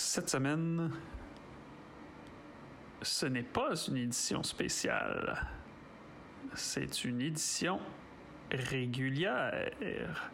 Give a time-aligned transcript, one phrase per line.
[0.00, 0.92] Cette semaine,
[3.02, 5.44] ce n'est pas une édition spéciale.
[6.54, 7.80] C'est une édition
[8.52, 10.30] régulière.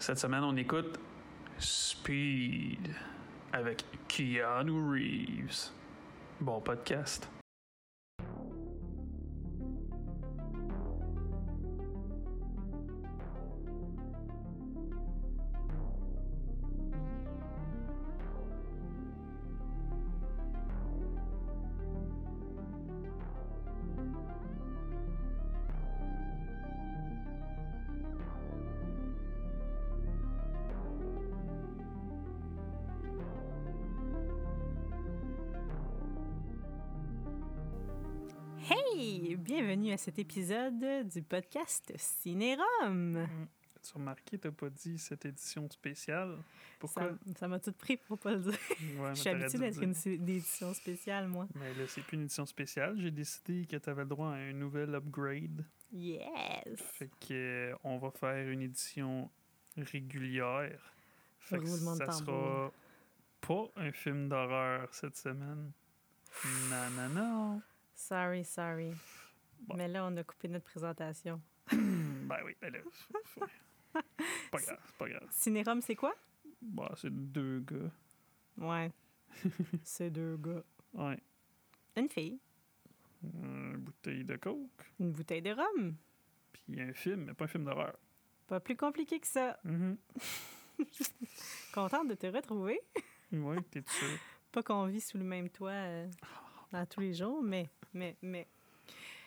[0.00, 0.98] Cette semaine, on écoute
[1.58, 2.92] Speed
[3.52, 5.70] avec Keanu Reeves.
[6.40, 7.28] Bon podcast.
[40.02, 43.24] Cet épisode du podcast Cinérum.
[43.82, 46.38] Tu as remarqué, t'as pas dit cette édition spéciale.
[46.80, 47.10] Pourquoi?
[47.38, 48.58] Ça m'a tout pris pour pas le dire.
[48.98, 51.46] Ouais, Je suis habituée d'être une, sé- édition spéciale, moi.
[51.54, 52.96] Mais là, c'est plus une édition spéciale.
[52.98, 55.64] J'ai décidé que tu avais le droit à un nouvel upgrade.
[55.92, 56.20] Yes!
[56.76, 57.32] Fait que
[57.72, 59.30] euh, on va faire une édition
[59.76, 60.80] régulière.
[61.38, 62.72] Fait que ça sera
[63.40, 65.70] pas un film d'horreur cette semaine.
[66.70, 67.62] Non, non, non.
[67.94, 68.92] Sorry, sorry.
[69.66, 69.76] Bon.
[69.76, 71.40] Mais là, on a coupé notre présentation.
[71.70, 72.80] Ben oui, ben là.
[74.50, 75.28] pas grave, c'est pas grave.
[75.30, 76.14] Cinérum, c'est quoi?
[76.60, 77.90] Bah, c'est deux gars.
[78.58, 78.90] Ouais.
[79.84, 80.62] c'est deux gars.
[80.94, 81.18] Ouais.
[81.96, 82.38] Une fille,
[83.22, 85.94] Une bouteille de coke, une bouteille de rhum.
[86.52, 87.96] puis un film, mais pas un film d'horreur.
[88.46, 89.58] Pas plus compliqué que ça.
[89.64, 89.96] Mhm.
[91.74, 92.80] Contente de te retrouver.
[93.32, 94.18] Ouais, t'es sûr.
[94.50, 96.08] Pas qu'on vit sous le même toit euh,
[96.72, 98.46] dans tous les jours, mais, mais, mais.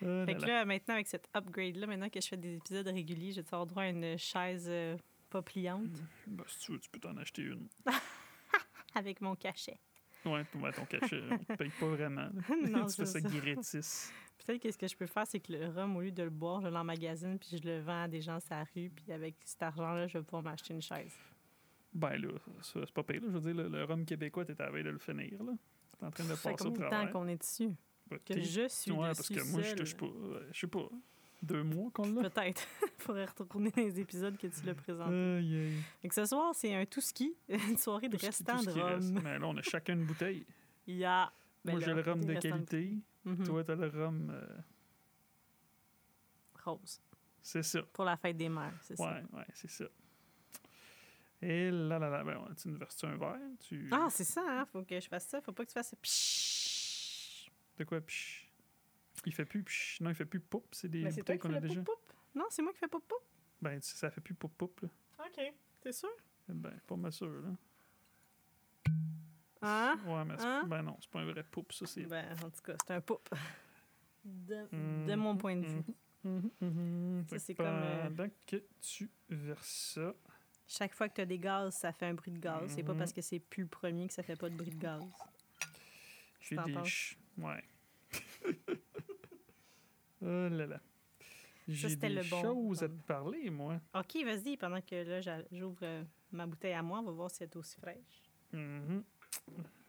[0.05, 0.65] Là Fait que là.
[0.65, 3.83] maintenant, avec cet upgrade-là, maintenant que je fais des épisodes réguliers, je vais avoir droit
[3.83, 4.97] à une chaise euh,
[5.29, 7.67] pas pliante Ben, si tu veux, tu peux t'en acheter une.
[8.95, 9.79] avec mon cachet.
[10.25, 11.21] Ouais, pour mettre ton cachet.
[11.31, 12.29] On te paye pas vraiment.
[12.69, 13.29] non, tu fais c'est ça ça.
[13.29, 14.13] gratis.
[14.45, 16.29] Peut-être que ce que je peux faire, c'est que le rhum, au lieu de le
[16.29, 18.89] boire, je l'emmagasine puis je le vends à des gens sur la rue.
[18.89, 21.13] Puis avec cet argent-là, je vais pouvoir m'acheter une chaise.
[21.93, 22.29] Ben là,
[22.61, 23.21] c'est pas pire.
[23.21, 23.27] là.
[23.29, 25.41] Je veux dire, le, le rhum québécois, t'es à la veille de le finir.
[25.43, 25.53] là.
[25.97, 27.69] T'es en train de Ça fait passer au combien de temps qu'on est dessus?
[28.09, 29.77] Ben, Que je suis Ouais, parce que moi, je seule.
[29.79, 30.05] touche pas.
[30.05, 30.87] euh, Je sais pas.
[31.41, 32.29] Deux mois qu'on l'a.
[32.29, 32.65] Peut-être.
[32.99, 35.81] Faudrait retourner dans les épisodes que tu l'as présenté.
[36.01, 39.21] Fait que ce soir, c'est un tout ski, une soirée de Tout restant de rhum.
[39.23, 40.45] Mais là, on a chacun une bouteille.
[40.87, 41.31] Il y a.
[41.63, 42.97] ben Moi, j'ai le rhum de qualité.
[43.25, 43.45] Mhm.
[43.45, 44.29] Toi, t'as le rhum.
[44.31, 44.47] euh,
[46.63, 46.99] Rose.
[47.43, 47.81] c'est ça.
[47.93, 49.03] Pour la fête des mères, c'est ça.
[49.03, 49.85] Ouais, ouais, c'est ça.
[51.41, 53.37] Et là, là, là, ben, tu nous verses un verre?
[53.59, 53.87] Tu...
[53.91, 54.65] Ah, c'est ça, hein?
[54.71, 55.41] Faut que je fasse ça.
[55.41, 55.97] Faut pas que tu fasses ça.
[57.77, 58.01] De quoi?
[58.01, 58.49] Psh.
[59.25, 60.01] Il fait plus psh.
[60.01, 60.65] Non, il fait plus pop.
[60.71, 61.81] C'est des Ben, bouteilles qu'on a déjà.
[62.35, 63.15] Non, c'est moi qui fais poup-poup.
[63.61, 64.89] Ben, tu sais, ça fait plus pop pop, là.
[65.25, 65.53] OK.
[65.81, 66.09] T'es sûr?
[66.47, 67.49] Ben, pas mal sûr, là.
[69.61, 69.99] Hein?
[70.05, 70.63] Ouais, mais Hein?
[70.67, 72.03] ben non, c'est pas un vrai poup, ça, c'est...
[72.03, 73.27] Ben, en tout cas, c'est un poup.
[74.23, 75.83] De, Mhm, de mon point de vue.
[76.23, 77.25] mhm, mhm.
[77.29, 80.13] Ça, c'est comme, euh, Pendant que tu verses ça...
[80.67, 82.71] Chaque fois que tu as des gaz, ça fait un bruit de gaz.
[82.73, 84.75] C'est pas parce que c'est plus le premier que ça fait pas de bruit de
[84.79, 85.03] gaz.
[86.41, 86.73] J'ai des...
[86.73, 87.63] ch- Ouais.
[90.21, 90.81] oh là là.
[91.67, 93.79] J'ai c'était des le bon choses à te parler, moi.
[93.95, 97.41] OK, vas-y, pendant que là, j'ouvre euh, ma bouteille à moi, on va voir si
[97.43, 98.29] elle est aussi fraîche.
[98.53, 99.01] Je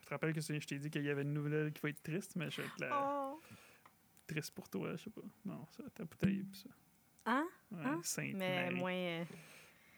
[0.05, 2.34] te rappelle que je t'ai dit qu'il y avait une nouvelle qui va être triste,
[2.37, 3.41] mais je vais être la- Oh!
[4.27, 5.21] triste pour toi, je sais pas.
[5.45, 6.71] Non, ça, ta bouteille, ça.
[7.27, 7.47] Hein?
[7.71, 8.01] Ouais, Hein?
[8.03, 8.93] Sainte Mais moins.
[8.93, 9.25] euh,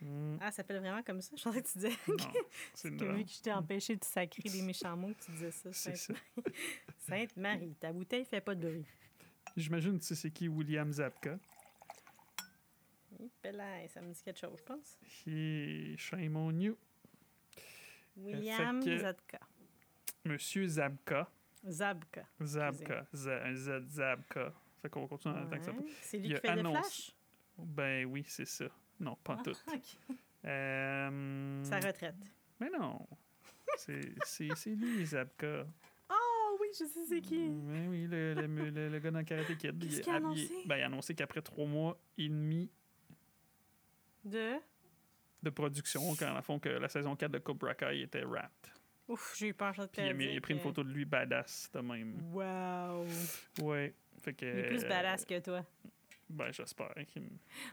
[0.01, 1.35] Mm, Ah, ça s'appelle vraiment comme ça?
[1.37, 2.17] Je pensais que tu disais non,
[2.75, 5.31] c'est que une vu que je t'ai empêché de sacrer des méchants mots, que tu
[5.33, 5.73] disais ça.
[6.99, 8.87] Sainte, Marie, ta bouteille fait pas de bruit.
[9.57, 11.39] J'imagine, tu sais, c'est qui William Zabka?
[13.43, 14.99] Pelaye, ça me dit quelque chose, je pense.
[15.27, 16.77] Et shame on you.
[18.17, 19.41] William que- Zadka.
[20.25, 21.29] Monsieur Zabka.
[21.67, 22.25] Zabka.
[22.41, 23.07] Zabka.
[23.13, 24.53] Z- un Z Zabka.
[24.83, 25.73] Fait qu'on continue en tant que ça.
[26.03, 27.13] C'est lui qui fait le annoncé- flash?
[27.59, 28.67] Ben oui, c'est ça.
[29.01, 29.57] Non, pas Ah, tout.
[30.45, 32.15] Euh, Sa retraite.
[32.61, 33.07] Mais non.
[33.77, 35.67] C'est c'est- c'est lui, Zabka.
[36.11, 37.49] Oh oui, je sais c'est qui.
[37.49, 39.79] Oui, oui, le, le, le- le gars dans Karate Kid.
[39.79, 40.51] Qu'est-ce il, qu'il a il- annoncé?
[40.67, 42.71] ben, il a annoncé qu'après trois mois et demi
[44.25, 44.55] De?
[45.43, 48.73] de production, quand, en fond, que la saison 4 de Cobra Kai était wrapped.
[49.07, 51.05] Ouf, j'ai eu peur, te Puis il a, il a pris une photo de lui
[51.05, 52.21] badass de même.
[52.33, 53.07] Wow.
[53.63, 53.95] Ouais.
[54.21, 55.65] Fait que, Il est plus euh, badass que toi.
[56.31, 56.93] Ben, j'espère.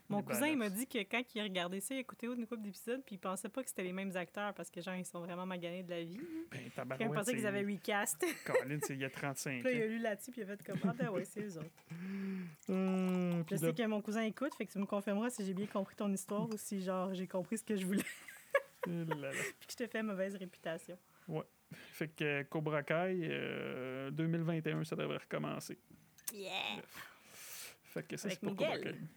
[0.08, 2.48] Mon cousin, il m'a dit que quand il a regardé ça, il a écouté une
[2.48, 5.06] couple d'épisodes, puis il pensait pas que c'était les mêmes acteurs parce que, genre, ils
[5.06, 6.18] sont vraiment maganés de la vie.
[6.18, 8.26] Ben, Puis il tabarouette, pensait qu'ils avaient recast.
[8.46, 10.48] Colin, c'est il y a 35 Puis là, il a lu là-dessus, puis il a
[10.48, 11.70] fait comme Ah, ben ouais, c'est eux autres.
[12.68, 15.68] Hum, Je sais que mon cousin écoute, fait que tu me confirmeras si j'ai bien
[15.68, 18.02] compris ton histoire ou si, genre, j'ai compris ce que je voulais,
[18.88, 19.30] là là.
[19.60, 20.98] puis que je te fais mauvaise réputation.
[21.72, 25.78] Fait que euh, Cobra Kai, euh, 2021, ça devrait recommencer.
[26.34, 26.82] Yeah!
[27.96, 29.08] Fait que ça, c'est pour Miguel.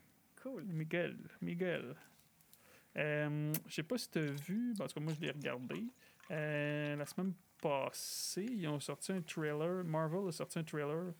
[0.40, 0.62] Cool.
[0.66, 1.16] Miguel.
[1.42, 1.96] Miguel.
[2.96, 5.84] Euh, je sais pas si tu as vu, parce que moi je l'ai regardé.
[6.30, 9.82] Euh, la semaine passée, ils ont sorti un trailer.
[9.84, 11.12] Marvel a sorti un trailer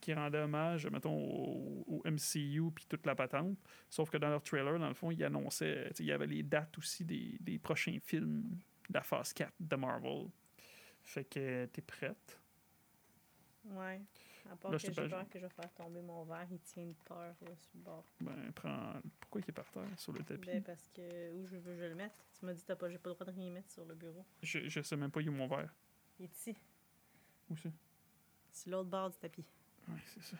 [0.00, 3.58] qui rendait hommage, mettons, au, au MCU puis toute la patente.
[3.90, 6.78] Sauf que dans leur trailer, dans le fond, ils annonçaient, il y avait les dates
[6.78, 8.58] aussi des, des prochains films
[8.88, 10.28] de la phase 4 de Marvel.
[11.02, 12.40] Fait que t'es prête?
[13.66, 14.00] Ouais.
[14.50, 16.58] À part Là, que je j'ai peur que je vais faire tomber mon verre, il
[16.60, 18.04] tient de peur là, sur le bord.
[18.20, 18.94] Ben, prends.
[19.20, 20.46] Pourquoi il est par terre sur le tapis?
[20.46, 22.16] Ben, parce que où je veux je le mettre.
[22.38, 24.24] Tu m'as dit que pas, j'ai pas le droit de rien mettre sur le bureau.
[24.42, 25.72] Je, je sais même pas où est mon verre.
[26.18, 26.56] Il est ici,
[27.50, 27.72] Où c'est?
[28.52, 29.46] sur l'autre bord du tapis.
[29.88, 30.36] Ouais, c'est ça.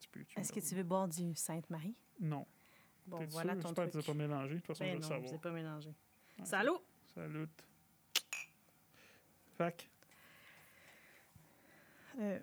[0.00, 1.94] Tu peux, tu Est-ce que tu veux boire du Sainte-Marie?
[2.20, 2.46] Non.
[3.06, 3.62] Bon, T'es voilà sûr?
[3.62, 4.04] ton J'espère que truc.
[4.04, 4.54] tu l'as pas mélangé.
[4.54, 5.32] De toute façon, Ben je non, savoir.
[5.32, 5.88] je pas mélangé.
[6.38, 6.70] Ouais, Salut!
[7.14, 7.48] Salut.
[9.56, 9.88] Fac.
[12.18, 12.38] Euh,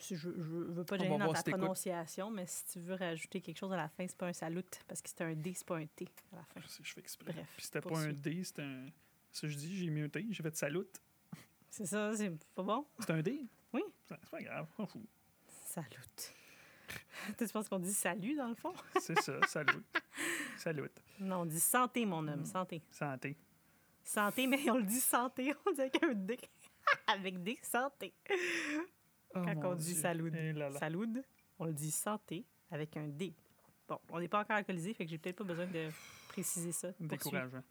[0.00, 3.40] je, je veux pas va gêner dans ta si prononciation, mais si tu veux rajouter
[3.40, 5.66] quelque chose à la fin, c'est pas un salut, parce que c'est un D, c'est
[5.66, 6.60] pas un T à la fin.
[6.60, 7.32] Je sais, je fais exprès.
[7.32, 8.86] Bref, Puis c'était pas un D, c'était un.
[9.32, 10.86] Ça, je dis, j'ai mis un T, j'ai fait salut.
[11.70, 12.86] C'est ça, c'est pas bon?
[13.00, 13.46] C'est un D?
[13.72, 13.82] Oui.
[14.08, 15.02] C'est pas grave, on fout.
[15.64, 15.88] Salut.
[17.38, 18.72] tu penses qu'on dit salut dans le fond?
[19.00, 19.82] C'est ça, salut.
[20.56, 20.88] salut.
[21.18, 22.46] Non, on dit santé, mon homme, Mm.
[22.46, 22.82] santé.
[22.90, 23.36] Santé.
[24.04, 26.38] Santé, mais on le dit santé, on dit avec un D.
[27.08, 28.14] avec D, santé.
[29.34, 30.02] Oh, Quand on dit Dieu.
[30.02, 30.32] salut.
[30.34, 30.78] Eh là là.
[30.78, 31.22] Salut,
[31.58, 33.34] on le dit santé avec un D.
[33.88, 35.90] Bon, on n'est pas encore alcoolisé, fait que j'ai peut-être pas besoin de
[36.28, 36.88] préciser ça.
[36.98, 37.62] Décourageant.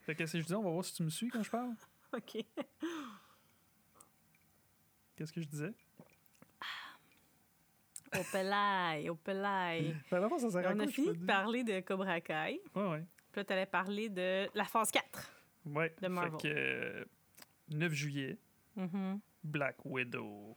[0.00, 1.74] Fait que si je dis, on va voir si tu me suis quand je parle.
[2.12, 2.44] OK.
[5.16, 5.72] Qu'est-ce que je disais?
[8.18, 9.96] Au pelaille, au pelaille.
[10.10, 12.60] Ben, ça sert on quoi, a fini de parler de Cobra Kai.
[12.74, 13.04] Ouais, ouais.
[13.32, 15.32] Puis là, tu allais parler de la phase 4.
[15.66, 15.92] Ouais.
[16.00, 16.38] De Marvel.
[16.40, 17.04] Fait que euh,
[17.70, 18.38] 9 juillet,
[18.76, 20.56] Mhm, Black Widow.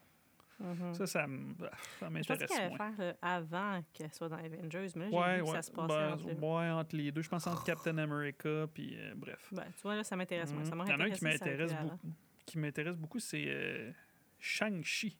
[0.59, 0.93] mhm.
[0.95, 2.77] Ça, ça, bah, ça Je pensais m'intéresse qu'elle moins.
[2.77, 5.71] faire euh, avant qu'elle soit dans Avengers, mais là, j'ai Ouais, vu que ça se
[5.71, 7.21] passait ben, entre les- ouais, entre les deux.
[7.21, 9.49] Je pense entre Captain America, puis euh, bref.
[9.51, 10.63] Ben, tu vois, là, ça m'intéresse moins.
[10.65, 10.77] Ça Mhm.
[10.77, 12.11] m'aurait Il y en a un qui m'intéresse beaucoup.
[12.45, 13.91] Qui m'intéresse beaucoup, c'est euh,
[14.39, 15.17] Shang-Chi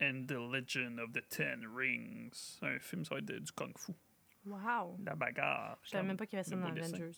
[0.00, 2.58] and the Legend of the Ten Rings.
[2.62, 3.92] Un film, ça va être de- du kung-fu.
[4.46, 4.96] Wow!
[5.04, 5.78] La bagarre.
[5.82, 6.66] Je savais même pas qu'il y avait ça dans.
[6.66, 7.10] Avengers.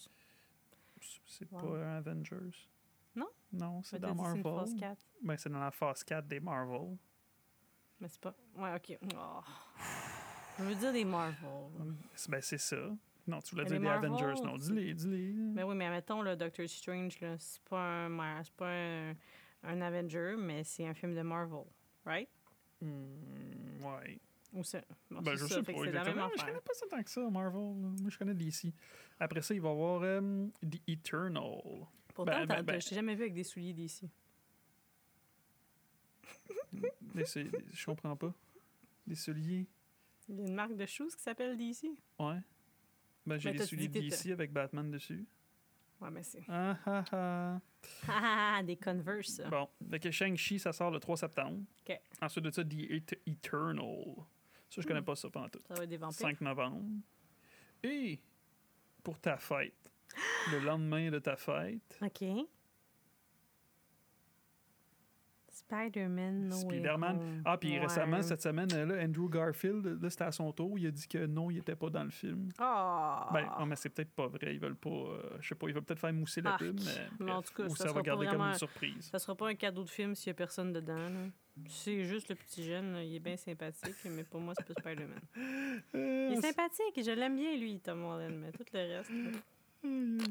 [1.26, 1.60] C'est Wow.
[1.60, 2.66] pas un Avengers.
[3.14, 3.28] Non?
[3.52, 4.80] Non, c'est t'as dans dit c'est phase Marvel.
[4.80, 5.06] 4.
[5.22, 6.96] Ben, c'est dans la phase 4 des Marvel.
[8.00, 8.34] Mais c'est pas.
[8.56, 8.98] Ouais, OK.
[9.16, 9.40] Oh.
[10.58, 11.36] Je veux dire des Marvel.
[12.28, 12.76] Ben, c'est ça.
[13.26, 14.42] Non, tu voulais Mais dire des Marvel, Avengers.
[14.42, 15.32] Non, dis-les, dis-les.
[15.32, 19.14] Mais oui, mais mettons, le Doctor Strange, là, c'est pas un, pas un,
[19.64, 21.64] un Avenger, mais c'est un film de Marvel,
[22.04, 22.28] right?
[22.80, 24.20] Hmm, ouais.
[24.52, 24.84] Ou c'est.
[25.10, 26.30] bon, Ben, c'est je ça, sais pas la même.
[26.36, 27.74] Je connais pas ça tant que ça, Marvel.
[27.74, 28.72] Moi, je connais DC.
[29.18, 31.86] Après ça, il va y avoir euh, The Eternal.
[32.14, 32.80] Pourtant, Ben, ben, ben.
[32.80, 34.08] je t'ai jamais vu avec des souliers d'ici.
[37.14, 37.24] Mais
[37.72, 38.32] je comprends pas.
[39.06, 39.66] Des souliers.
[40.28, 41.84] Il y a une marque de shoes qui s'appelle DC.
[42.18, 42.38] Ouais.
[43.26, 45.26] Ben, j'ai Ben, des souliers DC avec Batman dessus.
[46.00, 46.42] Ouais, mais c'est.
[46.48, 47.60] Ah ah ah.
[48.08, 49.42] Ah, des Converse.
[49.50, 51.62] Bon, fait que Shang-Chi, ça sort le 3 septembre.
[51.86, 52.00] OK.
[52.22, 54.14] Ensuite de ça, The Et- Eternal.
[54.70, 55.04] Ça, je connais Hmm.
[55.04, 55.58] pas ça pendant tout.
[55.68, 56.18] Ça va être des vampires.
[56.20, 56.82] 5 novembre.
[57.82, 58.18] Et
[59.02, 59.74] pour ta fête,
[60.52, 62.24] le lendemain de ta fête, OK.
[65.52, 67.42] Spider-Man, no Spider-Man.
[67.44, 67.80] Ah, puis Ouais.
[67.80, 70.78] récemment, cette semaine, là, Andrew Garfield, là, c'était à son tour.
[70.78, 72.48] Il a dit que non, il était pas dans le film.
[72.58, 73.28] Ah!
[73.32, 74.54] Ben, oh, mais c'est peut-être pas vrai.
[74.54, 74.90] Ils veulent pas.
[74.90, 76.60] euh, je sais pas, ils veulent peut-être faire mousser la Arc.
[76.60, 77.08] pub, mais.
[77.24, 79.10] Mais en tout cas, Ou ça ça, sera va garder comme une surprise.
[79.12, 80.96] Ça sera pas un cadeau de film s'il y a personne dedans.
[80.96, 81.26] là.
[81.68, 84.80] C'est juste le petit jeune, là, il est bien sympathique, mais pour moi, c'est pas
[84.80, 85.20] Spider-Man.
[85.94, 89.10] Euh, Il est sympathique, je l'aime bien, lui, Tom Holland, mais tout le reste.
[89.82, 90.24] Là.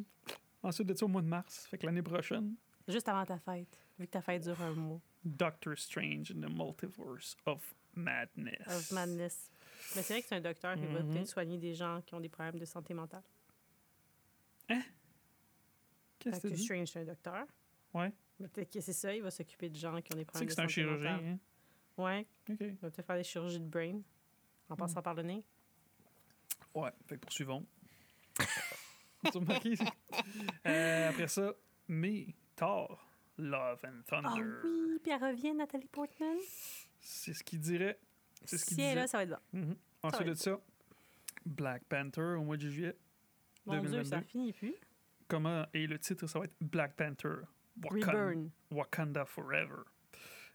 [0.63, 2.55] Ensuite de ça, au mois de mars, fait que l'année prochaine,
[2.87, 4.99] Juste avant ta fête, vu que ta fête dure un mois.
[5.23, 8.65] Doctor Strange in the Multiverse of Madness.
[8.67, 9.51] Of madness.
[9.95, 11.13] Mais c'est vrai que c'est un docteur qui va Mhm.
[11.13, 13.21] peut-être soigner des gens qui ont des problèmes de santé mentale.
[16.19, 16.57] Qu'est-ce que Doctor?
[16.63, 17.45] Strange, c'est un docteur.
[17.93, 18.11] Ouais.
[18.39, 20.45] Mais Peut-être que c'est ça, il va s'occuper de gens qui ont des Tu sais
[20.45, 21.29] problèmes que de c'est un santé chirurgien, mentale.
[21.29, 21.39] hein?
[22.03, 22.57] Ouais, OK.
[22.61, 24.01] il va peut-être faire des chirurgies de brain
[24.69, 25.43] en passant par le nez.
[26.73, 27.65] Ouais, fait que poursuivons.
[29.31, 29.73] Tu remarqué?
[30.65, 31.53] Euh, après ça,
[31.87, 33.05] mai, Thor,
[33.37, 34.43] Love and Ah Thunder.
[34.63, 36.37] oui, puis elle revient, Nathalie Portman.
[36.99, 37.99] C'est ce qu'il dirait.
[38.45, 39.01] C'est ce qu'il Si elle est disait.
[39.01, 39.59] là, ça va être bon.
[39.59, 39.75] Mhm.
[40.03, 40.59] Ensuite de ça,
[41.45, 42.95] Black Panther au mois de juillet.
[43.65, 44.09] Mon Dieu, 2022.
[44.09, 44.75] ça finit plus.
[45.27, 47.35] Comment et le titre, ça va être Black Panther.
[47.81, 48.51] Wakan- Reburn.
[48.71, 49.83] Wakanda Forever.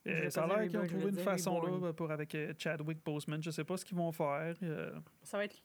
[0.07, 3.43] Euh, ça a l'air qu'ils ont trouvé une façon là pour avec euh, Chadwick Boseman.
[3.43, 4.55] Je sais pas ce qu'ils vont faire.
[4.63, 4.93] euh,
[5.23, 5.57] Ça va être.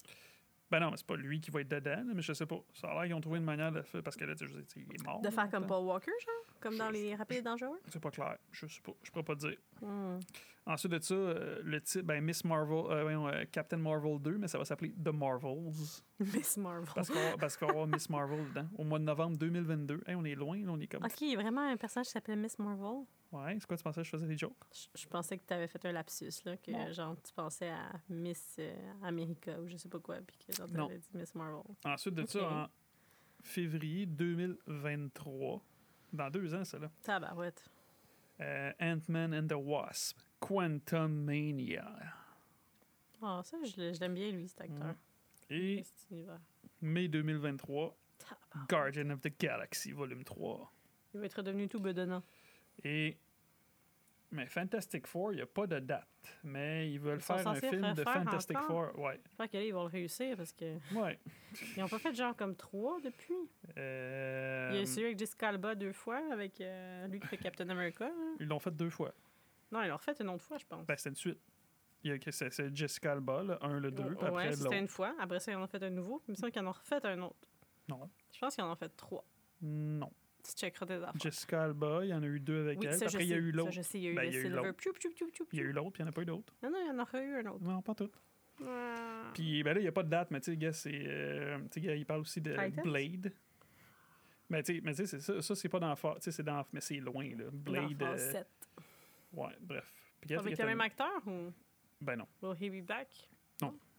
[0.71, 2.59] Ben non, mais c'est pas lui qui va être dedans, mais je sais pas.
[2.73, 4.53] Ça a l'air qu'ils ont trouvé une manière de faire parce que là, tu sais,
[4.75, 5.19] il est mort.
[5.19, 5.65] De là, faire comme.
[5.65, 6.58] Paul Walker, genre?
[6.59, 7.79] Comme dans les Rapides et Dangereux?
[7.87, 8.37] C'est pas clair.
[8.51, 8.93] Je sais pas.
[9.03, 9.57] Je pourrais pas te dire.
[9.81, 10.19] Hmm.
[10.65, 14.37] Ensuite de ça, euh, le titre, ben, Miss Marvel, euh, voyons, euh, Captain Marvel 2,
[14.37, 15.73] mais ça va s'appeler The Marvels.
[16.19, 16.87] Miss Marvel.
[16.93, 18.67] Parce qu'on va- avoir Miss Marvel dedans.
[18.77, 20.01] Au mois de novembre 2022.
[20.05, 21.03] Hey, on est loin, là, on est comme.
[21.03, 23.05] OK, il y a vraiment un personnage qui s'appelle Miss Marvel.
[23.31, 24.53] Ouais, c'est quoi, tu pensais que je faisais des jokes?
[24.73, 27.91] Je, je pensais que tu avais fait un lapsus, là, que genre tu pensais à
[28.09, 28.73] Miss euh,
[29.03, 30.87] America ou je sais pas quoi, puis que genre Non.
[30.87, 31.61] t'avais dit Miss Marvel.
[31.85, 32.67] Ensuite de ça, en
[33.43, 35.63] février 2023,
[36.13, 37.63] dans deux ans, ça, là, Tabarouette.
[38.41, 41.85] euh, Ant-Man and the Wasp, Quantum Mania.
[43.21, 44.87] Ah, ça, je, l'ai- je l'aime bien, lui, cet acteur.
[44.87, 44.95] Mhm.
[45.51, 45.83] Et
[46.81, 48.69] mai 2023, Tabarouette.
[48.69, 50.71] Guardian of the Galaxy, volume 3.
[51.13, 52.23] Il va être devenu tout bedonnant.
[52.83, 53.17] Et.
[54.31, 56.07] Mais Fantastic Four, il n'y a pas de date.
[56.43, 58.91] Mais ils veulent Ils faire un film de Fantastic encore?
[58.93, 58.99] Four.
[59.03, 59.19] Ouais.
[59.25, 61.19] J'espère que là, ils vont le réussir parce que Ouais.
[61.75, 63.33] ils ont pas fait genre comme trois depuis?
[63.77, 67.37] Euh, Il y a celui avec Jessica Alba deux fois, avec euh, lui qui fait
[67.37, 68.11] Captain America.
[68.39, 69.11] Ils l'ont fait deux fois.
[69.71, 70.85] Non, ils l'ont refait une autre fois, je pense.
[70.85, 71.39] Ben, c'était une suite.
[72.31, 74.77] C'est, c'est Jessica Alba, le 1, le 2, puis ouais, après c'était l'autre.
[74.77, 75.15] une fois.
[75.19, 76.21] Après ça, ils en ont fait un nouveau.
[76.27, 77.35] Il me semble qu'ils en ont refait un autre.
[77.87, 78.09] Non.
[78.31, 79.25] Je pense qu'ils en ont fait trois.
[79.61, 80.11] Non.
[80.55, 81.13] Tu checkeras tes affaires.
[81.19, 82.97] Jessica Alba, il y en a eu deux avec oui, elle.
[82.97, 83.71] ça, après, il y a eu l'autre.
[83.71, 84.47] je sais, il y a eu Ben, le Silver.
[85.51, 86.53] Il y a eu l'autre, puis il n'y en a pas eu d'autres.
[86.63, 87.63] Non, non, il y en a eu un autre.
[87.63, 88.11] Non, pas tout.
[88.65, 89.31] Ah.
[89.33, 90.91] Puis ben là, il n'y a pas de date, mais tu sais, gars, c'est.
[90.93, 92.83] euh, tu sais, il parle aussi de Titans?
[92.83, 93.31] Blade.
[94.49, 96.65] Mais tu sais, ça, ça c'est pas dans Tu sais, c'est dans.
[96.73, 97.45] Mais c'est loin, là.
[97.51, 97.97] Blade.
[97.97, 98.47] Dans euh, 7.
[99.33, 99.93] ouais, bref.
[100.25, 101.53] Gars, Avec le même acteur ou?
[102.01, 102.27] Ben non.
[102.41, 103.29] Will he be back?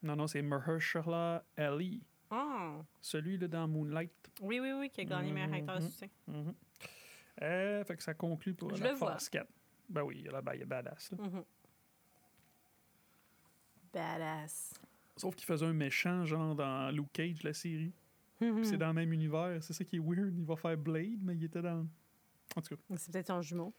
[0.03, 2.03] Non, non, c'est Mahershala Ali.
[2.31, 2.83] Oh.
[3.01, 4.13] Celui là dans Moonlight.
[4.41, 5.91] Oui, oui, oui, qui a gagné meilleur acteur de Mhm.
[5.91, 6.09] soutien.
[6.29, 6.55] Mhm.
[7.43, 9.49] Euh, fait que ça conclut pour Je la le phase 4.
[9.89, 11.11] Ben oui, il y a la ben, il a badass.
[11.13, 11.19] Là.
[11.27, 11.45] Mhm.
[13.93, 14.75] Badass.
[15.17, 17.93] Sauf qu'il faisait un méchant, genre dans Luke Cage, la série.
[18.39, 18.65] Puis Mhm.
[18.65, 19.63] C'est dans le même univers.
[19.63, 20.35] C'est ça qui est weird.
[20.39, 21.87] Il va faire Blade, mais il était dans.
[22.57, 22.83] En tout cas.
[22.97, 23.75] C'est peut-être son jumeau.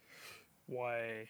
[0.67, 1.27] Ouais.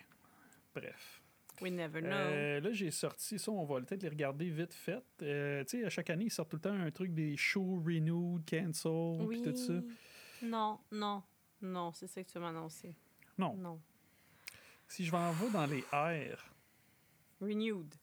[0.76, 1.21] Bref.
[1.62, 2.10] We never know.
[2.12, 3.52] Euh, là, j'ai sorti ça.
[3.52, 5.04] On va peut-être les regarder vite fait.
[5.22, 7.82] Euh, tu sais, à chaque année, ils sortent tout le temps un truc des shows
[7.86, 9.74] renewed, cancel, puis tout ça.
[10.42, 11.22] Non, non,
[11.62, 12.96] non, c'est ça que tu m'as annoncé.
[13.38, 13.56] Non.
[13.56, 13.80] Non.
[14.88, 16.38] Si je vais dans les R,
[17.40, 17.94] Renewed.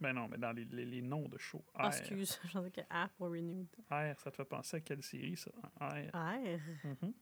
[0.00, 1.64] ben non, mais dans les, les- les noms de shows.
[1.74, 1.96] Ah, R.
[1.98, 3.66] excuse, je pensais que A pour Renewed.
[3.90, 5.50] R, ça te fait penser à quelle série, ça?
[5.80, 6.10] R.
[6.14, 6.58] R.
[6.84, 7.12] Mhm.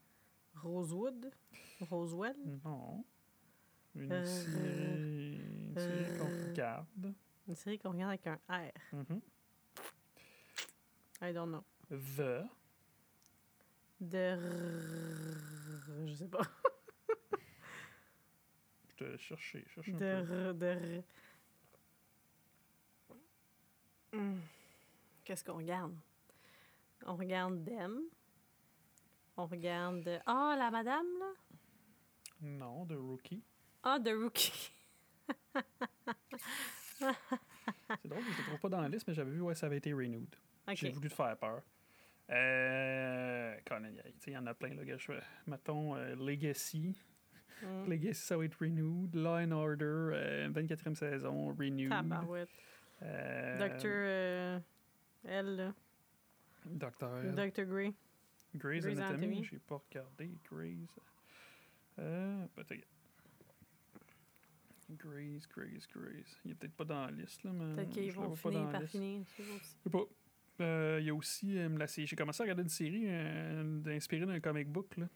[0.57, 1.31] Rosewood?
[1.89, 2.37] Roswell?
[2.65, 3.05] Non.
[3.95, 5.28] Une Euh, série,
[5.79, 6.49] une série qu'on euh.
[6.51, 7.15] regarde.
[7.49, 8.73] Une série qu'on regarde avec un R.
[8.93, 9.21] Mhm.
[11.23, 11.65] I don't know.
[11.91, 12.45] The.
[14.01, 14.39] De.
[16.07, 16.43] Je sais pas.
[18.89, 19.99] Je te chercher, cherche un De.
[20.27, 20.51] peu.
[20.51, 20.67] r- De.
[21.01, 21.03] r-
[24.13, 24.41] Hmm.
[25.25, 25.95] Qu'est-ce qu'on regarde?
[27.05, 28.01] On regarde Dem.
[29.37, 30.21] On regarde.
[30.27, 31.33] Ah, la madame, là?
[32.41, 33.43] Non, The Rookie.
[33.83, 34.71] Ah, The Rookie.
[36.99, 39.67] C'est drôle, je ne le trouve pas dans la liste, mais j'avais vu, ouais, ça
[39.67, 40.35] avait été renewed.
[40.75, 41.63] J'ai voulu te faire peur.
[42.31, 43.57] Euh,
[44.27, 44.83] il y en a plein, là.
[44.85, 45.13] Je
[45.47, 46.95] Mettons euh, Legacy.
[47.63, 47.89] Hmm.
[47.89, 49.15] Legacy, ça va être renewed.
[49.15, 51.91] Law and Order, euh, 24e saison, renewed.
[51.91, 52.51] Tabarouette.
[53.03, 54.61] Euh, Docteur.
[55.27, 55.75] euh, là.
[56.67, 57.23] Docteur.
[57.35, 57.65] Dr.
[57.65, 57.95] Grey.
[58.55, 59.45] Grey's Grey's Anatomy, Anatomy.
[59.45, 60.31] j'ai pas regardé.
[60.51, 60.89] Grey's.
[61.99, 62.47] Euh.
[64.91, 66.39] Grey's, Grey's, Grey's.
[66.45, 67.75] Il est peut-être pas dans la liste, là, mais.
[67.75, 69.25] Peut-être qu'ils vont finir par finir.
[69.37, 69.43] Je
[69.83, 70.05] sais pas.
[70.61, 71.87] Euh, Il y a aussi euh.
[71.87, 75.09] J'ai commencé à regarder une série euh, inspirée d'un comic book, là.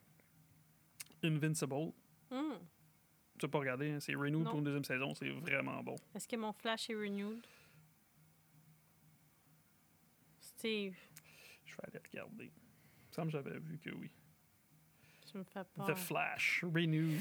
[1.24, 1.92] Invincible.
[2.30, 2.58] Hmm.
[3.38, 4.50] Tu peux pas regarder, hein, c'est renewed Non.
[4.50, 5.96] pour une deuxième saison, c'est vraiment bon.
[6.14, 7.44] Est-ce que mon flash est renewed?
[10.40, 10.94] Steve,
[11.64, 12.44] Je vais aller regarder.
[12.44, 14.10] Il me semble que j'avais vu que oui.
[15.30, 15.86] tu me fais peur.
[15.86, 17.20] The Flash, renewed.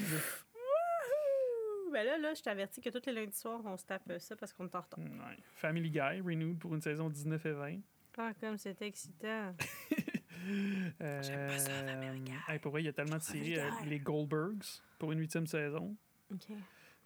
[1.92, 4.52] Ben là, là, je t'avertis que tous les lundis soirs, on se tape ça parce
[4.52, 4.98] qu'on est en retard.
[4.98, 5.36] Ouais.
[5.56, 7.78] Family Guy, renewed pour une saison 19 et 20.
[8.18, 9.54] Ah, comme c'était excitant.
[11.00, 12.32] Euh, J'aime pas ça, Family Guy.
[12.48, 13.60] hey, pour vrai, il y a tellement de séries.
[13.60, 14.64] euh, les Goldbergs
[14.98, 15.94] pour une huitième saison.
[16.32, 16.48] OK.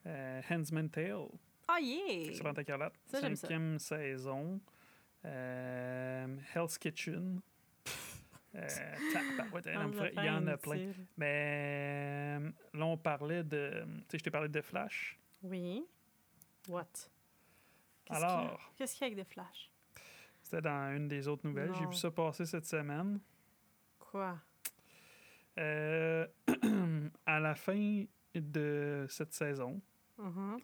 [0.06, 1.26] Euh, Handsman Tale,
[1.68, 2.32] Ah, yeah!
[2.34, 2.94] Samantha Carlotte.
[3.04, 3.42] Ça, j'aime ça.
[3.42, 4.58] Cinquième saison.
[5.26, 7.40] Euh, Hell's Kitchen.
[8.56, 8.68] Euh,
[10.16, 10.92] il y en a- plein.
[11.18, 13.84] Mais euh, là, on parlait de.
[13.84, 15.18] Tu sais, je t'ai parlé de Flash.
[15.42, 15.84] Oui.
[16.68, 16.86] What?
[18.08, 19.70] Alors, Qu'est-ce qu'il y a avec des flashs?
[20.42, 21.74] c'était dans une des autres nouvelles.
[21.74, 23.18] J'ai vu ça passer cette semaine.
[23.98, 24.38] Quoi?
[25.58, 26.26] Euh,
[27.26, 29.80] à la fin de cette saison,
[30.18, 30.58] Mhm.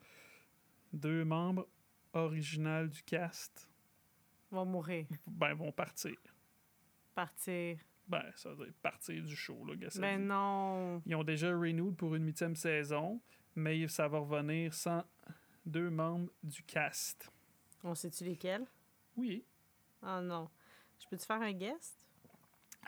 [0.93, 1.67] deux membres
[2.13, 3.69] originaux du cast
[4.51, 5.07] Vont mourir.
[5.27, 6.17] ben, vont partir.
[7.15, 7.79] Partir.
[8.09, 10.27] Ben, ça doit partir du show, là, ça Ben dit.
[10.27, 11.03] non.
[11.07, 13.21] Ils ont déjà renewed pour une huitième saison,
[13.55, 15.05] mais ça va revenir sans
[15.65, 17.31] deux membres du cast.
[17.85, 18.67] On sait-tu lesquels?
[19.17, 19.45] Oui.
[20.03, 20.51] Ah non.
[21.01, 21.97] Je peux-tu faire un guest?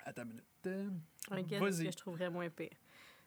[0.05, 0.91] Attends une minute.
[1.31, 2.71] Un guest que je trouverais moins pire.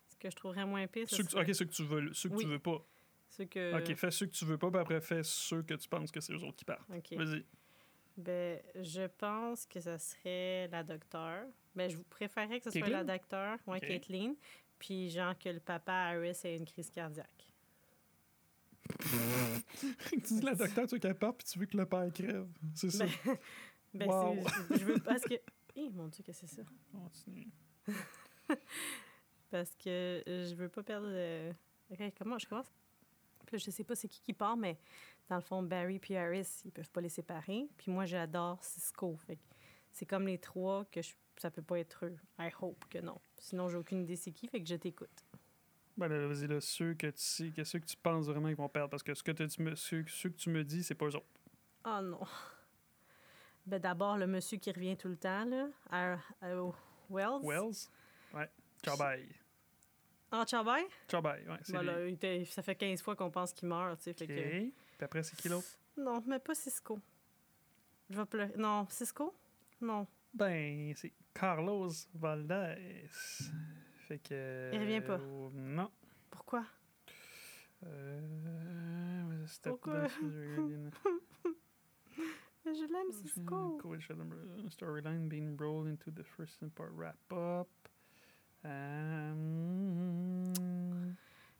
[0.09, 1.83] Ce que je trouverais moins pire, ce Ceux que, tu- serait ok, ceux que tu
[1.83, 2.43] veux, ceux que Oui.
[2.43, 2.83] tu veux pas.
[3.29, 3.77] ceux que...
[3.79, 6.19] Ok, fais ceux que tu veux pas, puis après fais ceux que tu penses que
[6.19, 6.89] c'est eux autres qui partent.
[6.89, 7.13] OK.
[7.13, 7.45] Vas-y.
[8.17, 11.45] Ben, je pense que ça serait la docteur.
[11.75, 13.87] Ben, je vous préférerais que ce soit la docteur, ouais, Ok.
[13.87, 14.35] Kathleen.
[14.79, 17.29] Puis, genre, que le papa Harris ait une crise cardiaque.
[20.11, 22.47] tu dis la docteur, tu es capable, puis tu veux que le père crève.
[22.73, 23.05] C'est ça.
[23.05, 23.37] Ben,
[23.93, 24.35] ben Wow.
[24.47, 25.35] c'est- je, je veux parce que.
[25.75, 26.63] Eh, mon Dieu, que c'est ça?
[26.91, 27.47] Continue.
[29.51, 31.07] Parce que je veux pas perdre.
[31.09, 31.53] euh,
[31.91, 32.65] Ok, comment je commence?
[33.45, 34.77] Puis là, je sais pas c'est qui qui part, mais
[35.29, 37.67] dans le fond, Barry et Harris, ils peuvent pas les séparer.
[37.77, 39.15] Puis moi, j'adore Cisco.
[39.27, 39.37] Fait
[39.91, 42.17] c'est comme les trois que je- ça peut pas être eux.
[42.39, 43.19] I hope que non.
[43.39, 45.23] Sinon, j'ai aucune idée c'est qui, fait que je t'écoute.
[45.97, 48.57] Ben là, vas-y, là, ceux que tu sais, que ceux que tu penses vraiment qu'ils
[48.57, 50.93] vont perdre, parce que ce que tu me, ceux, ceux que tu me dis, c'est
[50.95, 51.25] pas eux autres.
[51.85, 52.21] Oh non.
[53.65, 55.67] Ben d'abord, le monsieur qui revient tout le temps, là.
[55.91, 56.55] à- à-
[57.09, 57.41] Wells.
[57.43, 57.89] Wells?
[58.33, 58.49] Ouais.
[58.97, 59.27] Bye.
[60.31, 60.45] Ah?
[60.45, 60.85] Ciao bye,
[61.47, 64.11] ouais, Voilà, était- ça fait 15 fois qu'on pense qu'il meurt, tu sais.
[64.11, 64.17] OK.
[64.19, 64.86] Fait que...
[64.97, 65.67] Puis après, c'est qui l'autre?
[65.97, 66.99] Non, mais pas Cisco.
[68.09, 68.53] Je vais pleurer.
[68.57, 69.33] Non, Cisco?
[69.81, 70.07] Non.
[70.33, 73.07] Ben, c'est Carlos Valdez.
[74.07, 74.71] Fait que...
[74.73, 75.19] Il revient pas.
[75.19, 75.91] euh, non.
[76.29, 76.65] Pourquoi?
[77.85, 79.45] Euh...
[79.63, 80.07] Pourquoi?
[82.65, 83.79] Mais je l'aime, Cisco.
[84.09, 87.69] Ellenberg, Storyline being rolled into the first part wrap up.
[88.65, 90.51] Um,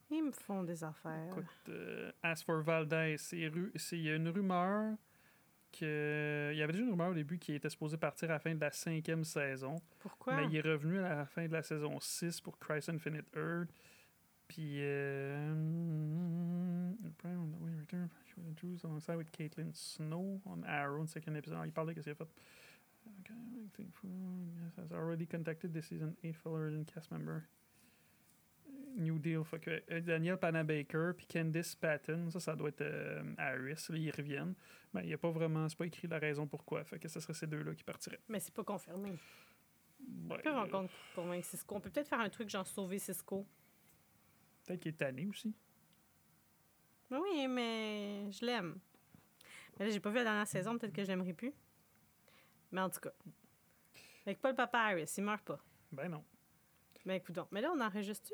[0.10, 1.28] Ils me font des affaires.
[1.32, 4.96] écoute, euh, as for Valdez, c'est ru- c'est- il y a une rumeur
[5.78, 6.50] que.
[6.54, 8.56] Il y avait déjà une rumeur au début qui était supposé partir à la fin
[8.56, 9.76] de la cinquième saison.
[10.00, 10.36] Pourquoi?
[10.38, 13.70] Mais il est revenu à la fin de la saison 6 pour Christ Infinite Earth.
[14.48, 14.78] Puis.
[14.82, 15.54] Euh,
[16.94, 18.38] the return, she
[19.18, 21.60] with Caitlin Snow on Arrow, second épisode.
[21.66, 22.29] Il parlait de ce qu'il a fait.
[23.22, 27.44] Okay, I think yes, has already contacted this season 8 fellow original cast member.
[28.98, 29.44] New Deal.
[29.44, 33.86] Fait que euh, Daniel Panabaker puis Candice Patton, ça, ça doit être euh, Harris.
[33.90, 34.55] Là, ils reviennent.
[34.94, 36.83] Mais il n'y a pas vraiment, c'est pas écrit la raison pourquoi.
[36.83, 38.22] Fait que ce serait ces deux-là qui partiraient.
[38.27, 39.18] Mais c'est pas confirmé.
[40.29, 41.75] Ouais, peut euh, rencontrer convaincre Cisco.
[41.75, 43.46] On peut peut-être faire un truc genre sauver Cisco.
[44.66, 45.53] Peut-être qu'il est tanné aussi.
[47.10, 48.79] Mais oui, mais je l'aime.
[49.77, 51.53] Mais là, j'ai pas vu la dernière saison, peut-être que je l'aimerais plus.
[52.72, 53.12] Mais en tout cas.
[54.25, 55.60] Que pas le papa Harris, il meurt pas.
[55.92, 56.24] Ben non.
[57.05, 57.48] Mais écoute donc.
[57.51, 58.33] Mais là, on enregistre-tu?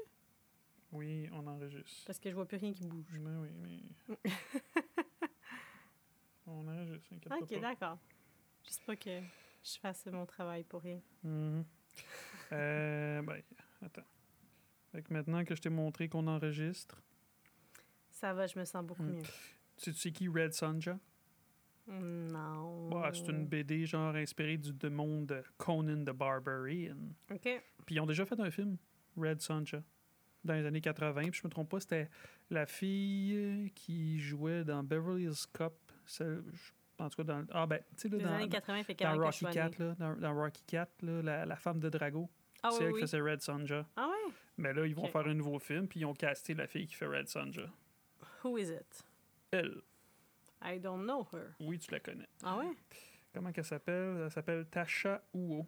[0.93, 2.06] Oui, on enregistre.
[2.06, 3.19] Parce que je vois plus rien qui bouge.
[3.19, 4.17] Ben oui, mais.
[6.47, 7.97] on enregistre, inquiète Ok, d'accord.
[8.63, 9.19] Juste pas que
[9.63, 11.01] je fasse mon travail pour rien.
[11.23, 11.65] Mhm.
[12.51, 13.41] Euh, ben,
[13.82, 14.03] attends.
[14.91, 17.01] Fait que maintenant que je t'ai montré qu'on enregistre,
[18.12, 19.15] Ça va, je me sens beaucoup Hmm.
[19.17, 19.23] mieux.
[19.77, 20.97] tu sais qui Red Sonja?
[21.88, 22.89] Non.
[22.89, 26.95] Bah, c'est une BD genre inspirée du de monde de Conan the Barbarian.
[27.32, 27.62] OK.
[27.86, 28.77] Puis ils ont déjà fait un film,
[29.17, 29.84] Red Sonja,
[30.43, 31.21] dans les années 80.
[31.29, 32.10] Puis je me trompe pas, c'était
[32.49, 35.75] la fille qui jouait dans Beverly Hills Cop.
[36.99, 37.45] En tout cas, dans.
[37.51, 39.75] Ah, ben, tu sais, dans, années 80, fait dans Rocky sois Cat, née.
[39.79, 42.29] là, dans, dans Rocky Cat, là, la, la femme de Drago.
[42.62, 43.86] Ah c'est oui, elle qui faisait Red Sonja.
[43.95, 44.34] Ah ouais?
[44.58, 46.95] Mais là, ils vont faire un nouveau film, puis ils ont casté la fille qui
[46.95, 47.63] fait Red Sonja.
[48.43, 49.03] Who is it?
[49.51, 49.82] Elle,
[50.63, 51.56] I don't know her.
[51.60, 52.27] oui, tu la connais.
[52.43, 52.71] Ah ouais?
[53.34, 54.21] Comment qu'elle s'appelle?
[54.25, 55.65] Elle s'appelle Tasha Uo.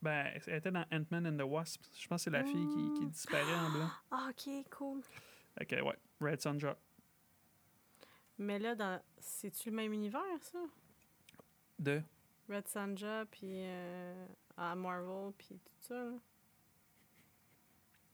[0.00, 1.82] Ben, elle était dans Ant-Man and the Wasp.
[1.98, 3.88] Je pense que c'est la fille qui, qui disparaît en blanc.
[4.10, 5.00] Ah, OK, cool.
[5.60, 5.98] Ok, ouais.
[6.20, 6.76] Red Sonja.
[8.38, 9.02] Mais là, dans...
[9.18, 10.58] c'est-tu le même univers, ça?
[11.78, 12.00] De?
[12.48, 16.12] Red Sanja, puis euh, à Marvel, puis tout ça, là?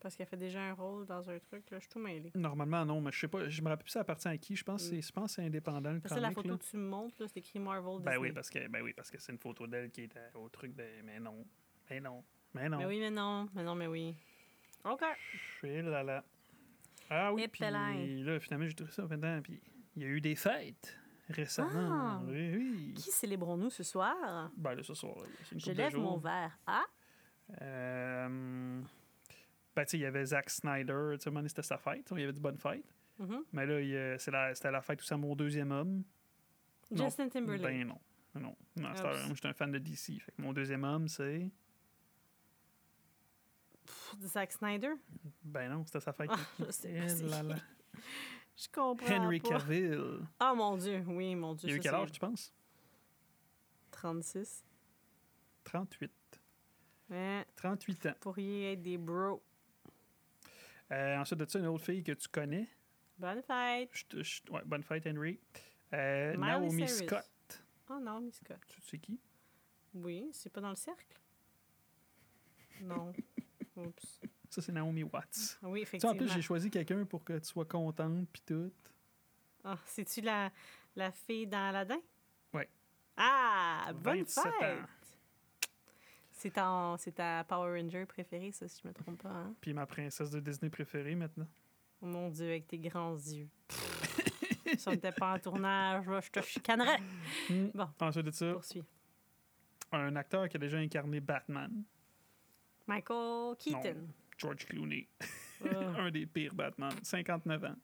[0.01, 1.79] Parce qu'elle fait déjà un rôle dans un truc, là.
[1.79, 2.31] Je suis tout mêlée.
[2.35, 3.49] Normalement, non, mais je sais pas.
[3.49, 4.55] Je me rappelle plus ça appartient à qui.
[4.55, 6.59] Je pense que que c'est indépendant le Parce que la photo là.
[6.59, 8.19] que tu me montres, là, c'est écrit Marvel Ben Disney.
[8.19, 10.49] oui, parce que, ben oui, parce que c'est une photo d'elle qui est à- au
[10.51, 10.85] truc de.
[11.05, 11.47] Mais non.
[11.91, 12.25] Mais non.
[12.55, 12.79] Mais non.
[12.79, 13.49] Mais oui, mais non.
[13.55, 14.15] Mais non, mais oui.
[14.85, 15.03] OK.
[15.65, 16.25] Et là là.
[17.11, 19.41] Ah oui, Et puis là, finalement, j'ai trouvé ça maintenant.
[19.43, 19.61] Puis
[19.97, 20.97] il y a eu des fêtes
[21.29, 21.71] récemment.
[21.93, 22.23] Ah.
[22.27, 22.95] Oui, oui.
[22.95, 24.51] Qui célébrons-nous ce soir?
[24.57, 26.83] Ben là, ce soir, c'est une Je de lève mon verre à...
[27.63, 28.81] Euh,
[29.77, 31.17] ben, tu sais, il y avait Zack Snyder.
[31.21, 32.09] Tu sais, c'était sa fête.
[32.13, 32.85] Il y avait du bonne fête.
[33.19, 33.45] Mhm.
[33.53, 36.03] Mais là, c'est la- c'était la fête où c'est mon deuxième homme.
[36.91, 37.05] Non.
[37.05, 37.63] Justin Timberlake.
[37.63, 37.99] Ben non.
[38.35, 40.19] Non, non c'est Ah, un- c'est- moi, j'étais un fan de DC.
[40.21, 41.51] Fait que mon deuxième homme, c'est.
[43.87, 44.95] Pff, Zack Snyder?
[45.43, 46.31] Ben non, c'était sa fête.
[46.33, 47.57] Ah, je sais pas c'est là là.
[48.57, 49.49] Je comprends Henry pas.
[49.49, 50.21] Cavill.
[50.39, 51.03] Ah, mon Dieu.
[51.09, 51.69] Oui, mon Dieu.
[51.69, 52.55] Il a eu quel âge, tu penses?
[53.91, 54.65] 36.
[55.65, 56.13] 38.
[57.11, 58.15] Hein, 38 ans.
[58.21, 59.43] pourriez être des bros.
[60.93, 62.69] Euh, ensuite de ça, une autre fille que tu connais?
[63.19, 63.91] Bonne fête!
[63.93, 65.41] Je te- je- ouais, bonne fête, Henry.
[65.93, 67.07] Euh, Naomi Cyrus.
[67.07, 67.65] Scott.
[67.91, 68.61] Oh non, Miss Scott.
[68.69, 69.21] Tu sais qui?
[69.95, 71.19] Oui, c'est pas dans le cercle?
[72.83, 73.13] Non.
[73.87, 74.21] Oups.
[74.51, 75.59] Ça, c'est Naomi Watts.
[75.63, 76.15] Ah Oui, Tu sais, en effectivement.
[76.17, 78.71] plus, j'ai choisi quelqu'un pour que tu sois contente, puis tout.
[79.65, 80.51] Ah, C'est-tu la,
[80.95, 81.99] la fille dans Aladdin?
[82.53, 82.69] Ouais.
[83.17, 84.79] Ah, bonne 27 fête!
[86.59, 86.97] ans.
[86.99, 89.31] C'est ta Power Ranger préférée, ça, si je me trompe pas.
[89.31, 89.55] Hein?
[89.63, 91.49] Puis ma princesse de Disney préférée maintenant.
[92.03, 93.49] Oh mon Dieu, avec tes grands yeux.
[94.77, 97.01] si on n'était pas en tournage, je te chicanerais.
[97.49, 97.69] Mm.
[97.75, 97.89] Bon.
[98.01, 98.85] Ensuite de ça, Poursuis.
[99.93, 101.83] un acteur qui a déjà incarné Batman,
[102.87, 104.09] Michael Keaton.
[104.39, 105.07] George Clooney.
[105.65, 105.69] Ah,
[105.99, 107.77] un des pires Batman, 59 ans.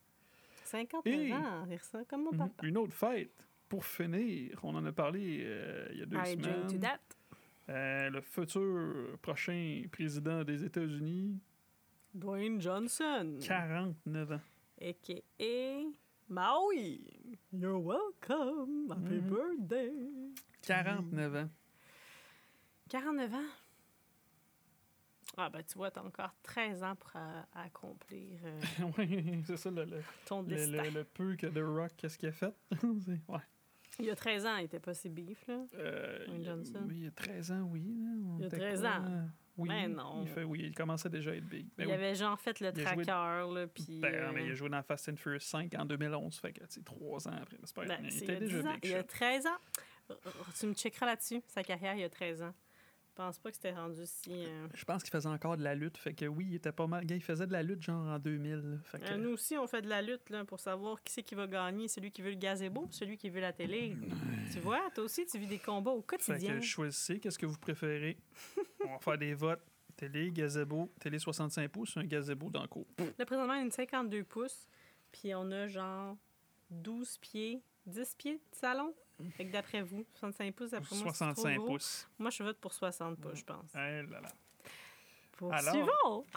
[0.65, 2.39] 59 Et- ans, ça, comme mon Mhm.
[2.39, 2.67] papa.
[2.67, 6.37] Une autre fête, pour finir, on en a parlé euh, il y a deux I
[6.37, 6.81] drink to semaines.
[6.81, 6.99] that.
[7.69, 11.39] Euh, le futur prochain président des États-Unis,
[12.13, 13.39] Dwayne Johnson.
[13.41, 14.41] 49 ans.
[14.81, 15.85] A.K.A.
[16.29, 17.05] Maui.
[17.53, 18.91] You're welcome.
[18.91, 19.29] Happy Mhm.
[19.31, 19.93] birthday.
[20.63, 21.49] 49 ans.
[22.89, 23.45] 49 ans?
[25.37, 28.61] Ah, ben, tu vois, t'as encore 13 ans pour euh, accomplir euh,
[28.99, 30.83] oui, c'est ça le, le, ton le, destin.
[30.83, 32.53] le- le peu que The Rock, qu'est-ce qu'il a fait?
[33.29, 33.39] Ouais.
[33.99, 35.63] Il y a 13 ans, il était pas si bif, là.
[35.75, 36.85] Euh, il, Johnson.
[36.89, 37.81] oui, il y a 13 ans, oui.
[37.99, 38.91] là, Il y a était 13 quoi?
[38.91, 39.29] ans.
[39.59, 40.23] Oui, Ben non.
[40.23, 41.67] Il, fait, oui, il commençait déjà à être big.
[41.77, 41.93] Ben il oui.
[41.93, 43.05] avait genre fait le joué- tracker,
[43.55, 44.01] là, puis...
[44.01, 46.61] Ben, euh, mais il a joué dans Fast and Furious 5 en 2011, fait que
[46.69, 47.57] c'est trois ans après.
[47.61, 48.73] mais c'est pas ben, il était il déjà 10 ans.
[48.75, 48.85] big.
[48.85, 49.07] Il y a shot.
[49.09, 50.15] 13 ans.
[50.59, 52.55] Tu me checkeras là-dessus, sa carrière, il y a 13 ans.
[53.11, 54.31] Je pense pas que c'était rendu si...
[54.47, 56.87] euh, Je pense qu'il faisait encore de la lutte, fait que oui, il était pas
[56.87, 57.05] mal.
[57.11, 58.55] Il faisait de la lutte genre en 2000.
[58.55, 59.11] là, fait que...
[59.11, 61.47] Euh, nous aussi, on fait de la lutte là, pour savoir qui c'est qui va
[61.47, 61.89] gagner.
[61.89, 63.97] Celui qui veut le gazebo, celui qui veut la télé.
[64.53, 66.55] Tu vois, toi aussi, tu vis des combats au Fait quotidien.
[66.59, 68.17] que choisissez qu'est-ce que vous préférez.
[68.87, 69.61] On va faire des votes.
[69.97, 72.87] Télé, gazebo, télé 65 pouces, un gazebo dans le cours.
[73.19, 74.67] Là, présentement, on a une 52 pouces,
[75.13, 76.17] puis on a genre
[76.71, 78.95] 12 pieds, 10 pieds de salon.
[79.37, 81.67] Fait que d'après vous, 65 pouces, d'après moi, c'est trop 65 gros.
[81.67, 82.09] pouces.
[82.19, 83.71] Moi, je vote pour 60 pouces, je pense.
[83.75, 84.29] Eh là là.
[85.33, 86.25] Poursuivons!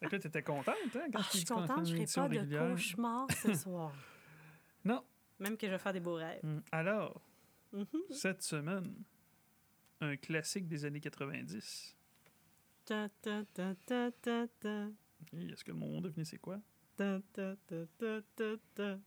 [0.00, 2.22] Fait que là, t'étais contente, hein, quand Ah, tu je suis contente, je ferai édition
[2.22, 2.70] pas de régulière?
[2.70, 3.92] cauchemar ce soir.
[4.84, 5.02] Non.
[5.38, 6.40] Même que je vais faire des beaux rêves.
[6.44, 7.20] Hum, Alors,
[7.72, 7.86] Mhm.
[8.10, 8.94] cette semaine,
[10.00, 11.96] un classique des années 90.
[12.84, 14.86] Ta, ta, ta, ta, ta, ta.
[15.32, 16.58] Hey, Est-ce que le monde devinez c'est quoi?
[16.96, 18.98] Ta, ta, ta, ta, ta, ta.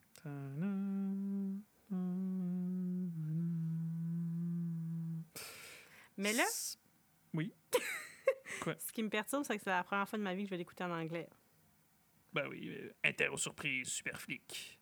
[6.17, 6.43] Mais là,
[7.33, 7.53] Oui.
[8.79, 10.51] ce qui me perturbe, c'est que c'est la première fois de ma vie que je
[10.51, 11.29] vais l'écouter en anglais.
[12.33, 14.79] Ben oui, euh, Interro surprise, super flic.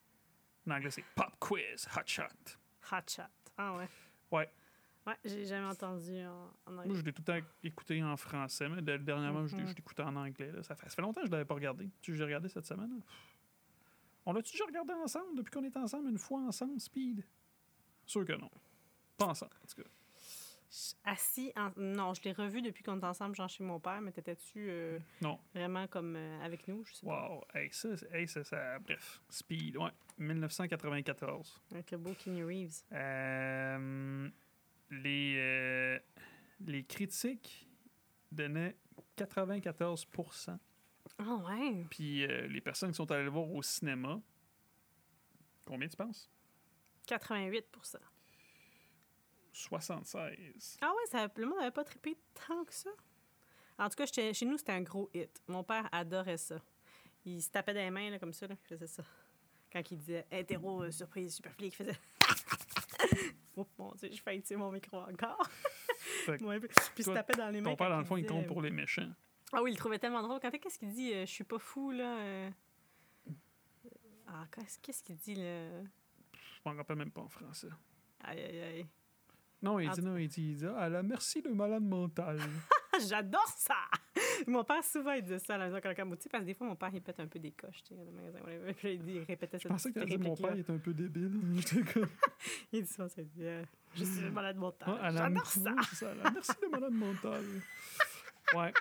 [0.67, 2.23] En anglais, c'est Pop Quiz, Hot Shot.
[2.91, 3.21] Hot Shot.
[3.57, 3.87] Ah ouais.
[4.31, 4.49] Ouais.
[5.05, 6.95] Ouais, j'ai jamais entendu en, en Moi, anglais.
[6.95, 9.69] je l'ai tout le temps écouté en français, mais de- dernièrement, je l'ai- Mhm.
[9.69, 10.51] je l'écoutais en anglais.
[10.51, 10.63] là.
[10.63, 11.89] Ça, fait, ça fait longtemps que je l'avais pas regardé.
[12.01, 12.89] Tu j'ai regardé cette semaine?
[12.89, 13.03] là.
[14.29, 17.23] On l'a-tu déjà regardé ensemble depuis qu'on est ensemble, une fois ensemble, Speed?
[18.05, 18.51] Sûr que non.
[19.17, 19.89] Pas ensemble, en tout cas.
[21.05, 21.71] Assis en...
[21.77, 24.99] Non, je l'ai revu depuis qu'on est ensemble, genre chez mon père, mais t'étais-tu euh,
[25.21, 25.39] Non.
[25.55, 26.83] vraiment comme euh, avec nous?
[26.83, 27.29] Je sais pas.
[27.29, 27.45] Wow.
[27.53, 29.21] Hey, ça, hey, ça, ça- bref.
[29.29, 29.91] Speed, ouais.
[30.17, 31.61] 1994.
[31.71, 32.83] Avec le beau Kenny Reeves.
[32.91, 34.29] Euh,
[34.91, 35.99] les,
[36.65, 37.65] les critiques
[38.29, 38.75] donnaient
[39.15, 40.05] 94
[41.19, 41.85] Ah ouais?
[41.89, 44.21] Puis euh, les personnes qui sont allées le voir au cinéma,
[45.65, 46.29] combien tu penses?
[47.07, 47.97] 88%
[49.53, 50.77] 76.
[50.81, 52.15] Ah ouais, ça, le monde n'avait pas trippé
[52.47, 52.91] tant que ça.
[53.79, 55.41] En tout cas, chez nous, c'était un gros hit.
[55.47, 56.61] Mon père adorait ça.
[57.25, 59.03] Il se tapait des mains là, comme ça, là, il faisait ça.
[59.71, 61.99] Quand il disait hétéro, euh, surprise, super flic, il faisait.
[63.55, 65.49] Oups, mon Dieu, j'ai failli tirer mon micro encore.
[66.27, 67.71] Ouais, puis il se tapait dans les mains.
[67.71, 69.11] Ton père, dans le fond, il compte pour les méchants.
[69.53, 70.39] Ah oui, il le trouvait tellement drôle.
[70.41, 72.17] Quand qu'est-ce qu'il dit euh, Je suis pas fou, là.
[72.19, 72.49] euh.
[74.27, 74.45] Ah,
[74.81, 75.69] qu'est-ce qu'il dit, là
[76.33, 77.69] Je m'en rappelle même pas en français.
[78.23, 78.87] Aïe, aïe, aïe.
[79.61, 82.39] Non, il En dit non, il dit, il dit ah, la merci de malade mental.
[82.93, 83.75] Ah, J'adore ça!
[84.47, 86.67] Mon père, souvent, il disait ça à la maison quand quand parce que des fois,
[86.67, 88.73] mon père, il pète un peu des coches, tu sais.
[88.75, 90.93] Puis il, dit, il répétait Je cette pensais que dire mon père est un peu
[90.93, 91.39] débile.
[92.71, 93.63] Il dit souvent ça, il dit euh,
[93.95, 94.97] Je suis le malade mental.
[95.01, 95.75] Ah, J'adore ça!
[95.93, 97.43] Ça, la merci de malade mental.
[98.55, 98.73] Ouais.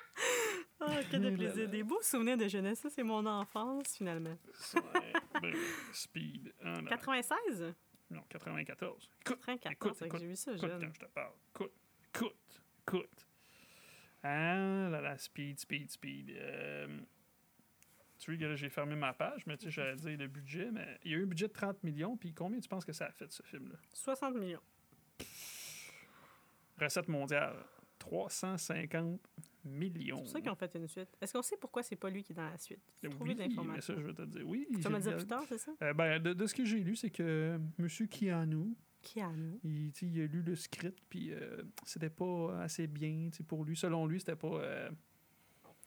[0.86, 1.68] Ah, que de plaisir.
[1.68, 2.80] Des beaux souvenirs de jeunesse.
[2.80, 4.36] Ça, c'est mon enfance, finalement.
[4.74, 5.12] Ouais.
[5.42, 5.54] Ben,
[5.92, 6.52] speed.
[6.62, 6.88] Ah, non.
[6.88, 7.74] 96?
[8.10, 9.10] Non, 94.
[9.20, 10.80] Écoute, 94, écoute, c'est que écoute, j'ai vu ça écoute jeune.
[10.80, 11.32] quand je te parle.
[11.54, 11.72] Écoute,
[12.14, 13.26] écoute, écoute.
[14.22, 16.30] Ah là là, speed, speed, speed.
[16.30, 17.00] Euh,
[18.18, 21.10] tu vois j'ai fermé ma page, mais tu sais, j'allais dire le budget, mais il
[21.10, 23.12] y a eu un budget de 30 millions, puis combien tu penses que ça a
[23.12, 23.76] fait, ce film-là?
[23.92, 24.62] 60 millions.
[26.78, 27.56] Recette mondiale,
[27.98, 29.20] 350
[29.66, 30.16] millions.
[30.18, 31.08] C'est pour ça qu'ils ont fait une suite.
[31.20, 32.80] Est-ce qu'on sait pourquoi c'est pas lui qui est dans la suite?
[33.10, 34.42] Trouvé Oui, de mais ça, je vais te dire.
[34.48, 35.72] Oui, Tu vas me dire plus tard, c'est ça?
[35.82, 37.88] Euh, ben, de, de ce que j'ai lu, c'est que M.
[38.08, 39.58] Keanu, Keanu.
[39.64, 43.76] il, il a lu le script, puis euh, c'était pas assez bien pour lui.
[43.76, 44.48] Selon lui, c'était pas.
[44.60, 44.90] euh,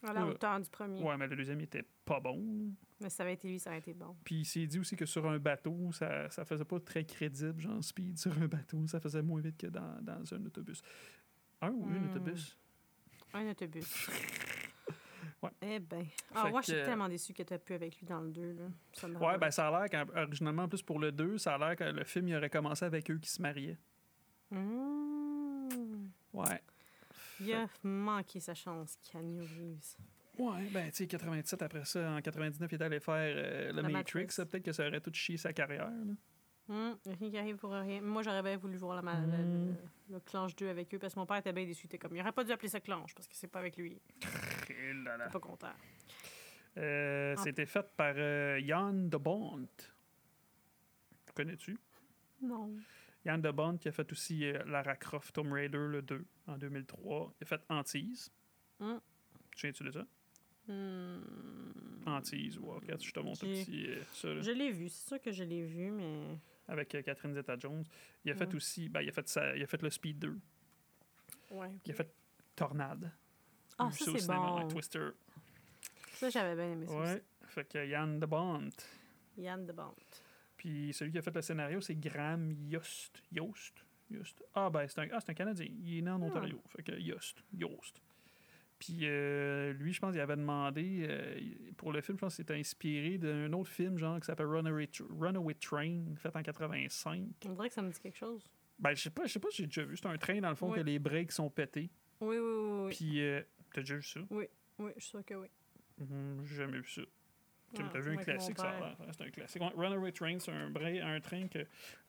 [0.03, 0.31] À la Ouais.
[0.31, 1.01] hauteur du premier.
[1.03, 2.73] Ouais, mais le deuxième, il était pas bon.
[3.01, 4.15] Mais ça avait été lui, ça aurait été bon.
[4.23, 7.59] Puis il s'est dit aussi que sur un bateau, ça, ça faisait pas très crédible,
[7.61, 8.87] genre speed sur un bateau.
[8.87, 10.81] Ça faisait moins vite que dans, dans un autobus.
[11.61, 12.05] Un ou une Hmm.
[12.05, 12.57] autobus?
[13.33, 14.09] Un autobus.
[15.41, 15.51] Ouais.
[15.61, 16.05] Eh ben.
[16.35, 18.53] Ah, moi, je suis que- tellement déçu que tu plus avec lui dans le 2.
[18.53, 18.65] Là.
[18.91, 21.75] Ça Ouais, ben ça a l'air qu'originalement, en plus pour le 2, ça a l'air
[21.77, 23.77] que le film il aurait commencé avec eux qui se mariaient.
[24.51, 26.09] Mmh.
[26.33, 26.61] Ouais.
[27.39, 29.95] Il a manqué sa chance, Keanu Reeves.
[30.37, 33.81] Ouais, ben tu sais, 87 après ça, en 99, il est allé faire euh, le
[33.83, 34.23] Matrix.
[34.25, 34.45] Matrix.
[34.45, 35.89] Peut-être que ça aurait tout chié sa carrière.
[35.89, 36.13] là.
[36.69, 37.99] Hum, rien qui arrive pour rien.
[38.01, 39.73] Moi, j'aurais bien voulu voir la ma- le, le-
[40.11, 41.87] le clanche 2 avec eux parce que mon père était bien déçu.
[41.99, 43.99] Comme, il aurait pas dû appeler ça clanche parce que c'est pas avec lui.
[45.03, 45.25] Là là.
[45.27, 45.71] Il pas content.
[46.77, 47.35] Euh.
[47.37, 49.67] C'était fait par euh, Jan de Bont.
[51.33, 51.77] Connais-tu?
[52.41, 52.71] Non.
[53.25, 56.57] Jan de Bont qui a fait aussi euh, Lara Croft Tomb Raider le 2 en
[56.57, 57.33] 2003.
[57.39, 58.31] Il a fait Antise.
[58.79, 58.85] Tu
[59.63, 60.05] viens-tu de ça?
[60.67, 61.19] Hmm.
[62.05, 63.87] Antise, ou je te montre un petit.
[63.87, 66.37] euh, ça, Je l'ai vu, c'est sûr que je l'ai vu, mais.
[66.69, 67.83] Avec euh, Catherine Zeta-Jones.
[68.25, 68.55] Il a fait Ouais.
[68.55, 68.89] aussi.
[68.89, 70.39] Ben, il, a fait sa- il a fait le Speed 2.
[71.51, 71.71] Ouais.
[71.85, 72.11] Il a fait
[72.55, 73.11] Tornade.
[73.77, 74.67] Ah, ça, c'est bon.
[74.67, 75.09] Twister.
[76.13, 77.13] Ça, j'avais bien aimé ça Ouais.
[77.13, 77.21] aussi.
[77.47, 78.69] Fait que Yann de Bont.
[79.37, 79.95] Yann de Bont.
[80.57, 83.23] Puis celui qui a fait le scénario, c'est Graham Yost.
[83.31, 83.85] Yost?
[84.11, 84.43] Yost.
[84.53, 85.67] Ah, ben, c'est un, ah, c'est un Canadien.
[85.69, 86.25] Il est né en Ah.
[86.25, 86.61] Ontario.
[86.67, 87.41] Fait que Yost.
[87.53, 88.01] Yost.
[88.79, 92.33] Puis euh, lui, je pense qu'il avait demandé, euh, il- pour le film, je pense
[92.33, 96.41] que c'était inspiré d'un autre film, genre, qui s'appelle Runaway, Tr- Runaway Train, fait en
[96.41, 97.23] 85.
[97.45, 98.49] On dirait que ça me dit quelque chose.
[98.79, 99.97] Ben, je sais pas, je sais pas si j'ai déjà vu.
[99.97, 100.77] C'est un train, dans le fond, Oui.
[100.77, 101.89] que les breaks sont pétés.
[102.21, 102.81] Oui, oui, oui.
[102.85, 103.41] Oui, Puis, euh,
[103.73, 104.21] t'as déjà vu ça?
[104.29, 104.45] oui
[104.95, 105.47] je suis sûre que oui.
[105.97, 107.01] Mhm, J'ai jamais vu ça.
[107.75, 109.61] Tu Ah, as vu un classique, ça C'est un classique.
[109.75, 111.59] Runaway Train, c'est un, un train que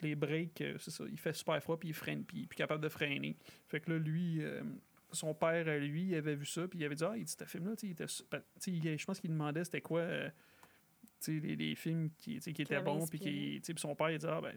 [0.01, 2.47] les breaks, euh, c'est ça, il fait super froid, puis il freine, puis il est
[2.47, 3.37] plus capable de freiner.
[3.67, 4.63] Fait que là, lui, euh,
[5.13, 7.35] son père, euh, lui, il avait vu ça, puis il avait dit Ah, il dit,
[7.39, 8.43] ce film-là, tu sais, ben,
[8.99, 10.01] je pense qu'il demandait c'était quoi.
[10.01, 10.29] euh,
[11.23, 14.41] tu sais, les, les films qui, qui étaient bons, puis son père, il dit Ah,
[14.41, 14.57] ben,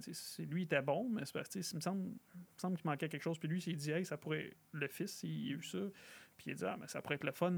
[0.49, 2.77] lui, il était bon, mais c'est parce que, tu sais, il me semble, il semble
[2.77, 3.37] qu'il manquait quelque chose.
[3.37, 4.53] Puis lui, il s'est dit Hey, ça pourrait.
[4.71, 5.79] Le fils, il a vu ça,
[6.37, 7.53] puis il a dit Ah, mais ça pourrait être le fun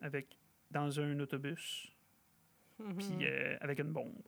[0.00, 0.38] avec,
[0.70, 1.92] dans un autobus
[2.80, 2.96] Mhm.
[2.96, 4.22] puis euh, avec une bombe.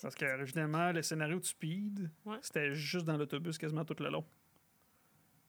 [0.00, 2.38] Parce que originalement, le scénario de Speed, Ouais.
[2.40, 4.24] c'était juste dans l'autobus quasiment tout le long.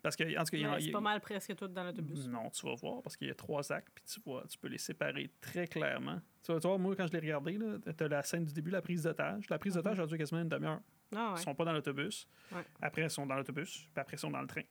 [0.04, 1.68] Parce que, en tout cas, il y en Mais a- c'est pas mal presque tout
[1.70, 2.28] dans l'autobus.
[2.28, 4.68] Non, tu vas voir, parce qu'il y a trois actes, puis tu vois, tu peux
[4.68, 6.22] les séparer très clairement.
[6.44, 7.58] Tu vas tu vois, moi, quand je l'ai regardé,
[7.98, 9.50] tu as la scène du début, la prise d'otage.
[9.50, 10.82] La prise d'otage a duré quasiment une demi-heure.
[11.16, 12.28] Ah Ils sont pas dans l'autobus.
[12.52, 12.64] Ouais.
[12.82, 14.64] Après, ils sont dans l'autobus, puis après, ils sont dans le train.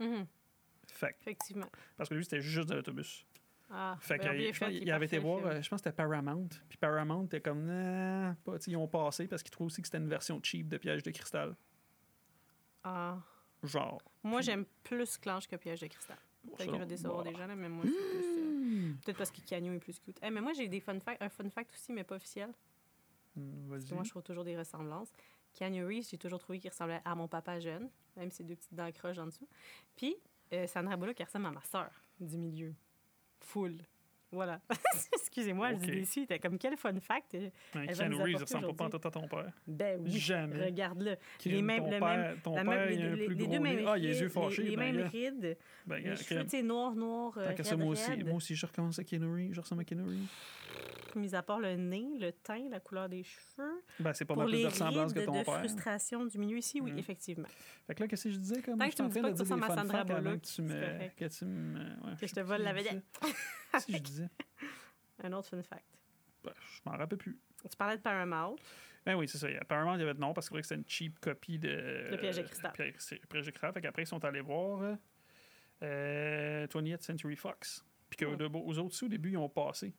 [0.00, 0.26] Mhm.
[0.92, 1.70] Fait Effectivement.
[1.96, 3.24] parce que lui, c'était juste dans l'autobus.
[3.70, 6.48] Ah, Fait ben, fait, il est avait été voir, euh, je pense que c'était Paramount.
[6.68, 9.98] Puis Paramount était comme, nah, pas, ils ont passé parce qu'ils trouvaient aussi que c'était
[9.98, 11.54] une version cheap de Piège de cristal.
[12.82, 13.18] Ah.
[13.62, 14.00] Genre.
[14.22, 16.16] Moi, Puis- j'aime plus Clanche que Piège de cristal.
[16.42, 17.98] Peut-être que je vais ça, décevoir des gens, là, mais moi, c'est plus.
[18.38, 20.18] euh, Peut-être parce que Canyon est plus cute.
[20.22, 22.50] Eh, mais moi, j'ai des fun facts, un fun fact aussi, mais pas officiel.
[23.36, 23.94] Hmm, Parce que Vas-y.
[23.94, 25.12] moi, je trouve toujours des ressemblances.
[25.52, 28.74] Canyon Reeves, j'ai toujours trouvé qu'il ressemblait à mon papa jeune, même ses deux petites
[28.74, 29.48] dents croches en dessous.
[29.96, 30.16] Puis,
[30.54, 32.74] euh, Sandra Bullock, qui ressemble à ma sœur du milieu.
[33.40, 33.76] Full.
[34.32, 34.60] Voilà.
[35.12, 35.78] Excusez-moi, Ok.
[35.80, 36.26] je dis déçu.
[36.26, 37.34] T'es comme quel fun fact?
[37.74, 39.52] Un elle Keanu Reeves, ressemble pas à ton père.
[39.66, 40.10] Ben oui.
[40.18, 40.66] Jamais.
[40.66, 41.16] Regarde-le.
[41.38, 43.84] Crime, mêmes- ton le père, même- ton La père, même- les, les deux mêmes nez.
[43.88, 44.62] Ah, il a les yeux rides, fâchés.
[44.62, 45.56] Les, les ben, mêmes rides.
[45.86, 48.34] Ben, Les cheveux, tu sais, noirs, noirs, euh, Tant qu'à ça, raides, moi aussi, moi
[48.34, 49.52] aussi, je recommence à Keanu Reeves.
[49.54, 50.28] Je ressemble à Keanu Reeves.
[51.16, 53.82] Mis à part le nez, le teint, la couleur des cheveux.
[53.98, 55.58] Ben, c'est pas mal plus de ressemblance que ton de père.
[55.58, 56.98] frustration du milieu ici, oui, Mhm.
[56.98, 57.48] effectivement.
[57.86, 58.62] Fait que là, qu'est-ce que je disais?
[58.62, 60.40] Comme Tant je que tu me dis pas de que tu ressembles à Sandra Bullock,
[60.42, 61.08] que tu me...
[61.16, 61.78] Que tu me...
[61.78, 63.04] ouais, Que sais je te vole la je vedette.
[63.80, 64.28] Si je disais?
[65.22, 65.84] Un autre fun fact.
[66.44, 67.38] Ben, je m'en rappelle plus.
[67.70, 68.56] Tu parlais de Paramount.
[69.04, 69.48] Ben oui, c'est ça.
[69.60, 72.08] Apparemment, il y avait de non parce que c'était une cheap copie de.
[72.10, 72.72] Le Piège de cristal.
[72.72, 72.94] Piège
[73.28, 73.72] Piège de cristal.
[73.72, 74.96] Fait qu'après, ils sont allés voir
[75.82, 77.84] euh, 20th Century Fox.
[78.08, 78.36] Puis que Ouais.
[78.36, 79.94] de- aux autres, aussi, au début, ils ont passé.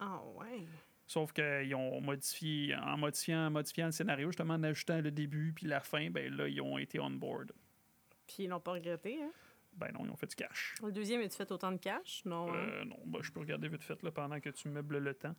[0.00, 0.64] Ah ouais.
[1.06, 5.52] Sauf qu'ils ont modifié, en modifiant, en modifiant le scénario, justement, en ajoutant le début
[5.52, 7.52] puis la fin, ben là, ils ont été on board.
[8.26, 9.30] Puis ils l'ont pas regretté, hein?
[9.72, 10.74] Ben non, ils ont fait du cash.
[10.82, 12.24] Le deuxième, as-tu fait autant de cash?
[12.24, 12.52] Non.
[12.52, 12.56] hein?
[12.56, 15.34] Euh, non, ben, je peux regarder vite fait là, pendant que tu meubles le temps.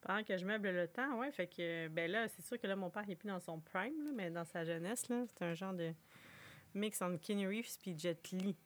[0.00, 1.30] Pendant que je meuble le temps, ouais.
[1.32, 3.60] Fait que, ben là, c'est sûr que là, mon père, il est plus dans son
[3.60, 5.92] prime, là, mais dans sa jeunesse, là, c'est un genre de
[6.74, 8.56] mix entre Kenny Reeves puis Jet Li.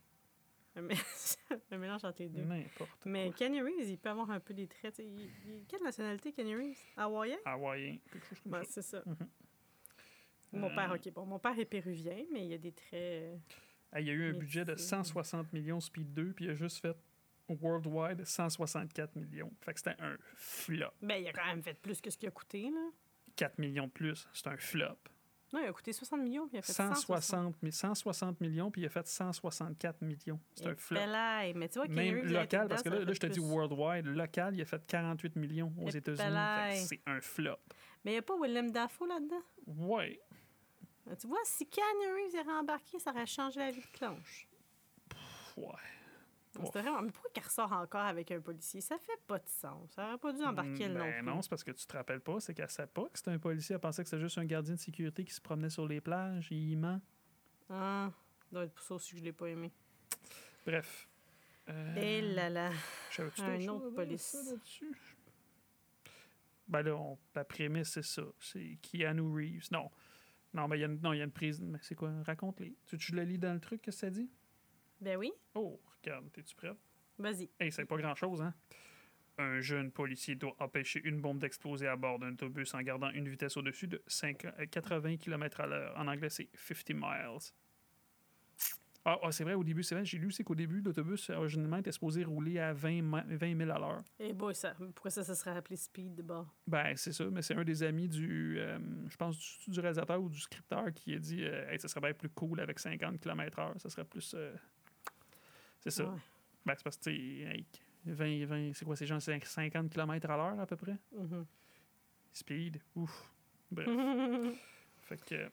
[1.70, 2.42] Un mélange entre les deux.
[2.42, 3.30] N'importe Mais.
[3.36, 4.98] Kenny Reeves, il peut avoir un peu des traits.
[4.98, 5.04] Il,
[5.46, 6.78] il- quelle nationalité, Kenny Reeves?
[6.96, 7.36] Hawaïen?
[7.44, 8.64] Hawaïen, quelque chose comme ça.
[8.70, 9.02] c'est ça.
[9.06, 9.16] Mhm.
[10.52, 11.12] Mon père, Euh, OK.
[11.12, 12.92] Bon, mon père est péruvien, mais il y a des traits...
[12.94, 13.36] euh,
[13.92, 16.50] Ah, Il y a eu un budget de c'est- 160 millions Speed 2, puis il
[16.50, 16.96] a juste fait
[17.48, 19.50] worldwide 164 millions.
[19.62, 20.90] Fait que c'était un flop.
[21.02, 22.90] Ben, il a quand même fait plus que ce qu'il a coûté, là.
[23.36, 24.96] 4 millions de plus, c'est un flop.
[25.52, 26.96] Non, il a coûté 60 millions, il a fait 160.
[27.22, 30.38] 160, mi- 160 millions, puis il a fait 164 millions.
[30.54, 31.00] C'est un flop.
[31.54, 34.06] Mais tu vois, Même local, parce que là, là, je te dis worldwide.
[34.06, 36.87] Local, il a fait 48 millions aux États-Unis.
[36.87, 37.56] C'est un flop.
[38.04, 39.42] Mais il n'y a pas Willem Dafoe là-dedans?
[39.66, 40.20] Ouais.
[41.18, 44.46] Tu vois, si Keanu Reeves est rembarqué, ça aurait changé la vie de Clanche.
[45.56, 45.66] Ouais.
[46.66, 47.03] C'était vraiment...
[47.03, 48.81] Mais pourquoi qu'il ressort encore avec un policier?
[48.81, 49.90] Ça fait pas de sens.
[49.92, 51.27] Ça aurait pas dû embarquer le non Ben plus.
[51.27, 52.40] non, c'est parce que tu te rappelles pas.
[52.40, 53.75] C'est qu'elle savait pas que c'était un policier.
[53.75, 56.49] Elle pensait que c'était juste un gardien de sécurité qui se promenait sur les plages.
[56.51, 57.01] Il ment.
[57.71, 58.11] Ah,
[58.53, 59.73] doit être pour ça aussi que je l'ai pas aimé.
[60.66, 61.09] Bref.
[61.68, 62.71] Euh, Et là là.
[63.38, 64.37] un autre police.
[66.66, 68.23] Ben là, on- la prémisse, c'est ça.
[68.40, 69.68] C'est Keanu Reeves.
[69.73, 69.90] Non.
[70.55, 71.61] Non, mais il y a une, non, il y a une prise.
[71.61, 72.11] Mais c'est quoi?
[72.25, 72.75] Raconte-les.
[72.87, 74.31] Tu, tu le lis dans le truc que ça dit?
[75.01, 76.76] Ben oui, Oh, regarde, t'es-tu prête?
[77.18, 77.48] vas-y.
[77.58, 78.54] Hey, c'est pas grand-chose, hein?
[79.38, 83.28] Un jeune policier doit empêcher une bombe d'exploser à bord d'un autobus en gardant une
[83.28, 85.96] vitesse au-dessus de 5 euh, 80 km à l'heure.
[85.96, 87.38] En anglais, c'est 50 miles.
[89.04, 91.78] Ah, ah, c'est vrai, au début, c'est vrai, j'ai lu aussi qu'au début, l'autobus, originalement,
[91.78, 94.02] était supposé rouler à 20, mi- 20 000 à l'heure.
[94.18, 96.52] Et boy, ça, pourquoi ça, ça serait appelé Speed de bord?
[96.66, 100.20] Ben, c'est ça, mais c'est un des amis du, euh, je pense, du, du réalisateur
[100.20, 103.18] ou du scripteur qui a dit, euh, hey, ça serait bien plus cool avec 50
[103.20, 104.34] km/h, ça serait plus.
[104.37, 104.52] euh,
[105.80, 106.04] C'est ça.
[106.04, 106.18] Ouais.
[106.66, 107.66] Ben, c'est parce que, tu sais, hey,
[108.04, 110.96] 20, 20, c'est quoi, c'est genre 50 km à l'heure à peu près?
[111.12, 111.46] Mhm.
[112.32, 113.32] Speed, ouf.
[113.70, 113.88] Bref.
[115.02, 115.50] fait que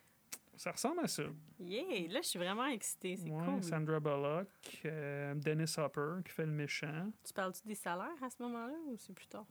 [0.56, 1.24] ça ressemble à ça.
[1.60, 3.18] yeah, là, je suis vraiment excitée.
[3.18, 3.64] C'est Ouais, cool.
[3.64, 4.48] Sandra Bullock,
[4.86, 7.12] euh, Dennis Hopper qui fait le méchant.
[7.24, 9.46] Tu parles-tu des salaires à ce moment-là ou c'est plus tard?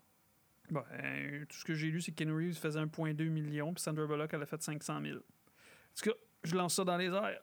[0.70, 4.06] Ben, tout ce que j'ai lu, c'est que Ken Reeves faisait 1,2 million, puis Sandra
[4.06, 5.16] Bullock, elle a fait 500 000.
[5.16, 7.42] En tout cas, je lance ça dans les airs.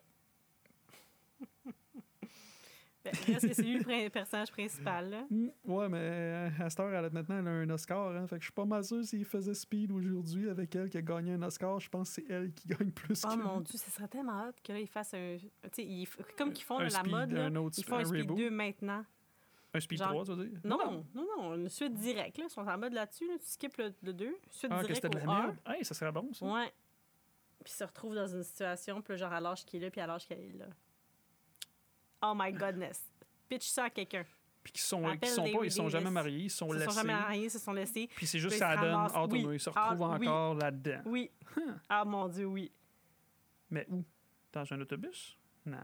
[3.03, 5.25] Ben, reste que c'est lui le personnage principal, là.
[5.29, 8.15] Hmm, ouais, mais euh, à cette heure, elle a, maintenant, elle a un Oscar.
[8.15, 10.97] Hein, fait que je suis pas mal sûr s'il faisait Speed aujourd'hui avec elle qui
[10.97, 11.79] a gagné un Oscar.
[11.79, 13.61] Je pense que c'est elle qui gagne plus Oh que mon.
[13.61, 15.37] Dieu, ce serait tellement hot que là, ils fassent un.
[15.39, 17.83] Tu sais, ils comme qu'ils font Un là, la Speed, mode, là, un autre ils
[17.83, 18.37] font un un Speed reboot.
[18.37, 19.03] 2 maintenant.
[19.73, 20.59] Un Speed genre- 3, tu veux dire?
[20.63, 20.77] Non,
[21.15, 22.43] non, non, une suite directe, là.
[22.47, 23.33] Ils sont en mode là-dessus, là.
[23.39, 25.41] Tu skippes le, le 2, suite Ah, que directe c'était de la 1.
[25.47, 25.57] merde.
[25.65, 26.45] Hey, ça serait bon, ça.
[26.45, 26.71] Ouais.
[27.63, 30.01] Puis ils se retrouvent dans une situation, puis genre à l'âge qu'il est là, puis
[30.01, 30.65] à l'âge qu'elle est là.
[32.21, 33.03] Oh my godness.
[33.49, 34.25] Pitch ça à quelqu'un.
[34.63, 36.85] Puis qui sont, qui sont pas, ils sont jamais mariés, ils sont Ils laissés.
[36.91, 38.07] sont jamais mariés, ils se sont laissés.
[38.15, 39.55] Puis c'est juste ça ils donne oui.
[39.55, 40.27] Ils se Ah, retrouvent oui.
[40.27, 41.01] encore là-dedans.
[41.05, 41.31] Oui.
[41.89, 42.71] Ah mon Dieu, oui.
[43.71, 44.03] Mais où?
[44.53, 45.35] Dans un autobus?
[45.65, 45.77] Non.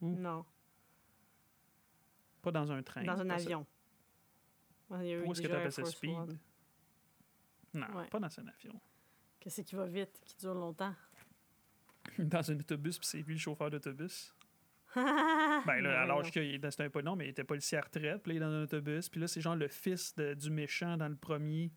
[0.00, 0.44] Non.
[2.42, 3.04] Pas dans un train.
[3.04, 3.64] Dans un avion.
[4.90, 6.10] Où est-ce que tu appelles ça speed?
[6.10, 6.38] One.
[7.74, 8.08] Non, Ouais.
[8.08, 8.80] pas dans un avion.
[9.40, 10.94] Qu'est-ce qui va vite, qui dure longtemps?
[12.18, 14.34] dans un autobus, puis c'est lui le chauffeur d'autobus.
[15.66, 18.22] ben là, à l'âge qu'il c'était un peu non, mais il était policier à retraite,
[18.22, 20.50] puis là, il est dans un autobus, puis là, c'est genre le fils de- du
[20.50, 21.70] méchant dans le premier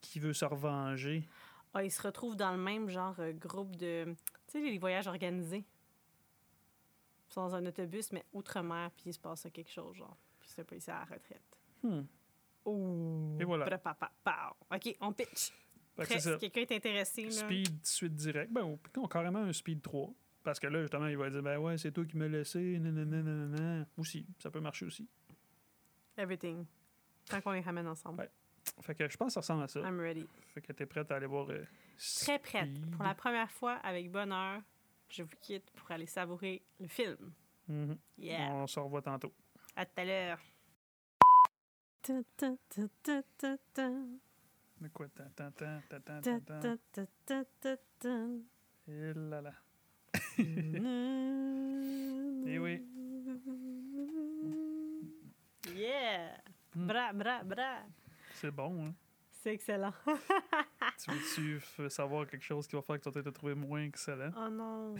[0.00, 1.26] qui veut se revenger.
[1.74, 4.04] Ah, ils se retrouvent dans le même genre euh, groupe de.
[4.46, 5.64] Tu sais, les voyages organisés.
[7.28, 10.16] Ils sont dans un autobus, mais outre-mer, puis il se passe quelque chose, genre.
[10.38, 11.42] Puis c'est un policier à la retraite.
[11.82, 12.02] Hmm.
[12.64, 13.36] Oh!
[13.40, 13.64] Et voilà.
[14.70, 15.52] OK, on pitch.
[16.38, 17.30] Quelqu'un est intéressé, là.
[17.30, 18.50] Speed suite direct.
[18.52, 20.12] Ben, ou- non, carrément un Speed 3.
[20.42, 23.22] Parce que là, justement, il va dire, ben ouais, c'est toi qui m'as laissé, nanana,
[23.22, 23.86] nanana.
[23.96, 25.08] Aussi, ça peut marcher aussi.
[26.16, 26.64] Everything.
[27.26, 28.20] Tant qu'on les ramène ensemble.
[28.20, 28.30] Ouais.
[28.80, 29.80] Fait que je pense que ça ressemble à ça.
[29.80, 30.26] I'm ready.
[30.54, 31.48] Fait que t'es prête à aller voir.
[31.50, 31.64] euh,
[32.20, 32.70] Très prête.
[32.92, 34.60] Pour la première fois, avec bonheur,
[35.08, 37.32] je vous quitte pour aller savourer le film.
[37.68, 37.96] Mhm.
[38.18, 38.52] Yeah!
[38.52, 39.32] On se revoit tantôt.
[39.76, 40.38] À tout à l'heure.
[42.02, 43.88] Ta, ta, ta, ta, ta, ta.
[44.80, 46.76] Mais quoi, tan, tan, tan, tan, tan, Ta, tan, tan.
[46.92, 49.52] ta, ta, ta, ta, ta.
[50.38, 50.82] Et.
[52.46, 52.82] Eh oui.
[55.74, 56.36] Yeah!
[56.74, 56.86] Hmm.
[56.86, 57.82] Bra, bra, bra.
[58.34, 58.94] C'est bon, hein?
[59.30, 59.92] C'est excellent.
[60.06, 63.82] tu veux-tu f- savoir quelque chose qui va faire que tu vas te trouver moins
[63.84, 64.30] excellent?
[64.36, 64.94] Oh non!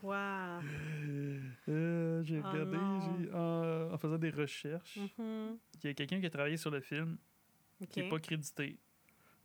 [0.00, 0.60] Quoi?
[1.68, 3.00] Euh, j'ai Oh regardé, non.
[3.22, 5.58] j'ai- en, faisant des recherches, Mhm.
[5.82, 7.16] il y a quelqu'un qui a travaillé sur le film
[7.90, 8.78] qui n'est pas crédité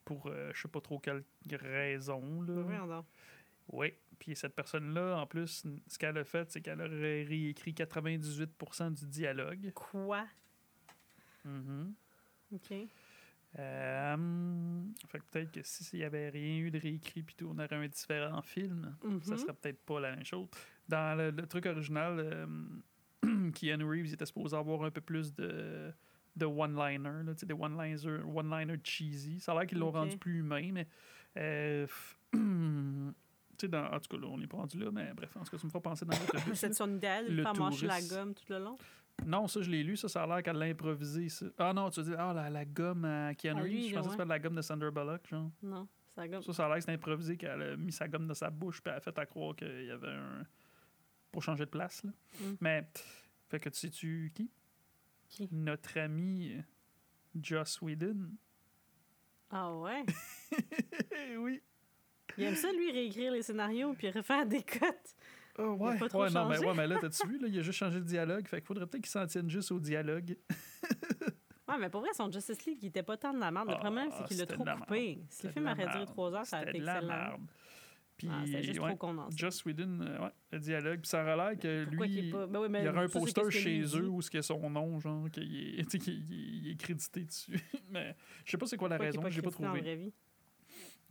[0.06, 2.42] pour euh, je sais pas trop quelle raison.
[2.42, 2.54] Là.
[2.62, 3.06] Voyons donc.
[3.72, 7.74] Oui, puis cette personne-là, en plus, ce qu'elle a fait, c'est qu'elle a ré- réécrit
[7.74, 9.72] 98% du dialogue.
[9.74, 10.26] Quoi?
[11.46, 11.94] Mhm.
[12.54, 12.74] OK.
[13.58, 17.48] Euh, fait que peut-être que si s'il n'y avait rien eu de réécrit puis tout,
[17.52, 18.96] on aurait un différent film.
[19.24, 19.38] Ça Mhm.
[19.38, 20.48] serait peut-être pas la même chose.
[20.88, 22.46] Dans le, le truc original, euh,
[23.56, 25.92] Keanu Reeves était supposé avoir un peu plus de,
[26.36, 29.40] de one-liner, des one-liners one-liner cheesy.
[29.40, 30.88] Ça a l'air qu'ils l'ont rendu plus humain, mais
[31.38, 31.88] euh,
[33.60, 35.44] Tu sais, dans- en tout cas, là, on n'est pas rendu là, mais bref, en
[35.44, 36.58] tout cas, ça me fera penser dans l'autobus.
[36.58, 38.78] C'est son idéal de mâcher la gomme tout le long?
[39.26, 39.98] Non, ça, je l'ai lu.
[39.98, 41.28] Ça, ça a l'air qu'elle l'a improvisé.
[41.28, 41.46] ça.
[41.58, 43.90] Ah non, tu dis, ah, la, la gomme à Keanu À Reeves.
[43.90, 45.52] Je pensais que c'était de la gomme de Sandra Bullock, genre.
[45.62, 46.42] Non, sa gomme.
[46.42, 48.82] Ça, ça a l'air que c'était improvisé qu'elle a mis sa gomme dans sa bouche
[48.82, 50.46] puis elle a fait à croire qu'il y avait un.
[51.34, 52.12] pour changer de place, là.
[52.40, 52.54] Mm.
[52.62, 52.88] Mais,
[53.50, 54.50] fait que tu sais-tu qui?
[55.28, 55.50] Qui?
[55.52, 56.54] Notre ami
[57.36, 58.32] Joss Whedon.
[59.52, 60.06] Ah ouais?
[61.38, 61.62] Oui.
[62.40, 65.16] Il aime ça, lui, réécrire les scénarios puis refaire des cotes.
[65.58, 65.98] Oh, ouais.
[65.98, 68.00] pas trop ouais, non, mais, ouais, mais là, t'as-tu vu, là, il a juste changé
[68.00, 68.48] de dialogue.
[68.48, 70.36] Fait qu'il faudrait peut-être qu'il s'en tienne juste au dialogue.
[71.68, 73.68] Ouais, mais pour vrai, son Justice League, il était pas tant de la merde.
[73.68, 75.20] Le Ah, problème, c'est qu'il l'a trop coupé.
[75.30, 77.14] Si le film aurait duré trois heures, ça aurait été de la excellent.
[77.16, 77.42] merde.
[78.18, 79.38] Puis, Ah, c'était juste ouais, trop condensé.
[79.38, 81.00] Joss Whedon, euh, ouais, le dialogue.
[81.02, 82.48] Puis ça aurait l'air que Pourquoi lui, est pas...
[82.48, 85.44] Ben oui, il y aurait un poster chez eux où c'est son nom, genre, qu'il
[85.80, 87.60] est, il est crédité dessus.
[87.92, 88.16] Mais
[88.46, 90.12] je sais pas c'est quoi la Pourquoi est raison, j'ai pas trouvé.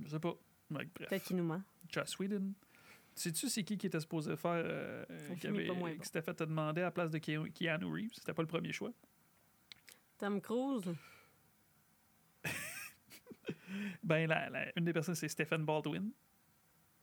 [0.00, 0.34] Je sais pas.
[0.72, 1.62] Peut-être qu'il nous ment.
[1.88, 2.52] Joss Whedon.
[3.14, 5.84] Sais-tu c'est qui qui était supposé faire, euh, Le qui, avait, bon.
[5.98, 8.12] qui s'était fait te demander à la place de Ke- Keanu Reeves?
[8.14, 8.92] C'était pas le premier choix.
[10.18, 10.94] Tom Cruise.
[14.02, 16.10] Ben, la, la- une des personnes, c'est Stephen Baldwin,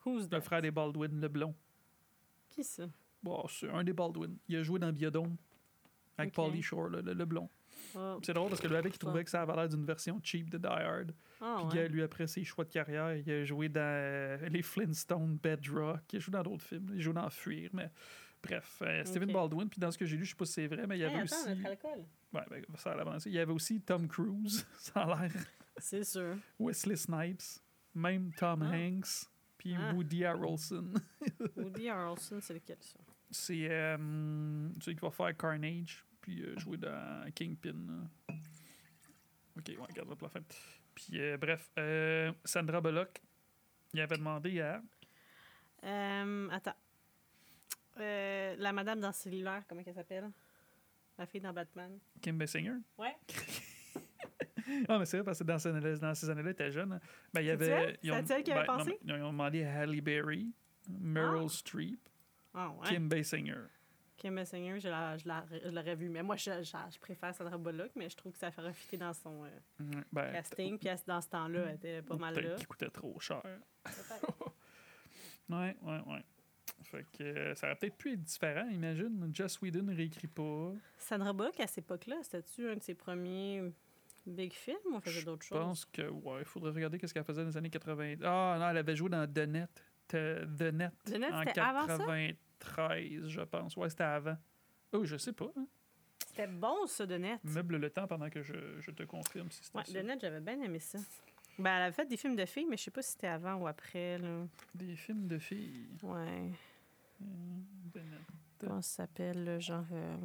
[0.05, 0.41] Who's le that?
[0.41, 1.55] frère des Baldwin, le blond.
[2.49, 2.85] Qui ça?
[3.21, 4.37] Bon, c'est un des Baldwin.
[4.47, 5.35] Il a joué dans Biodome
[6.17, 6.35] avec Ok.
[6.35, 7.49] Pauly Shore, le, le- le blond.
[8.23, 10.49] C'est drôle parce que lui, avec, il trouvait que ça avait l'air d'une version cheap
[10.49, 11.13] de Die Hard.
[11.41, 11.87] ah, Puis, ouais.
[11.89, 16.17] lui, après ses choix de carrière, il a joué dans euh, les Flintstones, Bedrock, il
[16.17, 16.91] a joué dans d'autres films.
[16.93, 17.89] Il joue dans Fuir, mais
[18.43, 18.79] bref.
[18.81, 19.31] euh, Stephen.
[19.31, 21.01] Baldwin, puis dans ce que j'ai lu, je sais pas si c'est vrai, mais il
[21.01, 21.65] y avait Hey, attends, aussi.
[21.65, 22.05] alcool.
[22.33, 23.17] Ouais, ben, ça a.
[23.25, 25.31] Il y avait aussi Tom Cruise, ça a l'air.
[25.77, 26.35] C'est sûr.
[26.59, 27.61] Wesley Snipes,
[27.93, 28.75] même Tom Ah.
[28.75, 29.27] Hanks,
[29.57, 29.93] puis Ah.
[29.93, 30.93] Woody Harrelson.
[31.55, 32.99] Woody Harrelson, c'est lequel, ça?
[33.31, 33.97] C'est euh,
[34.79, 37.75] celui qui va faire Carnage, puis euh, jouer dans Kingpin.
[37.87, 38.33] là.
[39.57, 40.39] Ok, ouais, regarde pour la fin.
[40.95, 43.21] Puis euh, bref, euh, Sandra Bullock,
[43.93, 44.81] il avait demandé à.
[45.83, 46.73] Euh, attends.
[47.97, 50.31] La madame dans cellulaire, comment elle s'appelle?
[51.17, 51.99] La fille dans Batman.
[52.21, 52.77] Kim Basinger?
[52.97, 53.15] Ouais.
[54.89, 56.93] Ah, mais c'est vrai, parce que dans ces années-là, elle était jeune.
[56.93, 56.99] hein.
[57.31, 57.99] Ben, il y avait.
[58.01, 58.97] C'est elle qui avait ben, non, pensé?
[59.03, 60.51] ils ont demandé à Halle Berry,
[60.89, 61.49] Meryl Ah.
[61.49, 61.99] Streep,
[62.51, 62.87] Ah ouais.
[62.87, 63.65] Kim Basinger.
[64.17, 66.07] Kim Basinger, je la- je la- je l'aurais vu.
[66.09, 68.97] Mais moi, je, je, je préfère Sandra Bullock, mais je trouve que ça ferait fitter
[68.97, 69.49] dans son euh,
[69.79, 70.77] Ouais, Ben, casting.
[70.79, 72.55] Puis dans ce temps-là, elle était pas mal là.
[72.55, 73.43] qu'il coûtait trop cher.
[75.49, 76.23] Ouais, ouais, ouais.
[76.83, 79.29] Fait que euh, ça aurait peut-être pu être différent, imagine.
[79.33, 80.71] Joss Whedon réécrit pas.
[80.97, 83.71] Sandra Bullock, à cette époque-là, c'était-tu un de ses premiers
[84.25, 85.57] big films ou faisait Je d'autres choses?
[85.59, 88.15] pense que, ouais, il faudrait regarder qu'est-ce qu'elle faisait dans les années 80.
[88.23, 89.83] Ah, non, elle avait joué dans The Net.
[90.07, 90.93] The, The Net.
[91.05, 91.97] The Net, en c'était avant ça?
[92.65, 93.75] 93, je pense.
[93.77, 94.37] Ouais, c'était avant.
[94.93, 95.51] Oh, je sais pas.
[95.57, 95.67] hein.
[96.27, 97.39] C'était bon, ça, de net.
[97.43, 99.93] Meuble le temps pendant que je, je te confirme si c'était Ouais, ça.
[99.93, 100.99] de net, j'avais bien aimé ça.
[101.57, 103.55] Ben, elle avait fait des films de filles, mais je sais pas si c'était avant
[103.55, 104.45] ou après, là.
[104.73, 105.97] Des films de filles.
[106.03, 106.51] Ouais.
[107.93, 108.05] The Net.
[108.59, 109.85] Comment ça s'appelle, genre...
[109.93, 110.17] euh,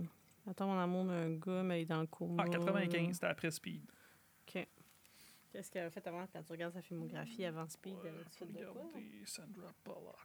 [0.49, 2.43] Attends, mon amour d'un gars, mais il est dans le coma.
[2.45, 3.82] Ah, 95, c'était après Speed.
[4.49, 4.66] OK.
[5.53, 7.95] Qu'est-ce qu'elle a fait avant, quand tu regardes sa filmographie avant Speed?
[7.95, 8.82] Ouais, elle a-tu fait de quoi?
[8.82, 10.16] regardez Sandra Bullock.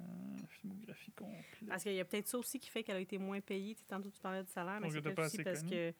[0.00, 0.04] Euh,
[0.48, 1.44] filmographie complète.
[1.68, 3.74] Parce qu'il y a peut-être ça aussi qui fait qu'elle a été moins payée.
[3.74, 5.92] Tu sais, tantôt, tu parlais de salaire, mais c'est peut-être aussi parce que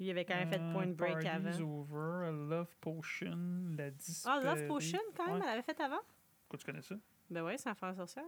[0.00, 1.80] lui avait quand même fait Point Euh, Break Party's avant.
[1.80, 3.90] over, A Love Potion, La
[4.26, 4.40] Ah.
[4.42, 5.40] Love Potion, quand même, Ouais.
[5.44, 6.00] elle avait fait avant?
[6.48, 6.94] Quoi, tu connais ça?
[7.30, 8.24] Ben ouais, c'est Enfant sorcière.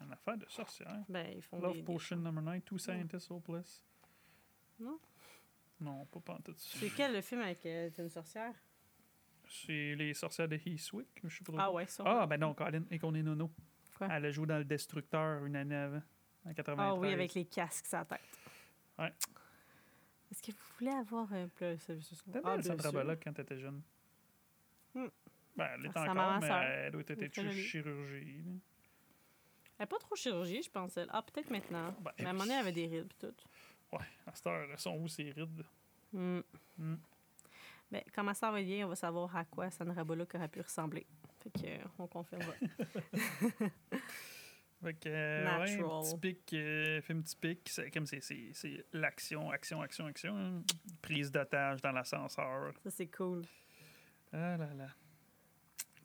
[0.00, 1.04] Une affaire de sorcière.
[1.08, 3.82] Ben, ils font Love des- Potion number 9, Two Scientists Hopeless.
[4.78, 4.98] Non?
[5.80, 6.58] Non, pas pantoute.
[6.58, 8.54] C'est quel le film avec euh, une sorcière?
[9.52, 11.52] C'est Les sorcières de Heathwick, je sais pas.
[11.58, 12.04] Ah ouais, ça.
[12.06, 13.50] Ah, ben non, Colin, et qu'on est nono.
[13.98, 14.06] Quoi?
[14.10, 16.02] Elle a joué dans Le Destructeur une année avant,
[16.46, 16.78] en 93.
[16.78, 18.20] Ah oui, avec les casques sur la tête.
[18.98, 19.12] Ouais.
[20.30, 21.76] Est-ce que vous voulez avoir un peu...
[21.78, 22.92] ça- T'étais Ah, Sandra.
[22.92, 23.82] Bullock quand t'étais jeune.
[24.94, 25.06] Hmm.
[25.56, 27.62] Ben, elle est Sa encore, mais elle doit être jolie.
[27.62, 28.24] chirurgie.
[28.44, 28.52] là.
[29.78, 30.96] Elle n'est pas trop chirurgie, je pense.
[30.96, 31.08] elle.
[31.10, 31.92] Ah, peut-être maintenant.
[32.00, 33.34] Ben, Mais à un moment donné, elle avait des rides et tout.
[33.92, 35.64] Ouais, à cette heure, elles sont où ces rides?
[36.12, 36.40] Hmm.
[37.90, 37.94] Hmm.
[37.94, 41.06] Ben, comment ça va bien, on va savoir à quoi Sandra Bullock aurait pu ressembler.
[41.42, 42.42] Fait que, euh, on confirme.
[44.82, 48.20] Fait que, euh, ouais, typique, euh, film typique, c'est comme c'est,
[48.94, 50.34] l'action, action, action, action.
[50.36, 50.62] hein.
[51.02, 52.72] Prise d'otage dans l'ascenseur.
[52.82, 53.42] ça, c'est cool.
[54.32, 54.88] Ah là là.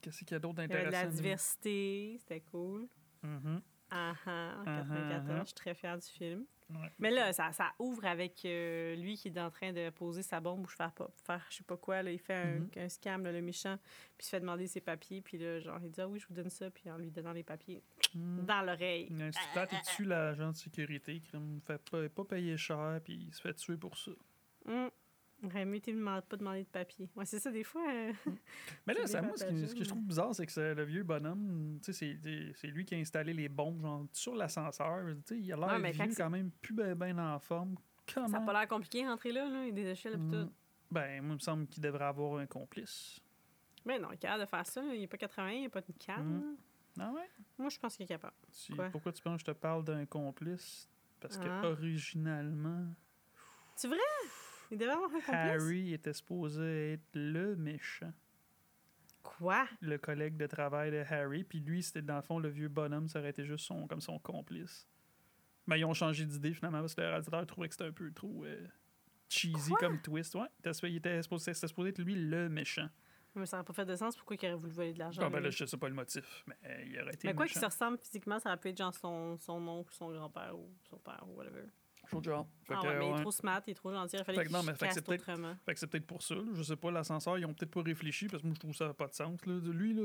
[0.01, 1.09] Qu'est-ce qu'il y a d'autre de la d'intéressant?
[1.09, 2.87] diversité, c'était cool.
[3.23, 3.61] Mhm.
[3.91, 5.39] Ah ah, en Ah, 94, ah, ah.
[5.39, 6.45] je suis très fière du film.
[6.69, 6.91] Ouais.
[6.97, 10.39] Mais là, ça, ça ouvre avec euh, lui qui est en train de poser sa
[10.39, 12.01] bombe ou faire, pas, faire je sais pas quoi.
[12.01, 12.69] Là, il fait un, Mhm.
[12.77, 13.77] un scam, là, le méchant,
[14.17, 15.21] puis il se fait demander ses papiers.
[15.21, 16.71] Puis là, genre, il dit Ah oui, je vous donne ça.
[16.71, 17.83] Puis en lui donnant les papiers
[18.15, 18.45] Mhm.
[18.45, 19.09] dans l'oreille.
[19.19, 23.13] Un super, il tue l'agent de sécurité qui ne fait pas, pas payer cher, puis
[23.27, 24.11] il se fait tuer pour ça.
[24.67, 24.89] Hum.
[25.43, 27.09] On aurait mieux été pas demander de papier.
[27.15, 27.85] Ouais, c'est ça, des fois.
[27.91, 28.11] euh,
[28.87, 30.83] Mais là, ça, moi, ce, qui- ce que je trouve bizarre, c'est que c'est le
[30.83, 35.05] vieux bonhomme, c'est- c'est lui qui a installé les bombes genre, sur l'ascenseur.
[35.31, 37.75] Il a l'air vieux quand même, plus bien ben en forme.
[38.13, 38.27] Comment?
[38.27, 39.63] Ça n'a pas l'air compliqué rentrer là, là.
[39.63, 40.31] Il y a des échelles et Mm.
[40.31, 40.51] tout.
[40.91, 43.19] Ben, moi, il me semble qu'il devrait avoir un complice.
[43.85, 44.81] Mais non, il est capable de faire ça.
[44.93, 46.55] Il n'est pas 80, il n'est pas de canne.
[46.97, 47.01] Mm.
[47.01, 47.29] Ah ouais?
[47.57, 48.33] Moi, je pense qu'il est capable.
[48.91, 50.89] Pourquoi tu penses que je te parle d'un complice?
[51.19, 51.67] Parce que Ah.
[51.67, 52.85] originalement,
[53.75, 53.97] C'est vrai?
[54.71, 55.33] Il devait avoir un complice?
[55.33, 58.11] Harry était supposé être le méchant,
[59.23, 59.67] Quoi?
[59.81, 63.07] le collègue de travail de Harry, puis lui, c'était dans le fond le vieux bonhomme,
[63.07, 64.87] ça aurait été juste son, comme son complice.
[65.67, 68.11] Mais ils ont changé d'idée finalement parce que le réalisateur trouvait que c'était un peu
[68.11, 68.67] trop euh,
[69.29, 69.79] cheesy Quoi?
[69.79, 70.35] comme twist.
[70.35, 70.47] Ouais,
[70.83, 72.87] il était- supposé, c'était supposé être lui le méchant.
[73.33, 74.15] Mais ça n'a pas fait de sens.
[74.15, 75.21] Pourquoi il aurait voulu voler de l'argent?
[75.25, 76.55] Ah, ben là, je sais pas le motif, mais
[76.87, 79.37] il aurait été Mais quoi qu'il se ressemble physiquement, ça aurait pu être genre son,
[79.39, 81.63] son oncle, son grand-père ou son père ou whatever.
[82.09, 82.47] Chaud de genre.
[82.63, 84.15] Fait Ah que, ouais, mais il est trop smart, il est trop gentil.
[84.15, 85.55] Il Fait fallait que qu'il non, mais se fait que c'est caste peut-être- autrement.
[85.65, 86.35] Fait que c'est peut-être pour ça.
[86.35, 86.41] là.
[86.53, 88.87] Je sais pas, l'ascenseur, ils ont peut-être pas réfléchi parce que moi, je trouve ça
[88.87, 89.45] n'a pas de sens.
[89.45, 89.53] Là.
[89.71, 90.03] Lui, là,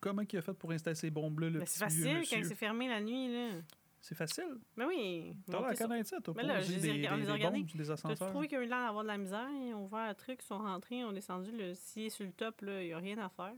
[0.00, 2.36] comment il a fait pour installer ces bombes-là, Mais petit c'est facile monsieur?
[2.38, 3.60] quand c'est fermé la nuit, là.
[4.02, 4.56] C'est facile.
[4.76, 5.36] Mais oui.
[5.46, 7.16] T'as l'air à connaître ça, toi, Mais là, je les ai des, des, les a
[7.18, 7.58] des regardés.
[7.58, 8.30] bombes des T'as ascenseurs?
[8.30, 9.46] trouvé qu'il y a eu l'air d'avoir de la misère?
[9.50, 11.50] Ils ont ouvert le truc, ils sont rentrés, ils ont descendu.
[11.52, 11.74] Le...
[11.74, 13.52] S'il est sur le top, là, il n'y a rien à faire.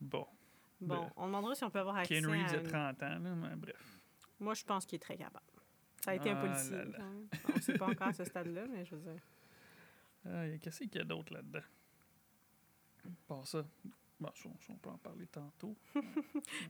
[0.00, 0.26] Bon.
[0.80, 2.50] Bon, Ben, on demandera si on peut avoir accès Ken Reeves à...
[2.52, 3.98] a une- 30 ans, là, mais bref.
[4.38, 5.44] Moi, je pense qu'il est très capable.
[6.04, 6.76] Ça a été un Ah policier.
[6.76, 6.98] là.
[7.48, 9.20] On ne sait pas encore à ce stade-là, mais je veux dire...
[10.26, 11.60] Ah, Qu'est-ce qu'il y a d'autre là-dedans?
[13.26, 13.64] Pas ça.
[14.18, 14.28] Bon,
[14.68, 15.74] on peut en parler tantôt.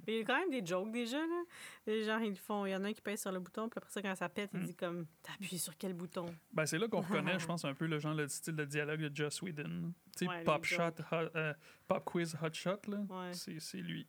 [0.07, 1.43] Mais il y a quand même des jokes déjà, là.
[1.85, 2.65] Les gens, ils font...
[2.65, 4.29] Il y en a un qui pèse sur le bouton, puis après ça, quand ça
[4.29, 4.65] pète, il Mm.
[4.67, 5.07] dit comme...
[5.25, 6.27] T'appuies sur quel bouton?
[6.53, 9.01] Ben, c'est là qu'on reconnaît, je pense, un peu le genre, le style de dialogue
[9.01, 9.93] de Joss Whedon.
[10.17, 11.53] Tu sais, Ouais, Pop Shot, hot- euh,
[11.89, 12.99] Pop Quiz Hot Shot, là.
[13.09, 13.33] Ouais.
[13.33, 14.07] C'est lui.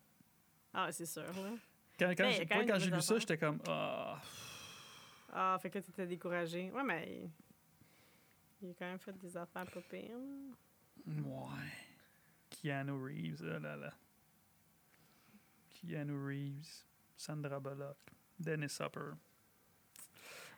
[0.72, 1.50] Ah, c'est sûr, là.
[1.98, 4.22] Quand, quand, j'ai- quand quand lu ça, j'étais comme, ah.
[5.32, 6.72] Ah, fait que là, t'étais découragé.
[6.72, 7.30] Ouais, mais...
[8.62, 11.14] Il a quand même fait des affaires pas pires, là.
[11.24, 11.72] Ouais.
[12.50, 13.94] Keanu Reeves, oh là là.
[15.70, 16.84] Keanu Reeves,
[17.18, 17.98] Sandra Bullock,
[18.40, 19.14] Dennis Hopper.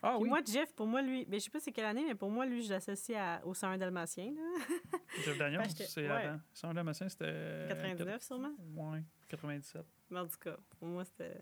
[0.02, 2.04] Ah Puis oui, moi, Jeff, pour moi, lui, ben, je sais pas c'est quelle année,
[2.06, 4.98] mais pour moi, lui, je l'associe au 101 Dalmatien, là.
[5.24, 6.10] Jeff Daniels, j'étais- c'est ouais.
[6.26, 6.40] avant.
[6.52, 7.66] Son Damascène, c'était.
[7.68, 8.52] 99, sûrement?
[8.74, 9.82] Ouais, 97.
[10.10, 11.40] Mais en tout cas, pour moi, c'était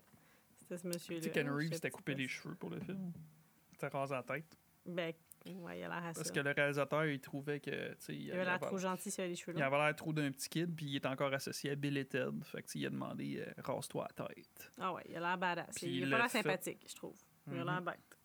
[0.63, 1.21] c'était ce monsieur-là.
[1.21, 3.11] Tu sais, Je Reeves s'était coupé les cheveux pour le film.
[3.71, 4.57] C'était rasé la tête.
[4.85, 5.13] Ben,
[5.45, 6.33] ouais, il a l'air à Parce ça.
[6.33, 7.95] que le réalisateur, il trouvait que.
[7.99, 9.67] sais, Il avait l'air trop gentil s'il avait les cheveux Il longs.
[9.67, 12.31] avait l'air trop d'un petit kid, puis il est encore associé à Bill et Ted.
[12.43, 14.71] Fait que, il a demandé euh, rase-toi la tête.
[14.79, 15.75] Ah ouais, il a l'air badass.
[15.75, 17.17] Puis il il a l'a pas l'air sympathique, je trouve.
[17.47, 17.65] Il a Mhm.
[17.69, 18.17] l'air bête.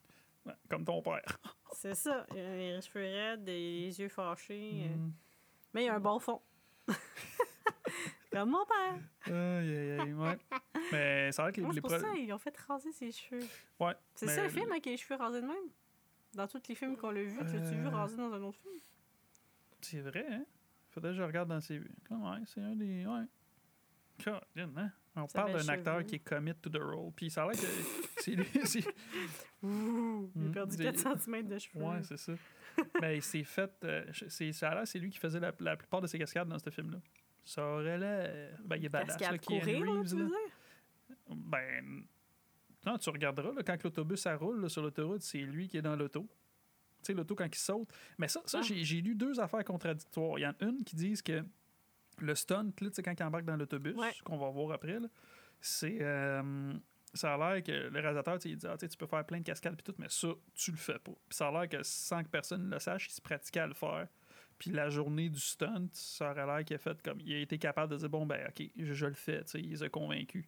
[0.47, 1.22] Ouais, comme ton père.
[1.72, 2.26] C'est ça.
[2.32, 4.82] Il a les cheveux raides, les yeux fâchés.
[4.91, 5.12] euh, Mhm.
[5.74, 6.41] Mais il a un bon fond.
[8.41, 9.34] Comme mon père.
[9.34, 10.39] Aïe, aïe, aïe, ouais.
[10.93, 13.45] Mais c'est vrai que les, c'est pour pro- ça, ils ont fait raser ses cheveux.
[13.80, 13.95] Ouais.
[14.14, 15.57] C'est mais ça le film avec les cheveux rasés de même?
[16.34, 17.91] Dans tous les films qu'on l'a vu, tu l'as-tu vu Euh.
[17.91, 18.74] rasé dans un autre film?
[19.80, 20.45] C'est vrai, hein?
[20.91, 21.78] Faudrait que je regarde dans ses.
[21.78, 23.07] Ouais, c'est un des.
[23.07, 23.24] Ouais.
[24.22, 24.91] Colin, hein?
[25.16, 27.12] On Ça parle d'un acteur qui est commit to the role.
[27.14, 27.66] Puis ça a l'air que
[28.18, 28.47] c'est lui.
[28.64, 28.86] c'est-
[29.62, 31.82] Ouh, il a Mm, perdu des- 4 cm de cheveux.
[31.84, 32.32] Ouais, c'est ça.
[33.01, 33.72] Mais il s'est fait.
[33.84, 36.49] euh, c'est, ça a l'air c'est lui qui faisait la, la plupart de ses cascades
[36.49, 36.99] dans ce film-là.
[37.49, 38.59] Ça aurait l'air.
[38.64, 39.18] Ben, il est badass.
[39.18, 40.28] Là, Keanu courir, là, Reeves, là.
[41.30, 42.05] Ben.
[42.84, 45.82] Non, tu regarderas, là, quand l'autobus ça roule là, sur l'autoroute, c'est lui qui est
[45.82, 46.22] dans l'auto.
[46.99, 47.88] Tu sais, l'auto quand il saute.
[48.18, 48.62] Mais ça, ça Ah.
[48.62, 50.38] j'ai, lu deux affaires contradictoires.
[50.38, 51.42] Il y en a une qui disent que
[52.18, 54.12] le stunt, là, tu sais, quand il embarque dans l'autobus, Ouais.
[54.24, 54.99] qu'on va voir après,
[55.61, 55.99] c'est.
[56.03, 56.74] euh,
[57.14, 59.38] ça a l'air que le réalisateur, tu sais, il dit ah, tu peux faire plein
[59.38, 61.12] de cascades puis tout, mais ça, tu le fais pas.
[61.28, 63.74] Puis ça a l'air que sans que personne le sache, il se pratiquait à le
[63.74, 64.07] faire.
[64.59, 67.20] Puis la journée du stunt, ça aurait l'air qu'il a fait comme.
[67.20, 69.61] Il a été capable de dire bon, ben, ok, je, je le fais, tu sais,
[69.61, 70.44] il les a convaincus.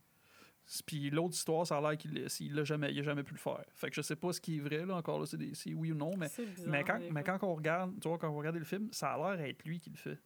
[0.86, 3.38] Puis l'autre histoire, ça a l'air qu'il il l'a jamais, il a jamais pu le
[3.38, 3.64] faire.
[3.74, 5.96] Fait que je sais pas ce qui est vrai, là, encore là, c'est oui ou
[5.96, 8.64] non, mais, bizarre, mais, quand, mais quand on regarde, tu vois, quand on regarde le
[8.64, 10.18] film, ça a l'air être lui qui le fait.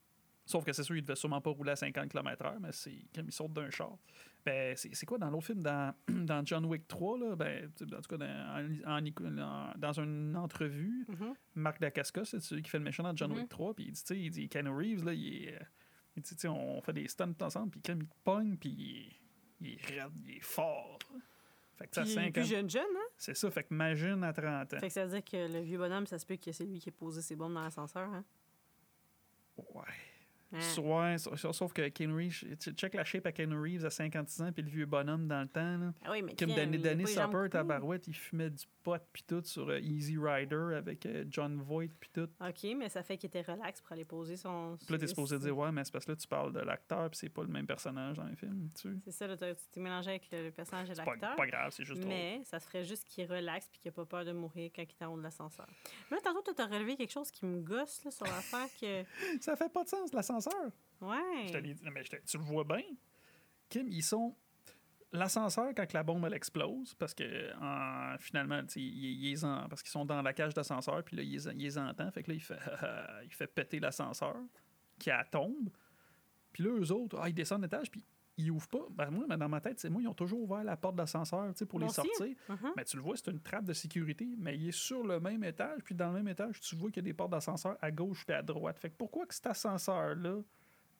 [0.44, 3.26] Sauf que c'est sûr, il devait sûrement pas rouler à 50 km/h, mais c'est comme
[3.26, 3.96] il saute d'un char.
[4.46, 8.08] Ben, c'est quoi dans l'autre film, dans, dans John Wick 3, là, ben, en tout
[8.08, 11.34] cas, dans, en- dans une entrevue, Mhm.
[11.54, 13.32] Marc Dacascos, c'est celui qui fait le méchant dans John.
[13.32, 15.54] Wick 3, puis il dit, tu sais, il dit, Keanu Reeves, là, il est.
[15.54, 15.64] euh,
[16.16, 19.12] il dit, on fait des stunts ensemble, puis quand il pogne, puis il est,
[19.60, 20.98] il est raide, il est fort.
[21.76, 23.08] Fait que ça, Puis, 5 plus jeune, jeune, hein?
[23.16, 24.78] C'est ça, fait que imagine à 30 ans.
[24.78, 26.78] Fait que ça veut dire que le vieux bonhomme, ça se peut que c'est lui
[26.78, 28.24] qui a posé ses bombes dans l'ascenseur, hein?
[29.56, 29.82] Ouais.
[30.60, 34.42] So- Ouais, sauf que Ken Reeves, tu check la shape à Ken Reeves à 56
[34.42, 35.78] ans, puis le vieux bonhomme dans le temps.
[35.78, 35.92] Là.
[36.04, 39.22] Ah oui, mais Comme Danny, a Danny les Supper, tabarouette, il fumait du pot puis
[39.26, 42.28] tout sur euh, Easy Rider avec euh, John Voight puis tout.
[42.40, 44.76] OK, mais ça fait qu'il était relax pour aller poser son...
[44.84, 47.08] Puis là, t'es supposé dire, ouais, mais c'est parce que là, tu parles de l'acteur
[47.10, 48.98] puis c'est pas le même personnage dans le film, tu.
[49.04, 51.36] C'est ça, là, tu t'es mélangé avec le, le personnage de C'est pas, l'acteur.
[51.36, 52.12] pas grave, c'est juste drôle.
[52.12, 54.82] Mais ça se ferait juste qu'il relaxe puis qu'il n'a pas peur de mourir quand
[54.82, 55.66] il est en haut de l'ascenseur.
[56.10, 59.02] Mais là, tantôt, t'as relevé quelque chose qui me gosse là, sur l'affaire que...
[59.40, 60.43] Ça fait pas de sens, l'ascenseur.
[61.00, 61.46] Ouais.
[61.46, 62.82] Je te l'ai dit, non, mais je tu le vois bien.
[63.68, 64.36] Kim, ils sont.
[65.12, 69.44] L'ascenseur, quand la bombe elle explose, parce que en- finalement, tu sais, il, il les
[69.44, 72.10] en- parce qu'ils sont dans la cage d'ascenseur, puis là, il les, entend.
[72.10, 72.58] Fait que là, il fait,
[73.24, 74.36] il fait péter l'ascenseur,
[74.98, 75.70] qui tombe.
[76.52, 78.04] Puis là, eux autres, ah, ils descendent l'étage, puis
[78.36, 78.86] ils ouvrent pas.
[78.90, 81.52] Ben, moi, mais dans ma tête, c'est moi, ils ont toujours ouvert la porte d'ascenseur
[81.68, 82.08] pour Moi les aussi.
[82.16, 82.36] sortir.
[82.48, 82.72] Mhm.
[82.76, 85.44] Mais tu le vois, c'est une trappe de sécurité, mais il est sur le même
[85.44, 87.90] étage, puis dans le même étage, tu vois qu'il y a des portes d'ascenseur à
[87.90, 88.78] gauche et à droite.
[88.78, 90.40] Fait que pourquoi que cet ascenseur-là,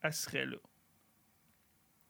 [0.01, 0.57] elle serait là?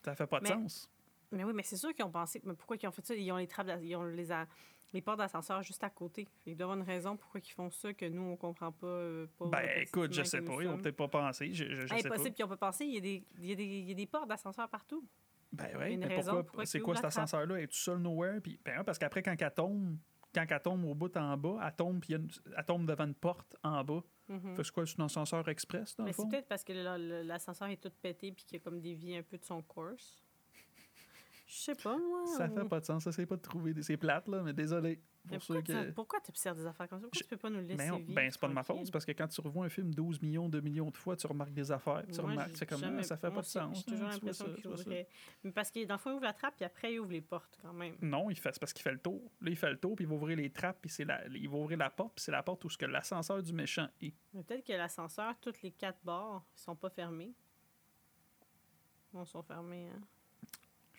[0.03, 0.89] Ça fait pas de Mais- sens.
[1.31, 2.39] Mais oui, mais c'est sûr qu'ils ont pensé.
[2.45, 3.15] Mais pourquoi ils ont fait ça?
[3.15, 4.47] Ils ont les trappes, ils ont les, a-
[4.95, 6.27] les portes d'ascenseur juste à côté.
[6.47, 8.87] Il doit y avoir une raison pourquoi ils font ça que nous, on comprend pas.
[8.87, 10.81] euh, pas Ben écoute, je petitement sais pas, ils ont sommes.
[10.81, 12.15] peut-être pas pensé, je, je, je sais pas.
[12.15, 12.85] Impossible qu'ils n'ont pas pensé.
[12.85, 15.07] Il y, a des, il, y a des, il y a des portes d'ascenseur partout.
[15.51, 17.61] Ben y une mais pourquoi, pourquoi c'est quoi cet ascenseur-là?
[17.61, 18.41] Est tout seul nowhere?
[18.41, 19.97] Puis, ben, parce qu'après, quand elle tombe,
[20.33, 23.05] quand elle tombe au bout en bas, elle tombe, puis y une- elle tombe devant
[23.05, 24.01] une porte en bas.
[24.55, 26.73] Que c'est quoi, c'est un ascenseur express, dans Mais le c'est peut-être parce que
[27.23, 30.24] l'ascenseur est tout pété puis qu'il a comme dévié un peu de son course.
[31.55, 32.25] Je sais pas, moi.
[32.37, 33.73] Ça fait pas de sens, ça, c'est pas de trouver.
[33.73, 34.99] des- C'est plate, là, mais désolé.
[35.27, 35.85] Pour pourquoi, que...
[35.87, 37.07] tu- pourquoi observes des affaires comme ça?
[37.07, 38.91] Pourquoi Je- tu peux pas nous laisser Ben, vivre ben, c'est pas de ma faute,
[38.91, 41.53] parce que quand tu revois un film 12 millions, 2 millions de fois, tu remarques
[41.53, 42.03] des affaires.
[42.03, 43.77] puis Tu Moi, remarques, c'est comme jamais- ah, ça fait moi pas de sens.
[43.77, 44.45] J'ai hein, toujours vois l'impression
[44.83, 45.05] qu'il.
[45.45, 47.21] Mais parce que dans le fond, il ouvre la trappe, puis après, il ouvre les
[47.21, 47.95] portes quand même.
[48.01, 49.31] Non, il fait, c'est parce qu'il fait le tour.
[49.41, 51.49] Là, il fait le tour, puis il va ouvrir les trappes, puis c'est la, il
[51.49, 54.13] va ouvrir la porte, puis c'est la porte où ce que l'ascenseur du méchant est.
[54.33, 57.33] Mais peut-être que l'ascenseur, toutes les quatre barres, ils sont pas fermés.
[59.13, 60.01] Non, ils sont fermés, hein.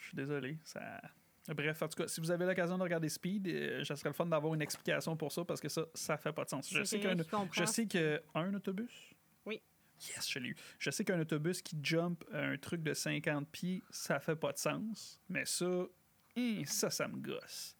[0.06, 0.56] Je suis désolé.
[0.62, 1.00] Ça...
[1.48, 4.14] Bref, en tout cas, si vous avez l'occasion de regarder Speed, euh, ça serait le
[4.14, 6.72] fun d'avoir une explication pour ça, parce que ça, ça fait pas de sens.
[6.72, 7.16] Je sais qu'un
[7.52, 8.90] je sais qu'un autobus?
[9.44, 9.60] Oui.
[10.00, 10.56] Yes, je l'ai eu.
[10.78, 14.58] Je sais qu'un autobus qui jump un truc de 50 pieds, ça fait pas de
[14.58, 15.20] sens.
[15.28, 15.86] Mais ça,
[16.36, 17.76] hein, ça, ça me gosse.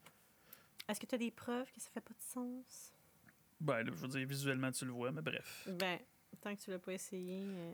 [0.89, 2.93] Est-ce que tu as des preuves que ça fait pas de sens?
[3.59, 5.67] Ben, là, je veux dire, visuellement, tu le vois, mais bref.
[5.71, 5.99] Ben,
[6.41, 7.43] tant que tu l'as pas essayé.
[7.45, 7.73] euh,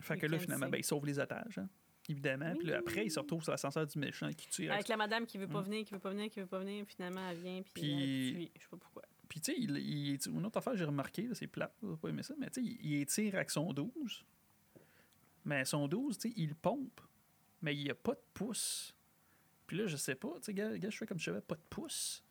[0.00, 1.68] Fait You que là, finalement, ben, il sauve les otages, hein,
[2.08, 2.54] évidemment.
[2.56, 4.72] Puis là, après, il se retrouve sur l'ascenseur du méchant qui tire.
[4.72, 6.84] Avec la madame qui veut pas venir, qui veut pas venir, qui veut pas venir,
[6.86, 8.52] finalement, elle vient, puis, Puis- elle tue.
[8.56, 9.02] Je sais pas pourquoi.
[9.28, 12.22] Puis, tu sais, il, il- une autre affaire, j'ai remarqué, c'est plate, j'ai pas aimé
[12.22, 14.24] ça, mais tu sais, il, il étire avec son 12.
[15.44, 17.00] Mais son 12, tu sais, il pompe,
[17.62, 18.94] mais il n'y a pas de pouce.
[19.66, 21.56] Puis là, je sais pas, tu sais, gars, gars, je fais comme je savais, pas
[21.56, 22.24] de pouce.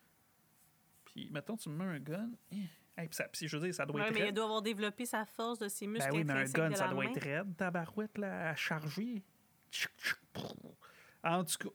[1.05, 2.29] Puis, mettons, tu me mets un gun.
[2.51, 2.55] eh,
[2.97, 4.35] hey, puis ça, je veux dire, ça doit Ouais, être mais il raide.
[4.35, 7.03] doit avoir développé sa force de ses muscles Ben oui, mais un gun, ça doit
[7.05, 7.11] main.
[7.11, 9.23] être raide, tabarouette, là, à charger.
[10.33, 10.53] Prrr.
[11.23, 11.69] En tout cas,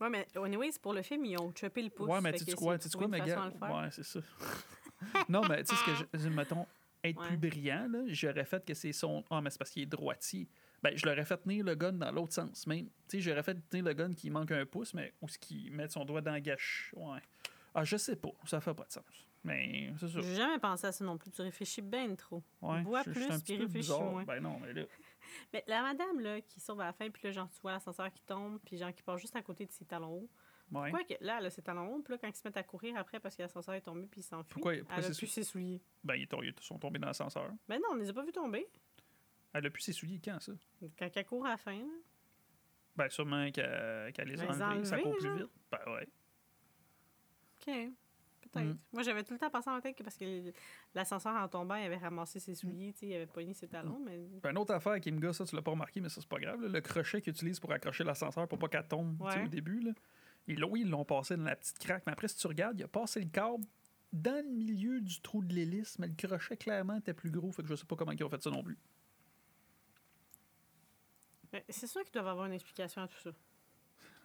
[0.00, 2.08] Ouais, mais anyways, pour le film, ils ont chopé le pouce.
[2.08, 4.20] Ouais, mais tu sais quoi, tu sais quoi, mais gars, ouais, c'est ça.
[5.28, 6.66] non, mais tu sais ce que je, mettons,
[7.04, 7.26] être Ouais.
[7.28, 9.22] plus brillant, là, j'aurais fait que c'est son.
[9.30, 10.48] Ah, mais c'est parce qu'il est droitier.
[10.82, 12.86] Ben, je l'aurais fait tenir le gun dans l'autre sens, même.
[12.86, 15.68] Tu sais, j'aurais fait tenir le gun qui manque un pouce, mais où ce qui
[15.70, 16.94] met son doigt dans la gâche.
[16.96, 17.20] Ouais.
[17.74, 19.04] Ah, je sais pas, ça fait pas de sens.
[19.44, 20.20] Mais c'est ça.
[20.22, 21.30] J'ai jamais pensé à ça non plus.
[21.30, 22.42] Tu réfléchis bien trop.
[22.62, 24.24] Ouais, Bois je- je suis plus, un puis réfléchis moins.
[24.24, 24.82] Ben non, mais là.
[25.52, 28.10] Mais la madame, là, qui sauve à la fin, puis là, genre, tu vois l'ascenseur
[28.12, 30.28] qui tombe, puis genre, qui passe juste à côté de ses talons hauts.
[30.72, 30.90] Ouais.
[30.90, 32.62] Pourquoi que là, elle a ses talons hauts, puis là, quand ils se mettent à
[32.62, 35.18] courir après parce que l'ascenseur est tombé, puis il s'enfuit, Pourquoi- pourquoi elle a c'est
[35.18, 35.82] plus sou- ses souliers.
[36.04, 37.50] Ben, ils, sont- ils sont tombés dans l'ascenseur.
[37.68, 38.68] Ben non, on les a pas vus tomber.
[39.52, 40.52] Elle a pu ses souliers quand, ça?
[40.96, 41.84] Quand elle court à la fin, là.
[42.94, 45.36] Ben, sûrement qu'elle qu'elle les a Ben, enlevés, ça court plus genre?
[45.38, 45.46] vite.
[45.72, 46.08] Ben, ouais.
[47.66, 47.92] OK.
[48.52, 48.66] Peut-être.
[48.66, 48.78] Mm.
[48.92, 50.52] Moi, j'avais tout le temps pensé en tête que parce que
[50.94, 52.42] l'ascenseur, en tombant, il avait ramassé Mm.
[52.42, 54.18] ses souliers, tu sais, il avait pogné ses talons, mais...
[54.42, 56.28] Puis une autre affaire qui me gosse, ça, tu l'as pas remarqué, mais ça, c'est
[56.28, 56.60] pas grave.
[56.62, 59.44] là, le crochet qu'ils utilisent pour accrocher l'ascenseur pour pas qu'elle tombe Ouais.
[59.44, 59.80] au début.
[59.80, 59.92] Là.
[60.46, 62.78] Ils, l'ont- oui, ils l'ont passé dans la petite craque, mais après, si tu regardes,
[62.78, 63.64] il a passé le câble
[64.12, 67.62] dans le milieu du trou de l'hélice, mais le crochet, clairement, était plus gros, fait
[67.62, 68.76] que je sais pas comment ils ont fait ça non plus.
[71.52, 73.30] mais c'est sûr qu'ils doivent avoir une explication à tout ça.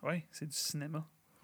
[0.02, 1.08] Ouais, c'est du cinéma.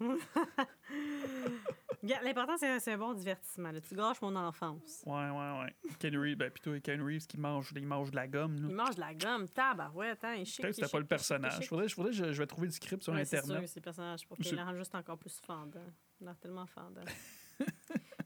[2.02, 3.70] L'important, c'est c'est un bon divertissement.
[3.70, 3.80] là.
[3.80, 5.04] Tu gâches mon enfance.
[5.06, 5.74] Ouais, ouais, ouais.
[6.00, 8.56] Ken Reeves, ben, plutôt Ken Reeves qui mange, il mange de la gomme.
[8.60, 8.68] là.
[8.70, 11.66] Il mange de la gomme, tabarouette, hein, il chic, Peut-être que c'était pas le personnage.
[11.68, 13.68] Faudrait, faudrait, je, je vais trouver le script sur Ouais, c'est sûr Internet.
[13.68, 15.80] c'est le personnage pour C'est- qu'il le rende juste encore plus fendant.
[16.20, 17.02] Il a l'air tellement fendant.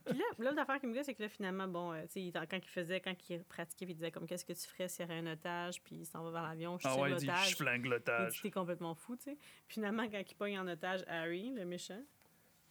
[0.05, 2.31] Puis là, là l'affaire qui me dit, c'est que là, finalement, bon, euh, tu sais,
[2.49, 5.05] quand il faisait, quand il pratiquait, puis il disait comme qu'est-ce que tu ferais s'il
[5.05, 7.25] y avait un otage, puis il s'en va vers l'avion, je Ah ouais, il dit,
[7.25, 7.49] l'otage.
[7.51, 8.41] je flingue l'otage.
[8.41, 9.37] t'es complètement fou, tu sais.
[9.67, 12.01] Finalement, quand il pogne en otage Harry, le méchant,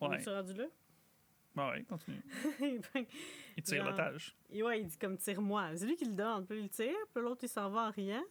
[0.00, 0.64] Ouais, il est rendu là?
[1.56, 2.22] Ouais, ouais, continue.
[3.56, 4.36] il tire l'otage.
[4.52, 5.76] Ouais, il dit comme tire-moi.
[5.76, 7.90] C'est lui qui le donne, puis il le tire, puis l'autre il s'en va en
[7.90, 8.24] riant.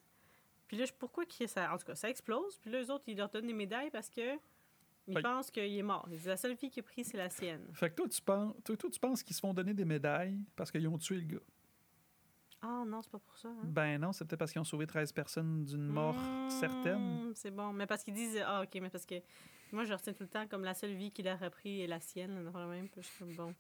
[0.67, 1.73] Puis là, je- pourquoi que ça.
[1.73, 2.57] En tout cas, ça explose.
[2.57, 4.37] Puis là, eux autres, ils leur donnent des médailles parce que.
[5.07, 6.03] Ils pensent qu'il est mort.
[6.09, 7.63] Ils disent, la seule fille qui a pris, c'est la sienne.
[7.73, 10.39] Fait que toi, tu penses, toi, toi, tu penses qu'ils se font donner des médailles
[10.55, 11.43] parce qu'ils ont tué le gars?
[12.63, 13.49] Ah non, c'est pas pour ça.
[13.49, 13.61] hein.
[13.65, 16.15] Ben non, c'est peut-être parce qu'ils ont sauvé 13 personnes d'une mort
[16.49, 17.27] certaine.
[17.29, 17.71] Hmm, C'est bon.
[17.73, 18.41] Mais parce qu'ils disent.
[18.43, 19.15] Ah, ok, mais parce que.
[19.71, 21.99] Moi, je retiens tout le temps comme la seule vie qu'il a repris est la
[21.99, 22.43] sienne.
[22.51, 22.87] dans même.
[22.97, 23.55] Je suis comme bon.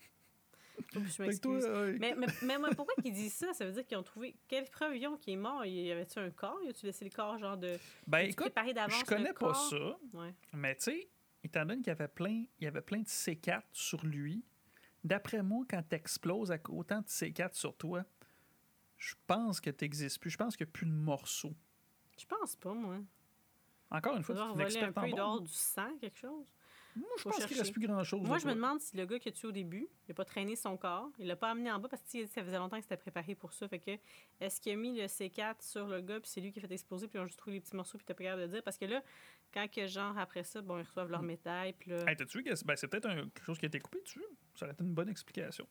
[0.93, 1.65] Je m'excuse.
[1.65, 3.53] euh, Mais, mais, mais moi, pourquoi qu'ils disent ça?
[3.53, 4.35] Ça veut dire qu'ils ont trouvé.
[4.47, 5.65] Quelle preuve ils ont qu'il est mort?
[5.65, 6.59] Y avait-tu un corps?
[6.65, 7.77] Y a-tu laissé le corps, genre de.
[8.07, 9.69] ben écoute, je connais pas corps?
[9.69, 10.33] ça, Ouais.
[10.53, 11.09] mais tu sais,
[11.43, 14.43] étant donné qu'il y avait plein, il y avait plein de C4 sur lui,
[15.03, 18.03] d'après moi, quand t'exploses avec autant de C4 sur toi,
[18.97, 20.29] je pense que t'existes plus.
[20.31, 21.55] Je pense qu'il n'y a plus de morceaux.
[22.19, 22.97] Je pense pas, moi.
[23.97, 25.45] Encore une fois, tu voler un peu, bombe.
[25.45, 26.45] du sang, quelque chose.
[26.95, 28.25] Moi, je faut pense qu'il reste plus grand-chose.
[28.25, 30.23] Moi, je me demande si le gars qui a tué au début, il n'a pas
[30.23, 32.83] traîné son corps, il l'a pas amené en bas parce que ça faisait longtemps que
[32.83, 33.67] c'était préparé pour ça.
[33.67, 33.91] Fait que,
[34.39, 36.71] est-ce qu'il a mis le C4 sur le gars, puis c'est lui qui a fait
[36.73, 38.63] exploser, puis ils ont juste trouvé les petits morceaux, puis t'as pas capable de dire?
[38.63, 39.03] Parce que là,
[39.53, 42.05] quand que, genre, après ça, bon, ils reçoivent leur médaille, puis là.
[42.07, 44.23] Hey, ben, c'est peut-être un- quelque chose qui a été coupé dessus?
[44.55, 45.67] Ça aurait été une bonne explication.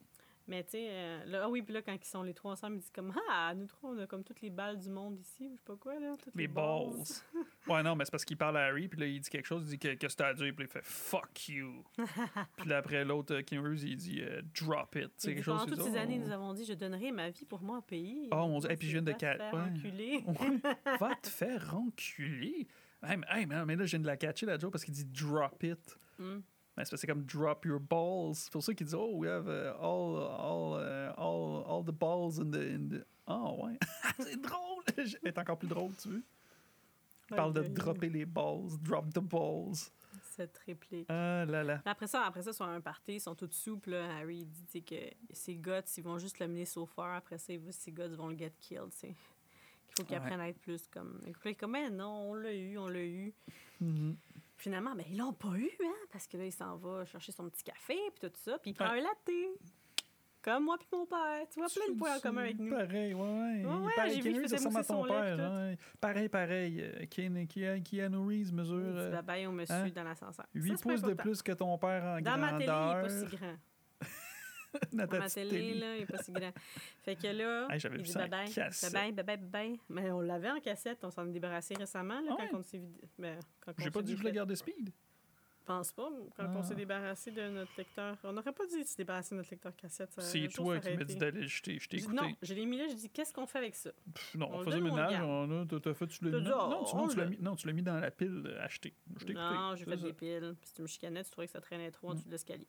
[0.47, 2.77] Mais tu sais, euh, là, ah oui, puis là, quand ils sont les trois ensemble,
[2.77, 5.47] ils disent comme, ah, nous trois, on a comme toutes les balles du monde ici,
[5.47, 6.13] ou je sais pas quoi, là.
[6.23, 7.03] Toutes Les balls.
[7.69, 9.63] ouais, non, mais c'est parce qu'il parle à Harry, puis là, il dit quelque chose,
[9.65, 11.83] il dit que, que c'est à dire, puis il fait fuck you.
[12.57, 15.11] puis là, après, l'autre, euh, King Rose, il dit euh, drop it.
[15.17, 17.63] Dit, quelque chose pendant toutes ces années, nous avons dit, je donnerai ma vie pour
[17.63, 18.29] mon pays.
[18.31, 18.71] Oh, mon Dieu.
[18.71, 20.25] Et puis, je viens de Va te faire enculer.
[21.01, 22.69] Va te faire enculer.
[23.03, 25.07] Hey, mais, hey, mais là, je viens de la catcher, la joke, parce qu'il dit
[25.07, 25.99] drop it.
[26.19, 26.41] Mm.
[26.77, 28.35] Ben, c'est comme drop your balls.
[28.35, 31.93] C'est pour ça qu'il dit, oh, we have uh, all, all, uh, all, all the
[31.97, 32.57] balls in the.
[32.57, 33.07] In the...
[33.29, 33.79] Oh, ouais.
[34.19, 34.83] c'est drôle.
[35.25, 36.23] Est encore plus drôle, tu veux?
[37.31, 39.91] Il parle de dropper les balls, drop the balls.
[40.37, 41.07] Cette réplique.
[41.09, 41.81] Ah là là.
[41.85, 43.91] Après ça, après ça, ils sont à un party, ils sont tous souples.
[43.91, 44.17] Là.
[44.17, 44.97] Harry il dit que
[45.33, 47.15] ses guts, ils vont juste le mener so far.
[47.15, 48.91] Après ça, il ses guts vont le get killed.
[48.91, 49.15] Qu'il
[49.97, 50.17] faut qu'il Ouais.
[50.17, 51.21] apprenne à être plus comme.
[51.25, 53.33] Il est comme, mais non, on l'a eu, on l'a eu.
[53.81, 54.17] Mhm.
[54.57, 57.49] Finalement, ben, ils l'ont pas eu, hein, parce que là, il s'en va chercher son
[57.51, 59.01] petit café, puis tout ça, puis il prend Ouais.
[59.01, 59.31] un latte.
[60.43, 61.47] Comme moi puis mon père.
[61.51, 62.71] Tu vois, plein de points en commun avec nous.
[62.71, 63.65] Pareil, ouais, ouais.
[63.65, 65.39] Ouais, pareil, j'ai vu ressemble à ton père.
[65.39, 65.79] ouais.
[65.99, 66.83] Pareil, pareil.
[66.83, 69.89] Euh, Keanu, Keanu- Reeves mesure dit euh, au monsieur hein?
[69.95, 70.45] dans l'ascenseur.
[70.55, 72.67] 8 Ça, c'est pas pouces de plus que ton père en Dans ma télé, il
[72.67, 72.99] grandeur.
[72.99, 73.55] est pas si grand.
[74.93, 76.53] Dans ta petite télé, là, il est pas si grand.
[77.03, 79.79] Fait que là, Hey, il dit ça en bye bye.
[79.89, 82.51] Mais on l'avait en cassette, on s'en est débarrassé récemment, là, Ah quand ouais?
[82.55, 83.01] on s'est vidé.
[83.19, 84.35] Ben, quand on J'ai pas s'est dit que je défait.
[84.37, 84.93] garder Speed.
[85.67, 86.63] Je pense pas, quand on Ah.
[86.63, 88.19] s'est débarrassé de notre lecteur.
[88.25, 90.11] On n'aurait pas dit de se débarrasser de notre lecteur cassette.
[90.19, 91.79] C'est toi qui m'as dit d'aller le jeter.
[91.79, 92.15] Je t'ai écouté.
[92.15, 93.91] Non, je l'ai mis là, je dis qu'est-ce qu'on fait avec ça?
[94.13, 95.23] Pff, non, On on le faisait le ménage.
[95.23, 96.45] on a- t'as- fait, tu l'as mis.
[96.45, 98.93] Non, oh, tu, l'as le- mis, non, tu l'as mis dans la pile euh, achetée.
[99.19, 99.55] Je t'ai écouté.
[99.55, 102.09] Non, j'ai fait des piles, puis tu me chicanais, tu trouvais que ça traînait trop
[102.09, 102.17] en Mm.
[102.17, 102.67] dessous de l'escalier.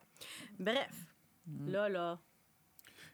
[0.57, 1.14] Bref,
[1.47, 1.69] Mm.
[1.69, 2.19] là, là,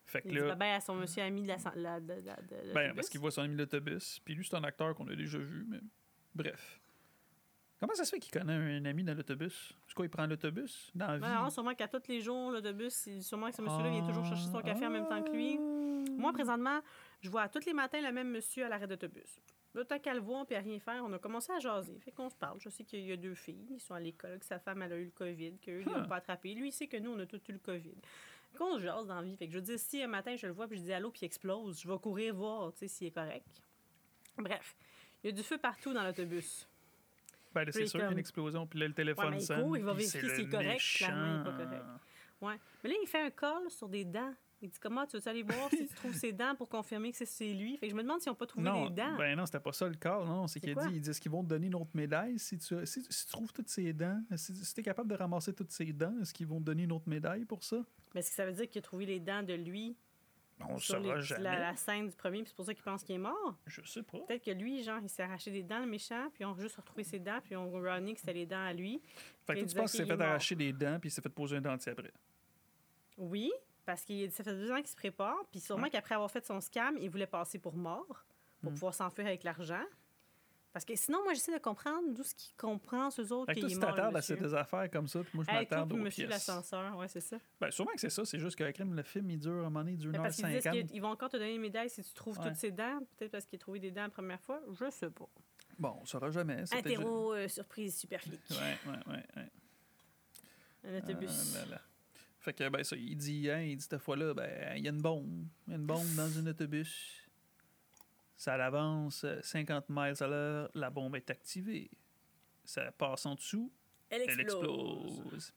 [0.05, 1.57] Fait que il là, bye à son monsieur ami de la...
[1.75, 4.19] la, la, de- de- de- ben, parce qu'il voit son ami de l'autobus.
[4.25, 5.79] Puis lui, c'est un acteur qu'on a déjà vu, mais
[6.35, 6.79] bref.
[7.79, 9.73] Comment ça se fait qu'il connaît un ami dans l'autobus?
[9.87, 11.21] C'est quoi, il prend l'autobus dans la vie?
[11.21, 14.25] Ben non, sûrement qu'à tous les jours, l'autobus, il- sûrement que ce monsieur-là vient toujours
[14.25, 15.57] chercher son café en même temps que lui.
[15.59, 16.11] Ah.
[16.17, 16.79] Moi, présentement,
[17.21, 19.39] je vois tous les matins le même monsieur à l'arrêt d'autobus.
[19.73, 21.97] Là, tant qu'à le voir puis à rien faire, on a commencé à jaser.
[21.99, 22.59] Fait qu'on se parle.
[22.59, 24.93] Je sais qu'il y a deux filles, ils sont à l'école, que sa femme elle
[24.93, 26.53] a eu le COVID, qu'eux, ils l'ont pas attrapé.
[26.53, 27.95] Lui, il sait que nous, on a tous eu le COVID.
[28.57, 29.37] Qu'on se jase dans la vie.
[29.37, 31.09] Fait que je veux dire, si un matin, je le vois puis je dis allô
[31.09, 33.47] puis il explose, je vais courir voir, tu sais, s'il est correct.
[34.37, 34.75] Bref,
[35.23, 36.67] il y a du feu partout dans l'autobus.
[37.53, 39.61] Ben, c'est sûr, il y a une explosion, puis là, le téléphone mais il sonne.
[39.61, 41.85] court, il va vérifier c'est s'il est correct, clairement, il est pas correct.
[42.41, 42.59] Ouais.
[42.83, 44.33] Mais là, il fait un call sur des dents.
[44.63, 47.25] Il dit comment tu veux aller voir si tu trouves ses dents pour confirmer que
[47.25, 47.77] c'est- lui?
[47.77, 49.17] Fait que je me demande s'ils n'ont pas trouvé Non, des dents.
[49.17, 50.23] ben non, c'était pas ça le cas.
[50.23, 52.57] Non, c'est qu'il dit, il dit, est-ce qu'ils vont te donner une autre médaille si
[52.59, 54.21] tu, si, si tu trouves toutes ces dents?
[54.35, 56.83] Si, si tu es capable de ramasser toutes ces dents, est-ce qu'ils vont te donner
[56.83, 57.77] une autre médaille pour ça?
[58.13, 59.95] Mais est-ce que ça veut dire qu'il a trouvé les dents de lui
[60.59, 61.43] On ne sur saura les- jamais.
[61.43, 63.55] la, la scène du premier, puis c'est pour ça qu'il pense qu'il est mort?
[63.65, 64.19] Je sais pas.
[64.19, 66.75] Peut-être que lui, genre, il s'est arraché des dents, le méchant, puis on a juste
[66.75, 69.01] retrouvé ses dents, puis on runné que c'était les dents à lui.
[69.47, 71.29] Fait que toi, tu penses qu'il s'est fait arracher des dents puis il s'est fait
[71.29, 72.11] poser un dentier après?
[73.17, 73.51] Oui,
[73.91, 75.89] parce que ça fait deux ans qu'il se prépare, puis sûrement Ouais.
[75.89, 78.25] qu'après avoir fait son scam, il voulait passer pour mort,
[78.61, 78.75] pour Mm.
[78.75, 79.83] pouvoir s'enfuir avec l'argent.
[80.73, 83.67] Parce que sinon, moi, j'essaie de comprendre d'où ce qu'il comprend, ces autres, Fait que
[83.67, 86.27] qu'il toi, tu t'attardes à ces affaires comme ça, puis moi, je m'attarde aux monsieur
[86.27, 87.37] l'ascenseur, ouais, c'est ça.
[87.59, 88.23] Ben, sûrement que c'est ça.
[88.23, 90.19] C'est juste que crème, le film, il dure, à un moment donné, il dure Mais
[90.19, 90.87] parce qu'ils disent 1h50.
[90.87, 92.45] qu'ils vont encore te donner une médaille si tu trouves Ouais.
[92.47, 92.99] toutes ses dents.
[93.17, 94.61] Peut-être parce qu'il a trouvé des dents la première fois.
[94.71, 95.27] Je sais pas.
[95.77, 96.63] Bon, on saura jamais.
[96.71, 98.39] Interro, euh, surprise, super flic.
[98.51, 99.25] Ouais, ouais, ouais.
[99.35, 99.51] ouais.
[100.85, 101.53] Un autobus.
[101.57, 101.81] Ah là là.
[102.41, 104.91] Fait que, ben, ça, il dit, hein, il dit cette fois-là, ben, il y a
[104.91, 105.45] une bombe.
[105.67, 107.17] Il y a une bombe dans un autobus.
[108.35, 111.91] Ça avance euh, 50 miles à l'heure, la bombe est activée.
[112.65, 113.71] Ça passe en dessous,
[114.09, 115.19] Elle explose.
[115.19, 115.53] explose.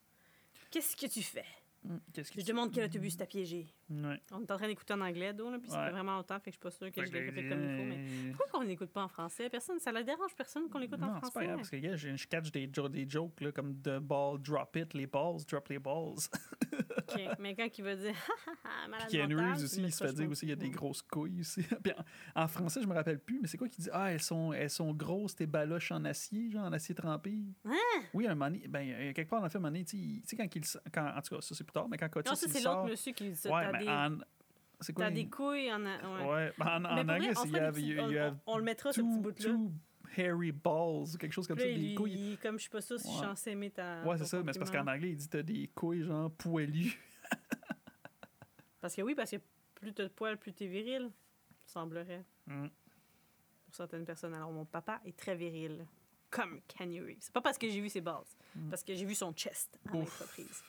[0.70, 1.46] Qu'est-ce que tu fais?
[1.88, 3.66] Hum, Qu'est-ce que Je tu- demande quel autobus t'as piégé.
[3.90, 4.20] Ouais.
[4.32, 5.86] On est en train d'écouter en anglais, là, puis ça Ouais.
[5.86, 7.48] fait vraiment longtemps, fait que je suis pas sûre que Fait je l'ai fait il
[7.48, 7.84] comme il faut.
[7.84, 9.50] Mais pourquoi qu'on on n'écoute pas en français?
[9.50, 11.46] Personne, ça ne dérange personne qu'on l'écoute en Non, c'est pas français.
[11.46, 14.94] grave, parce que gars, je catch des, des jokes là, comme The ball, drop it,
[14.94, 16.14] les balls, drop les balls.
[16.72, 18.14] OK, Mais quand il va dire
[18.46, 20.52] «Ha, ha, ha, malade Puis Reeves tu aussi, il se fait dire aussi, il y
[20.52, 21.62] a des grosses couilles aussi.
[21.82, 21.92] Puis
[22.34, 23.90] en, en français, je me rappelle plus, mais c'est quoi qu'il dit?
[23.92, 27.38] Ah, elles sont, elles sont grosses, tes baloches en acier, genre en acier trempé.
[27.64, 27.72] Hein?
[28.14, 30.54] Oui, un moment ben, euh, quelque part dans le film, un moment tu sais, quand
[30.54, 30.62] il.
[30.92, 32.62] Quand, en tout cas, ça c'est plus tard, mais quand Cotis Non, ça, il c'est
[32.62, 33.50] l'autre monsieur qui dit ça.
[33.78, 34.18] Des, en.
[34.80, 35.06] C'est quoi?
[35.06, 35.82] t'as des couilles en...
[35.84, 36.24] Ouais.
[36.26, 37.52] Ouais, en, en anglais, on petits-
[38.58, 39.44] le mettra, ce petit two, bout-là.
[39.50, 39.72] two
[40.16, 42.32] hairy balls, quelque chose comme Puis ça, des il- couilles.
[42.32, 44.02] il- comme je suis pas sûre si je suis censée aimer ta.
[44.04, 46.98] Ouais, c'est ça, mais c'est parce qu'en anglais, il dit t'as des couilles, genre poilues.
[48.80, 49.36] Parce que oui, parce que
[49.76, 51.10] plus t'as de poils, plus t'es viril,
[51.64, 52.22] semblerait.
[52.46, 52.66] Mm.
[53.64, 54.34] Pour certaines personnes.
[54.34, 55.86] Alors, mon papa est très viril.
[56.28, 57.16] Comme Kanye.
[57.20, 58.36] C'est pas parce que j'ai vu ses bases.
[58.54, 58.68] Mm.
[58.68, 60.62] Parce que j'ai vu son chest à l'entreprise.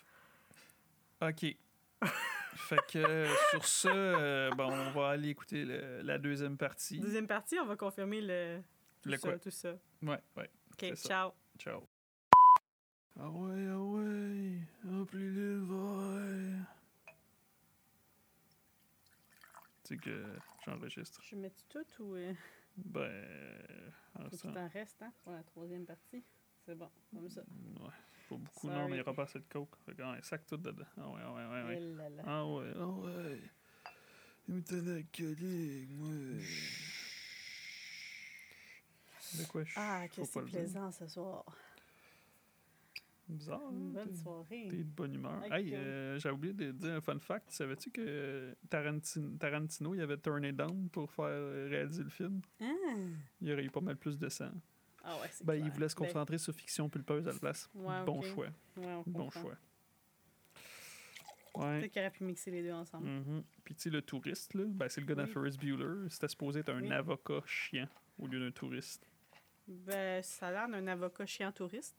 [1.21, 1.57] OK.
[2.55, 6.99] fait que euh, sur ça, euh, bon, on va aller écouter le- la deuxième partie.
[6.99, 8.61] Deuxième partie, on va confirmer le.
[9.01, 9.39] Tout Le ça, quoi?
[9.39, 9.73] tout ça.
[10.01, 10.49] Ouais, ouais.
[10.71, 11.07] OK, C'est ça.
[11.07, 11.31] ciao.
[11.59, 11.87] Ciao.
[13.19, 16.65] Ah ouais, ah ouais, remplis le verre.
[19.83, 20.25] Tu sais que
[20.65, 21.21] j'enregistre.
[21.23, 22.15] Je mets tout ou.
[22.15, 22.33] euh,
[22.77, 23.11] Ben.
[24.19, 26.23] en faut ça- qu'il t'en reste, hein, pour la troisième partie?
[26.65, 27.41] C'est bon, comme ça.
[27.79, 27.89] Ouais.
[28.29, 29.75] Pas beaucoup, non, mais il n'y aura pas assez de coke.
[29.85, 30.83] Fait ouais, sac tout dedans.
[30.97, 31.77] Ah ouais, ouais, ouais, ouais.
[31.79, 32.23] Eh là là.
[32.25, 33.39] Ah ouais, ah ouais.
[34.47, 36.09] Il me tenait alcoolique, moi.
[39.39, 41.43] De quoi je Ah, que c'est plaisant ce soir.
[43.27, 43.59] Bizarre.
[43.71, 44.67] Une bonne t'es- soirée.
[44.69, 45.41] T'es de bonne humeur.
[45.45, 45.51] Ok.
[45.51, 47.49] Hey, euh, j'ai oublié de dire un fun fact.
[47.51, 52.39] Savais-tu que Tarantino, Tarantino il avait turné down pour faire euh, réaliser le film?
[52.61, 52.65] Ah,
[53.41, 54.51] Il y aurait eu pas mal plus de sang.
[55.07, 57.69] Ah ouais, c'est Ben, il voulait se Ben, concentrer sur fiction pulpeuse à la place.
[57.75, 58.47] Ouais, bon choix.
[58.77, 59.55] ouais, on Bon choix.
[61.55, 61.79] Ouais.
[61.79, 63.07] Peut-être qu'il aurait pu mixer les deux ensemble.
[63.07, 63.43] Mhm.
[63.63, 65.29] Puis tu sais, le touriste, là, ben, c'est le gars Oui.
[65.31, 66.09] Ferris Bueller.
[66.09, 66.91] C'était supposé être un Oui.
[66.91, 67.87] avocat chiant
[68.19, 69.07] au lieu d'un touriste.
[69.67, 71.95] Ben, ça a l'air d'un avocat chiant touriste.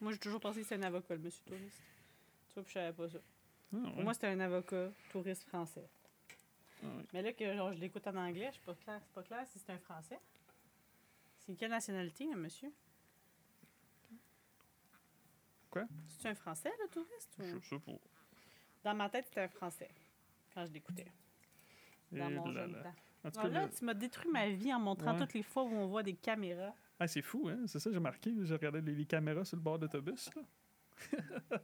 [0.00, 1.80] Moi, j'ai toujours pensé que c'était un avocat, le monsieur touriste.
[2.48, 3.18] Tu vois, puis je savais pas ça.
[3.72, 3.92] Ah, ouais.
[3.92, 5.88] Pour moi, c'était un avocat touriste français.
[6.82, 7.04] Ah, ouais.
[7.12, 9.46] Mais là, que genre, je l'écoute en anglais, je suis pas clair, c'est pas clair
[9.46, 10.18] si c'est un français.
[11.46, 12.72] C'est quelle nationalité, un monsieur?
[15.70, 15.84] Quoi?
[16.18, 17.36] C'est un français, le touriste?
[17.38, 17.92] ou- Je sais pas.
[18.84, 19.90] Dans ma tête, c'était un français.
[20.54, 21.06] Quand je l'écoutais.
[22.12, 22.82] Dans Et mon là jeune là.
[22.82, 22.94] temps.
[23.24, 25.18] En tout Alors cas, là, le- tu m'as détruit ma vie en montrant Ouais.
[25.18, 26.74] toutes les fois où on voit des caméras.
[26.98, 27.58] Ah, c'est fou, hein?
[27.66, 28.32] C'est ça, j'ai marqué.
[28.42, 30.30] J'ai regardé les, les caméras sur le bord d'autobus.
[30.34, 30.42] là.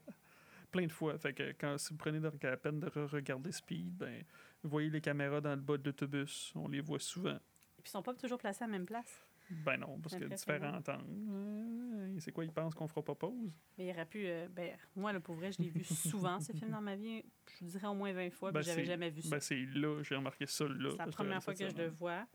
[0.70, 1.16] Plein de fois.
[1.18, 4.24] Fait que quand si vous prenez la peine de re-regarder Speed, ben,
[4.62, 6.53] vous voyez les caméras dans le bas de l'autobus.
[6.55, 7.37] On les voit souvent.
[7.37, 9.24] Et puis, ils sont pas toujours placés à la même place.
[9.64, 11.05] Ben non, parce que différents angles.
[11.30, 13.53] Euh, C'est quoi, ils pensent qu'on fera pas pause?
[13.78, 14.26] Mais il aurait pu.
[14.26, 17.22] euh, ben, moi, là, pour vrai, je l'ai vu souvent, ce film, dans ma vie.
[17.61, 19.30] Je dirais au moins 20 fois, Ben, puis j'avais jamais vu ça.
[19.30, 20.90] Ben c'est là, j'ai remarqué ça là.
[20.90, 22.26] c'est la première fois que je le vois.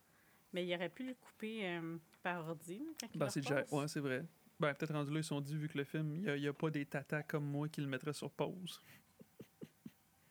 [0.54, 3.66] Mais il aurait pu le couper euh, par ordi, quand il Ben le c'est déjà.
[3.72, 4.24] Ouais, c'est vrai.
[4.60, 6.54] Ben peut-être rendu là, ils se sont dit, vu que le film, il n'y a,
[6.54, 8.82] pas des tatas comme moi qui le mettraient sur pause.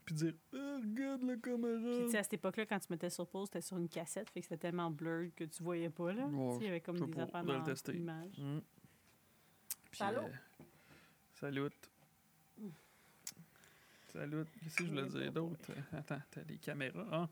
[0.07, 2.05] Puis dire, Ah, regarde la Puis, caméra.
[2.05, 4.41] tu sais, à cette époque-là, quand tu mettais sur pause, c'était sur une cassette, fait
[4.41, 6.27] que c'était tellement blurred que tu voyais pas, là.
[6.27, 8.39] Ouais, il y avait comme des affaires dans l'image.
[8.39, 8.59] Mm.
[9.91, 10.19] Puis, Salut.
[10.19, 10.65] euh,
[11.35, 11.71] salut.
[14.13, 14.45] Salut.
[14.63, 15.73] Qu'est-ce que je voulais dire d'autre?
[15.93, 17.07] Attends, t'as des caméras.
[17.11, 17.29] Ah.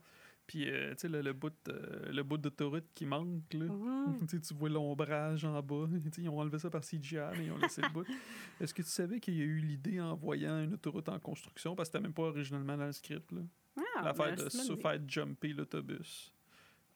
[0.47, 3.65] Puis, euh, tu sais, le, le bout, euh, le bout d'autoroute qui manque, là.
[3.65, 4.27] Mhm.
[4.47, 5.87] Tu vois l'ombrage en bas.
[6.17, 8.05] Ils ont enlevé ça par CGI, mais ils ont laissé le bout.
[8.61, 11.75] Est-ce que tu savais qu'il y a eu l'idée en voyant une autoroute en construction,
[11.75, 13.41] parce que c'était même pas originalement dans le script, là?
[13.77, 16.31] Ah, L'affaire ben, de se faire jumper l'autobus.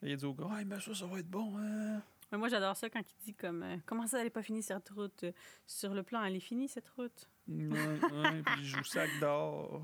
[0.02, 2.00] Et il dit au gars, ah, mais ça, ça va être bon, hein?
[2.32, 4.62] Mais moi, j'adore ça quand il dit comme euh, Comment ça, elle n'est pas finie
[4.62, 5.24] cette route?
[5.66, 7.28] Sur le plan, elle est finie cette route.
[7.48, 9.82] Ouais, ouais, puis il joue sac d'or.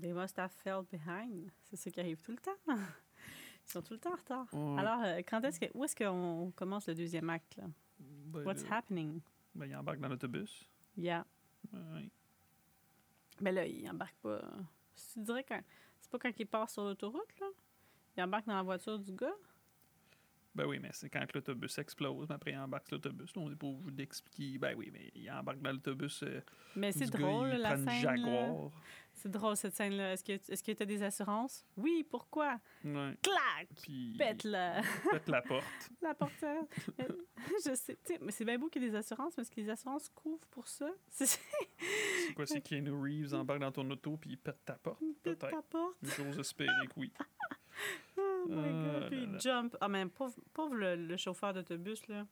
[0.00, 1.50] They must have fell behind.
[1.62, 2.56] C'est ce qui arrive tout le temps.
[2.68, 4.46] Ils sont tout le temps en retard.
[4.52, 4.80] Ouais.
[4.80, 7.56] Alors, euh, quand est-ce que, où est-ce qu'on commence le deuxième acte?
[7.56, 7.64] Là?
[7.98, 9.20] Ben, What's là, happening?
[9.54, 10.68] ben, il embarque dans l'autobus.
[10.96, 11.24] Yeah.
[11.72, 12.08] Ouais.
[13.40, 14.42] Mais là, il embarque pas.
[15.12, 15.60] Tu dirais quand.
[16.00, 17.46] C'est pas quand il part sur l'autoroute, là?
[18.16, 19.32] Il embarque dans la voiture du gars?
[20.54, 23.34] Ben oui, mais c'est quand que l'autobus explose, mais après il embarque l'autobus.
[23.34, 24.56] Là, on n'est pas obligé d'expliquer.
[24.58, 26.22] Ben oui, mais il embarque dans l'autobus.
[26.22, 26.40] euh,
[26.76, 28.22] Mais c'est gars, drôle, il la prend une scène.
[28.24, 28.70] là.
[29.24, 30.12] C'est drôle, cette scène-là.
[30.12, 31.64] Est-ce que est-ce que des assurances?
[31.78, 32.60] Oui, pourquoi?
[32.84, 33.16] Ouais.
[33.22, 33.68] Clac!
[33.82, 35.64] Puis Pète la, pète la porte.
[36.02, 36.62] la portière.
[37.00, 37.08] Euh,
[37.64, 39.70] je sais, mais c'est bien beau qu'il y ait des assurances, mais est-ce que les
[39.70, 40.90] assurances couvrent pour ça?
[41.08, 41.40] C'est
[42.34, 45.00] quoi, c'est Keanu Reeves embarque dans ton auto puis il pète ta porte?
[45.22, 45.96] pète ta porte.
[46.02, 47.10] J'ose espérer que oui.
[48.18, 49.74] Oh my Ah god, puis il jump.
[49.80, 52.26] Ah, mais pauvre, pauvre le, le chauffeur d'autobus, là.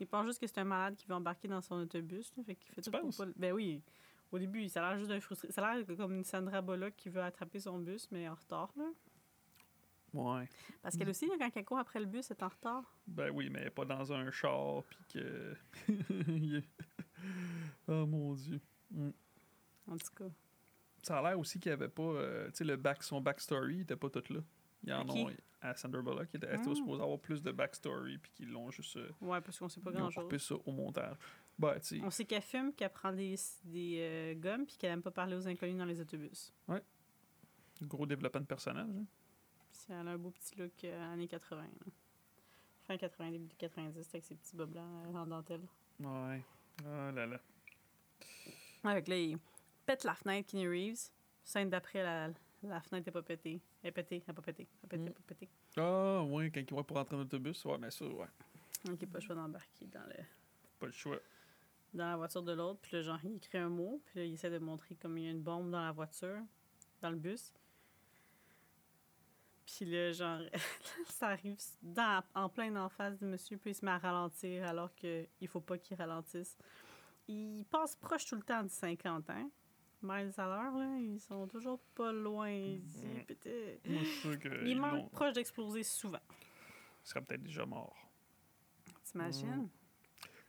[0.00, 2.42] Il pense juste que c'est un malade qui va embarquer dans son autobus, là.
[2.42, 3.80] Fait qu'il fait Tu tout pour pas Ben oui.
[4.32, 5.52] Au début, ça a l'air juste d'un frustré.
[5.52, 8.72] Ça a l'air comme une Sandra Bullock qui veut attraper son bus, mais en retard,
[8.76, 8.84] là.
[10.14, 10.48] Ouais.
[10.82, 12.84] Parce qu'elle aussi, quand elle court après le bus, elle est en retard.
[13.06, 15.54] Ben oui, mais pas dans un char, puis que.
[17.88, 18.60] Oh mon dieu.
[18.90, 19.10] Mm.
[19.88, 20.30] En tout cas.
[21.02, 22.02] Ça a l'air aussi qu'il n'y avait pas.
[22.02, 24.40] euh, tu sais, le back, son backstory, il était pas tout là.
[24.84, 25.30] Il y en ont
[25.60, 26.28] à Sandra Bullock.
[26.32, 28.96] Il était, elle était supposé avoir plus de backstory, puis qu'ils l'ont juste.
[28.96, 30.24] euh, Ouais, parce qu'on sait pas ils ont grand-chose.
[30.24, 31.16] coupé ça au montage.
[31.80, 32.00] Sais.
[32.02, 35.36] On sait qu'elle fume, qu'elle prend des, des euh, gommes, puis qu'elle aime pas parler
[35.36, 36.52] aux inconnus dans les autobus.
[37.82, 38.88] Gros développement de personnage.
[38.88, 39.04] hein.
[39.72, 41.62] Puis elle a un beau petit look euh, années 80.
[41.62, 41.92] là.
[42.84, 45.62] Fin 80, début 90, avec ses petits bas blancs euh, en dentelle.
[46.00, 46.42] Ouais.
[46.84, 47.40] Oh là là.
[48.84, 49.38] Avec là, il
[49.86, 51.10] pète la fenêtre, Kenny Reeves.
[51.44, 52.28] Scène d'après, la,
[52.62, 53.60] la fenêtre n'est pas pétée.
[53.82, 54.66] Elle est pétée, elle n'est pas pétée.
[54.82, 55.48] Elle est pétée, elle est pas pétée.
[55.76, 57.64] Ah, ouais, quand il va pour rentrer dans l'autobus.
[57.64, 58.26] Ouais, mais ça, ouais.
[58.84, 60.24] Donc, il n'a pas le choix d'embarquer dans, le,
[60.80, 61.18] Pas le choix.
[61.94, 62.80] Dans la voiture de l'autre.
[62.82, 64.00] Puis là, genre, il écrit un mot.
[64.06, 66.40] Puis là, il essaie de montrer comme il y a une bombe dans la voiture,
[67.00, 67.52] dans le bus.
[69.66, 70.40] Puis là, genre,
[71.08, 74.66] ça arrive dans, en plein en face du monsieur, puis il se met à ralentir
[74.66, 76.56] alors qu'il faut pas qu'il ralentisse.
[77.28, 79.50] Il passe proche tout le temps du 50 ans.
[80.02, 82.50] Miles à l'heure, là, ils sont toujours pas loin.
[82.50, 82.82] Il,
[83.84, 84.66] Mm.
[84.66, 86.18] il manque proche d'exploser souvent.
[87.04, 87.96] Il serait peut-être déjà mort.
[89.04, 89.68] T'imagines?
[89.68, 89.81] En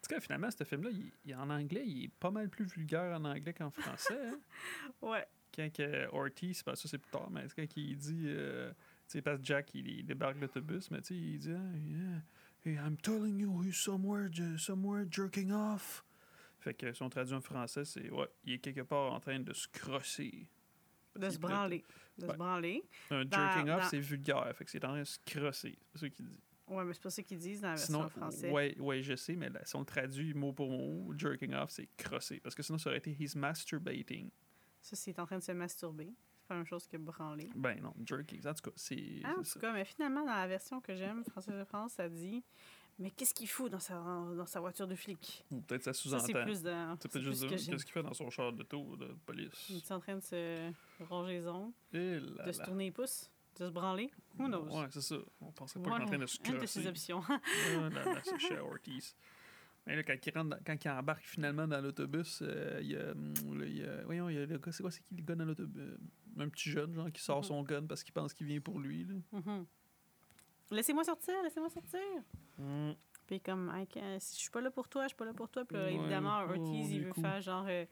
[0.04, 3.18] tout cas, finalement, ce film-là, il, il- en anglais, il est pas mal plus vulgaire
[3.20, 4.20] en anglais qu'en français.
[4.28, 4.40] hein.
[5.02, 5.26] Ouais.
[5.56, 8.76] Quand que Ortiz, ben ça c'est plus tard, mais quand il dit, euh, tu
[9.08, 12.22] sais, parce que Jack, il, il débarque l'autobus, mais tu sais, il dit, ah, yeah,
[12.66, 16.04] hey, I'm telling you, he's somewhere, somewhere jerking off.
[16.60, 19.40] Fait que si on traduit en français, c'est, ouais, il est quelque part en train
[19.40, 20.48] de se crosser.
[21.16, 21.86] De se branler.
[22.18, 22.84] De se branler.
[23.12, 25.78] Un jerking off, c'est vulgaire, fait que c'est en train de se crosser.
[25.94, 26.40] C'est ça qu'il dit.
[26.68, 28.52] Ouais, mais c'est pas ça qu'ils disent dans la version Sinon, française.
[28.52, 31.72] ouais, ouais, je sais, mais là, si on le traduit mot pour mot, jerking off,
[31.72, 32.40] c'est crosser.
[32.40, 34.30] Parce que sinon, ça aurait été he's masturbating.
[34.82, 36.14] Ça, c'est en train de se masturber.
[36.40, 37.50] C'est pas la même chose que branler.
[37.56, 38.46] Ben non, jerking.
[38.48, 39.22] En tout cas, c'est.
[39.24, 39.60] Ah, en tout ça.
[39.60, 42.44] cas, mais finalement, dans la version que j'aime, Français de France, ça dit
[43.00, 45.46] Mais qu'est-ce qu'il fout dans sa, dans sa voiture de flic?
[45.52, 46.26] Ou peut-être ça sous-entend.
[46.26, 46.98] c'est plus dans.
[47.02, 47.48] C'est peut-être juste.
[47.50, 49.70] Qu'est-ce qu'il fait dans son char d'auto de police?
[49.70, 52.92] Il est en train de se ronger les ongles, Eh là de se tourner les
[52.92, 53.30] pouces,
[53.60, 54.12] de se branler?
[54.40, 54.68] Who knows?
[54.70, 55.16] Ouais, c'est ça.
[55.42, 56.88] On pensait pas qu'il en train de se Une de ses crosser.
[56.90, 57.24] options.
[58.24, 59.16] C'est chez Ortiz.
[59.86, 62.96] Mais là, quand il, rentre dans- quand il embarque finalement dans l'autobus, euh, il y
[62.96, 63.34] a, hum,
[63.66, 64.72] il y a- Voyons, il y a le gars.
[64.72, 65.98] C'est quoi, c'est qui le gars dans l'autobus?
[66.40, 67.44] Un petit jeune, genre, qui sort Mhm.
[67.44, 69.16] son gun parce qu'il pense qu'il vient pour lui, là.
[69.34, 69.66] Mhm.
[70.72, 72.00] Laissez-moi sortir, laissez-moi sortir.
[72.60, 72.96] Hum.
[73.28, 73.72] Puis comme,
[74.20, 75.64] si je suis pas là pour toi, je suis pas là pour toi.
[75.66, 77.86] Puis là, Ouais, évidemment, oh, Ortiz, il veut faire genre euh,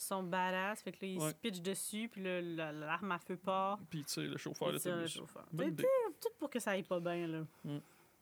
[0.00, 0.82] son badass.
[0.82, 1.30] Fait que là, il Ouais.
[1.30, 3.78] se pitch dessus, puis là, la- l'arme à feu part.
[3.90, 5.46] Puis, tu sais, le chauffeur tire le chauffeur.
[5.50, 7.44] Tout pour que ça aille pas bien, là.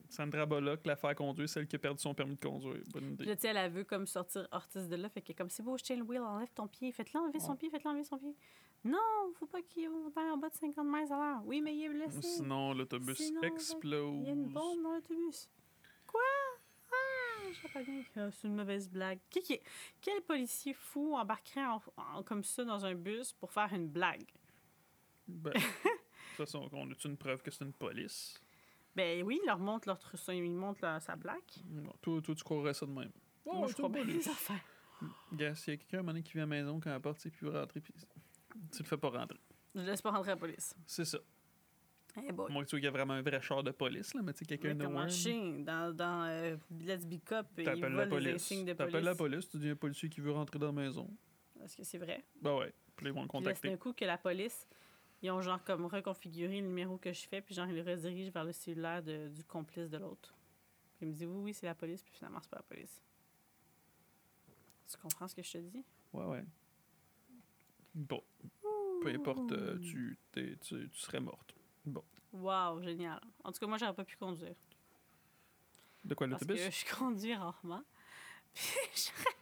[0.08, 2.80] Sandra Bullock, la faire conduire, celle qui a perdu son permis de conduire.
[2.92, 3.24] Bonne Puis idée.
[3.24, 5.08] là, tu sais, elle, elle veut comme sortir Ortiz de là.
[5.08, 6.92] Fait que comme, c'est beau, je tiens le wheel, enlève ton pied.
[6.92, 7.56] Faites-le enlever son Ouais.
[7.56, 8.36] pied, faites-le enlever son pied.
[8.84, 8.98] Non,
[9.34, 11.42] faut pas qu'il aille en bas de 50 miles à l'heure.
[11.44, 12.22] Oui, mais il est blessé.
[12.22, 14.14] Sinon, l'autobus explose.
[14.20, 15.48] Il y a une bombe dans l'autobus.
[16.06, 16.20] Quoi?
[17.52, 18.02] Je sais pas bien.
[18.32, 19.18] C'est une mauvaise blague.
[19.30, 19.60] Qui, qui-
[20.00, 24.24] quel policier fou embarquerait en- en- comme ça dans un bus pour faire une blague?
[25.28, 28.40] Ben, de toute façon, on a-tu une preuve que c'est une police?
[28.94, 31.58] Ben oui, il leur montre leur tru- il montre leur- sa plaque.
[31.66, 33.12] Non, toi, toi, tu croirais ça de même.
[33.44, 34.60] Moi, je crois bien les affaires.
[35.32, 36.94] Gars, s'il y a quelqu'un à un moment donné qui vient à la maison quand
[36.94, 37.92] elle porte, puis il veut rentrer, puis
[38.72, 39.38] tu le fais pas rentrer.
[39.74, 40.74] Je laisse pas rentrer la police.
[40.86, 41.18] C'est ça.
[42.16, 42.50] Eh boy.
[42.52, 44.40] Moi, tu vois qu'il y a vraiment un vrai char de police, là, mais tu
[44.40, 47.92] sais, quelqu'un de comment Warren, chien, dans, dans euh, Let's Be Cop, il T'appelles vole
[47.96, 48.34] la les police.
[48.34, 49.04] insignes de T'appelles police.
[49.06, 51.08] la police, tu dis un policier qui veut rentrer dans la maison.
[51.62, 52.24] Est-ce que c'est vrai?
[52.40, 53.68] Ben ouais, puis ils vont le contacter.
[53.70, 54.66] d'un coup que la police,
[55.22, 58.30] ils ont genre comme reconfiguré le numéro que je fais, puis genre ils le redirigent
[58.32, 60.34] vers le cellulaire de- du complice de l'autre.
[60.98, 63.02] Puis il me dit oui, oui, c'est la police, puis finalement, c'est pas la police.
[64.90, 65.84] Tu comprends ce que je te dis?
[66.12, 66.44] Ouais, ouais.
[67.94, 68.22] Bon,
[69.02, 71.54] peu importe, euh, tu, t'es- tu, tu serais morte.
[72.32, 73.20] Wow, génial.
[73.44, 74.54] En tout cas, moi, j'aurais pas pu conduire.
[76.04, 76.64] De quoi, Parce l'autobus?
[76.64, 77.82] que je conduis rarement.
[78.54, 78.64] Puis
[79.06, 79.36] j'aurais-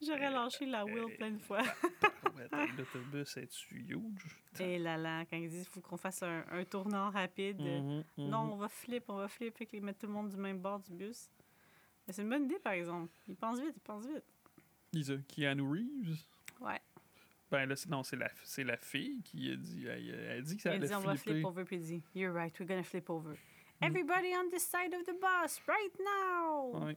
[0.00, 1.62] j'aurais lâché la wheel euh, plein de fois.
[2.76, 4.40] L'autobus, est-tu huge?
[4.60, 7.60] Et là là, quand ils disent qu'il faut qu'on fasse un, un tournant rapide.
[7.60, 8.28] Mhm, mhm.
[8.30, 10.58] Non, on va flip, on va flip, puis qu'ils mettent tout le monde du même
[10.58, 11.28] bord du bus.
[12.06, 13.12] Mais c'est une bonne idée, par exemple.
[13.28, 14.24] Ils pensent vite, ils pensent vite.
[14.92, 16.16] Ils ont- Keanu Reeves?
[16.60, 16.80] Ouais.
[17.50, 19.86] Ben là, c'est- non, c'est la, c'est la fille qui a dit.
[19.86, 21.32] Elle, elle dit que ça Il allait dit on va flipper.
[21.40, 23.34] flip over, puis il dit You're right, we're gonna flip over.
[23.82, 26.86] Everybody on this side of the bus, right now!
[26.86, 26.96] Ouais.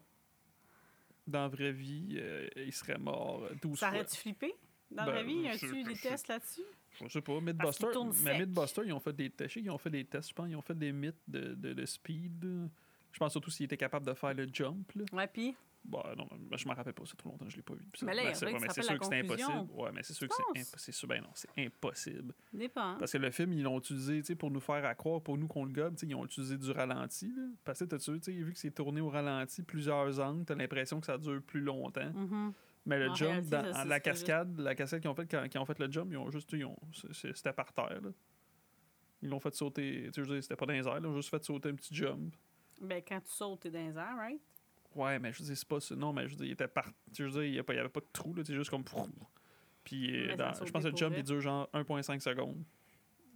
[1.25, 3.99] Dans la vraie vie, euh, il serait mort euh, 12 Ça fois.
[3.99, 4.53] aurait-tu flippé?
[4.91, 6.61] Dans Ben, la vie, y a-tu des tests là-dessus?
[7.01, 7.87] Je sais pas, Mythbuster,
[8.23, 8.39] mais.
[8.39, 10.61] Mythbuster, ils ont fait des tests, qu'ils ont fait des tests, je pense, ils ont
[10.61, 12.69] fait des mythes de, de, de speed.
[13.11, 14.91] Je pense surtout s'il était capable de faire le jump.
[14.93, 15.05] Là.
[15.13, 15.55] Ouais, puis.
[15.86, 17.86] Bah non, je m'en rappelle pas, c'est trop longtemps que je l'ai pas vu.
[18.03, 19.69] Mais là, ben, c'est ouais, mais c'est sûr que c'est impossible.
[19.73, 22.34] Ouais, mais c'est sûr que c'est imp- c'est sûr, ben non, c'est impossible.
[22.53, 22.95] Dépend.
[22.97, 25.65] Parce que le film, ils l'ont utilisé pour nous faire à croire, pour nous qu'on
[25.65, 27.27] le gobe, ils ont utilisé du ralenti.
[27.36, 27.43] Là.
[27.65, 31.17] Parce que sais, vu que c'est tourné au ralenti plusieurs angles, t'as l'impression que ça
[31.17, 32.11] dure plus longtemps.
[32.13, 32.53] Mhm.
[32.86, 35.41] Mais le En jump, réalité, dans, ça, la cascade, la cascade qu'ils ont fait quand,
[35.43, 36.77] quand ils ont fait le jump, ils ont juste, ils ont,
[37.11, 38.01] c'était par terre.
[38.01, 38.09] Là.
[39.21, 41.43] Ils l'ont fait sauter, tu sais, c'était pas dans les airs, ils ont juste fait
[41.43, 42.36] sauter un petit jump.
[42.81, 44.41] Ben, quand tu sautes, t'es dans les airs, right?
[44.95, 45.95] Ouais, mais je dire, c'est pas ça.
[45.95, 46.89] Non, mais je dire, il était par.
[47.17, 48.53] Je veux dire, il y a pas- il y avait pas de trou, là, c'est
[48.55, 48.83] juste comme.
[49.83, 52.63] Puis, euh, dans- je pense que le jump, il dure genre 1,5 secondes.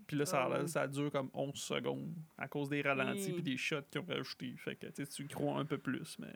[0.07, 0.67] Puis là, ça, Oh.
[0.67, 4.55] ça dure comme 11 secondes à cause des ralentis puis des shots qu'ils ont rajoutés.
[4.57, 6.33] Fait que, tu crois un peu plus, mais.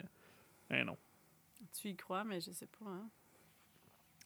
[0.70, 0.98] Mais non.
[1.80, 3.10] Tu y crois, mais je sais pas, hein.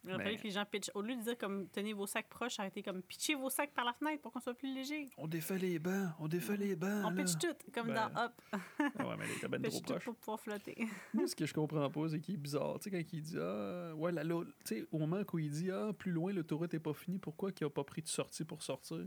[0.07, 0.91] Il aurait fallu que les gens pitchent.
[0.93, 3.85] Au lieu de dire comme tenez vos sacs proches, arrêtez comme pitchez vos sacs par
[3.85, 5.09] la fenêtre pour qu'on soit plus léger.
[5.17, 7.05] On défait les bancs, on défait les bancs.
[7.05, 7.23] On là.
[7.23, 8.31] pitch tout, comme Ben, dans Up.
[8.99, 10.03] Ah ouais, mais ben Pitch trop tout proche.
[10.05, 10.87] pour pouvoir flotter.
[11.13, 12.77] Moi, ce que je comprends pas, c'est qu'il est bizarre.
[12.79, 15.49] Tu sais, quand il dit, ah, ouais, la, la- tu sais, au moment où il
[15.49, 18.45] dit, ah, plus loin, l'autoroute est pas finie, pourquoi qu'il a pas pris de sortie
[18.45, 19.05] pour sortir?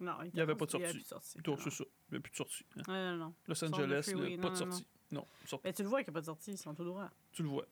[0.00, 1.38] Non, Il y avait pas de Il y avait sortie.
[1.38, 1.88] plus de sortie.
[2.08, 2.64] Il n'y a plus de sortie.
[2.76, 2.82] hein.
[2.86, 3.34] Non, non, non.
[3.48, 4.86] Los Sur le Angeles, là, freeway, pas non, de sortie.
[5.10, 5.66] Non, sortie.
[5.66, 7.10] Mais tu le vois qu'il n'y a pas de sortie, ils sont tout droit.
[7.32, 7.66] Tu le vois.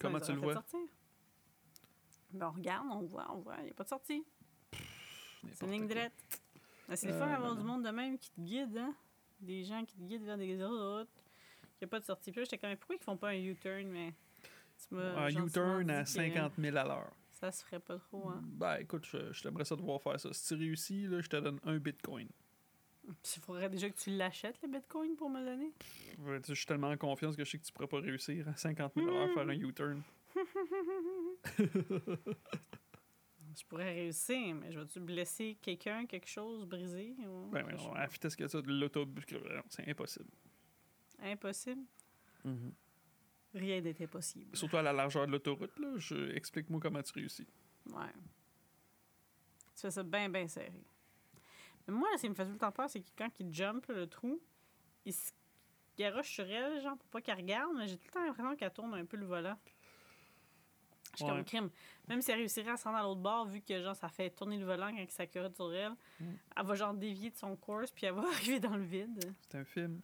[0.00, 0.54] Comment tu le vois?
[0.54, 0.78] sortir?
[2.32, 4.24] Ben, on regarde, on voit, on voit, il n'y a pas de sortie.
[5.52, 6.12] C'est une ligne droite.
[6.88, 8.94] Ben, c'est le Euh, fun d'avoir du monde de même qui te guide, hein?
[9.40, 11.08] Des gens qui te guident vers des autoroutes.
[11.80, 12.30] Il n'y a pas de sortie.
[12.32, 14.12] Puis là, j'étais quand même, pourquoi ils font pas un U-turn, mais.
[14.92, 17.12] Un U-turn à que 50 000 à l'heure.
[17.32, 18.40] Ça se ferait pas trop, hein?
[18.42, 20.32] Ben, écoute, je, je t'aimerais ça de voir faire ça.
[20.32, 22.28] Si tu réussis, là, je te donne un bitcoin.
[23.06, 25.72] Il faudrait déjà que tu l'achètes, le bitcoin, pour me le donner.
[26.48, 28.92] Je suis tellement en confiance que je sais que tu pourrais pas réussir à 50
[28.94, 30.02] 000 à l'heure faire un U-turn.
[33.56, 37.16] Je pourrais réussir, mais je vais-tu blesser quelqu'un, quelque chose, briser?
[37.26, 39.24] ou- Ben, sais non, à la vitesse que ça, de l'autobus,
[39.68, 40.30] c'est impossible.
[41.20, 41.82] Impossible?
[43.54, 44.54] Rien n'est impossible.
[44.56, 45.94] Surtout à la largeur de l'autoroute, là.
[45.96, 46.30] Je...
[46.36, 47.46] Explique-moi comment tu réussis.
[47.86, 48.12] Ouais.
[49.74, 50.84] Tu fais ça bien, bien serré.
[51.86, 53.86] Mais moi, ce qui me fait tout le temps peur, c'est que quand il jump
[53.86, 54.40] là, le trou,
[55.04, 55.32] il se
[55.96, 58.72] garoche sur elle, genre, pour pas qu'elle regarde, mais j'ai tout le temps l'impression qu'elle
[58.72, 59.58] tourne un peu le volant.
[61.18, 61.36] Je suis Ouais.
[61.38, 61.70] comme crime.
[62.08, 64.30] Même si elle réussirait à se rendre à l'autre bord, vu que genre ça fait
[64.30, 66.24] tourner le volant quand ça curotte sur elle, Mm.
[66.56, 69.34] elle va genre dévier de son course, puis elle va arriver dans le vide.
[69.48, 70.00] C'est un film.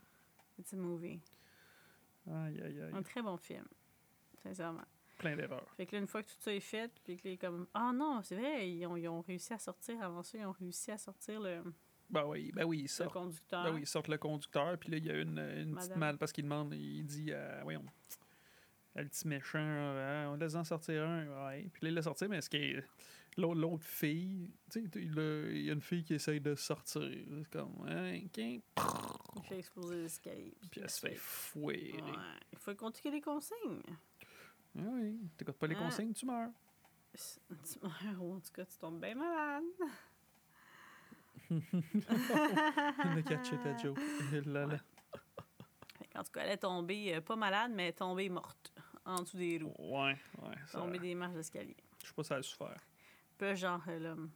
[0.59, 1.21] It's a movie.
[2.31, 2.91] Aïe, aïe, aïe.
[2.95, 3.67] Un très bon film.
[4.43, 4.85] Sincèrement.
[5.19, 5.73] Plein d'erreurs.
[5.77, 7.67] Fait que là, une fois que tout ça est fait, puis que comme.
[7.75, 10.03] Ah non, c'est vrai, ils ont, ils ont réussi à sortir.
[10.03, 11.63] Avant ça, ils ont réussi à sortir le,
[12.11, 13.65] Ben oui, ben oui, il le conducteur.
[13.65, 16.19] Ben oui, ils sortent le conducteur, puis là, il y a une, une petite mal
[16.19, 17.85] parce qu'il demande, il dit, euh, voyons,
[19.03, 21.69] le petit méchant, euh, on laisse en sortir un, ouais.
[21.73, 22.83] Puis là, il l'a sorti, mais est-ce que
[23.37, 26.55] l'autre, l'autre fille, tu sais, il a- il y a une fille qui essaye de
[26.55, 28.39] sortir, c'est comme, hein, ok.
[28.39, 28.63] Il
[29.49, 30.55] fait exploser l'escalier.
[30.71, 32.01] puis elle se fait fouetter.
[32.03, 32.11] Ouais.
[32.53, 33.83] Il faut écouter les consignes.
[34.79, 35.85] Ah oui, t'écoutes pas les Ah.
[35.85, 36.51] consignes, tu meurs.
[37.13, 39.65] Tu meurs, ou en tout cas, tu tombes bien malade.
[41.51, 43.99] Le catcher ta joke.
[44.47, 44.67] Là,
[46.13, 48.73] qu'en tout cas, elle est tombée, euh, pas malade, mais elle est tombée morte
[49.05, 49.75] en dessous des roues.
[49.79, 50.55] Ouais, ouais.
[50.67, 51.77] ça- Tombée des marches d'escalier.
[52.03, 52.81] Je sais pas si ça a souffert.
[53.41, 54.31] Là, genre, euh, l'homme,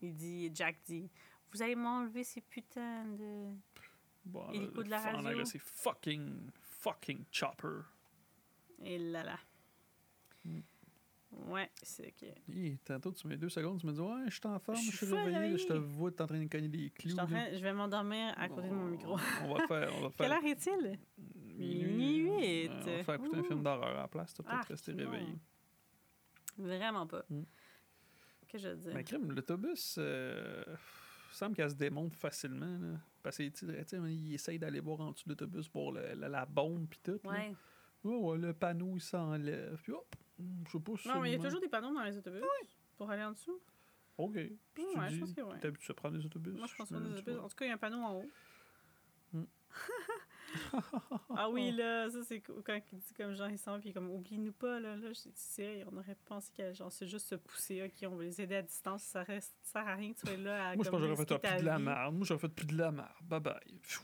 [0.00, 1.10] il dit, Jack dit,
[1.52, 3.50] vous allez m'enlever ces putains de.
[4.24, 5.28] Bon, Hélico là, de la en radio.
[5.30, 7.80] anglais, c'est fucking, fucking chopper.
[8.82, 9.38] Et là là.
[10.44, 10.60] Mm.
[11.48, 12.26] Ouais, c'est que.
[12.48, 14.90] Hi, tantôt, tu mets deux secondes, tu me dis Ouais, je suis en forme, Je
[14.90, 17.14] je suis réveillé, je te vois, t'es en train de cogner des clous.
[17.14, 19.16] train- je vais m'endormir à côté de mon micro.
[19.44, 19.90] On va faire.
[19.96, 20.98] On va Quelle heure est-il?
[21.56, 21.94] minuit.
[21.94, 22.30] Minuit.
[22.30, 24.68] Ouais, on va faire écouter un film d'horreur à la place, tu vas Ah, peut-être
[24.70, 25.10] rester non.
[25.10, 25.34] réveillé.
[26.58, 27.24] Vraiment pas.
[27.30, 27.42] Mm.
[28.48, 28.88] Que je dis?
[28.94, 30.62] Mais crime, l'autobus, euh,
[31.32, 32.78] semble qu'elle se démonte facilement.
[32.78, 36.86] Là, parce qu'il essaye d'aller voir en dessous de l'autobus pour le- la, la bombe
[36.88, 37.18] puis tout.
[37.24, 37.30] là.
[38.04, 38.14] Ouais.
[38.14, 39.80] Oh, le panneau, il s'enlève.
[39.82, 42.04] Puis hop, je sais pas si Non, mais il y a toujours des panneaux dans
[42.04, 42.42] les autobus
[42.96, 43.60] pour aller en dessous.
[44.18, 44.32] OK.
[44.32, 45.58] Puis tu Ouais, je pense que ouais.
[45.58, 46.54] t'es habitué à prendre des autobus.
[46.54, 47.38] Moi, je pense pas des autobus.
[47.38, 48.30] En tout cas, il y a un panneau en haut.
[49.32, 49.44] Mm.
[51.36, 54.08] ah oui, là, ça, c'est quand il dit comme genre, il s'en va, puis comme,
[54.10, 54.96] oublie-nous pas, là.
[54.96, 58.22] là c'est vrai, on aurait pensé qu'elle, genre, c'est juste se pousser, ok, on va
[58.22, 60.76] les aider à distance, ça reste, ça sert à rien que tu sois là à.
[60.76, 62.14] Moi, je pense que j'aurais fait ah, plus de la merde.
[62.14, 63.08] Moi, j'aurais fait plus de la merde.
[63.22, 63.80] Bye bye.
[63.82, 64.02] Pfiou.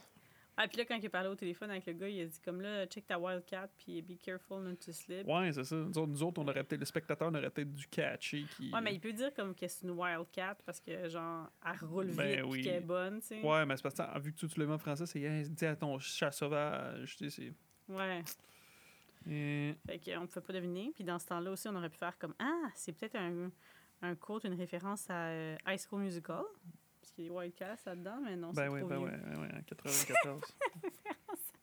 [0.57, 2.39] Ah, puis là, quand il a parlé au téléphone avec le gars, il a dit
[2.43, 5.25] comme là, check ta Wildcat, puis be careful not to slip.
[5.27, 5.75] Ouais, c'est ça.
[5.75, 8.43] Nous autres, nous autres, on aurait peut-être, le spectateur on aurait peut-être dû catcher.
[8.57, 8.69] Qui...
[8.71, 12.07] Ouais, mais il peut dire comme que c'est une Wildcat parce que, genre, elle roule
[12.07, 12.61] vite, Ben puis oui.
[12.63, 13.41] qu'elle est bonne, tu sais.
[13.41, 15.21] Ouais, mais c'est parce que ah, vu que tu, tu le mets en français, c'est
[15.21, 17.15] hey, dis à ton chat sauvage.
[17.15, 17.53] Tu sais,
[17.87, 17.93] c'est.
[17.93, 18.21] Ouais.
[19.29, 20.91] Eh, Fait qu'on ne pouvait pas deviner.
[20.95, 23.51] Puis dans ce temps-là aussi, on aurait pu faire comme Ah, c'est peut-être un,
[24.01, 26.43] un quote, une référence à euh, High School Musical.
[27.01, 29.05] Parce qu'il y a des Wildcats là-dedans, mais non, Ben c'est oui, trop ben vieux.
[29.07, 30.41] ouais, ouais, ouais, en 94.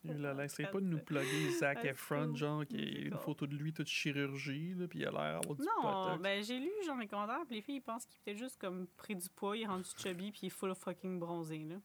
[0.05, 3.45] Là, là, essaye pas de nous plugger Zac Ah, Efron, genre, qui est une photo
[3.47, 6.69] de lui toute chirurgie, là, puis il a l'air d'avoir du Non, ben j'ai lu
[6.85, 9.27] genre les commentaires, puis les filles ils pensent qu'il est peut-être juste comme pris du
[9.29, 11.75] poids, il est rendu chubby, puis il est full of fucking bronzé, là.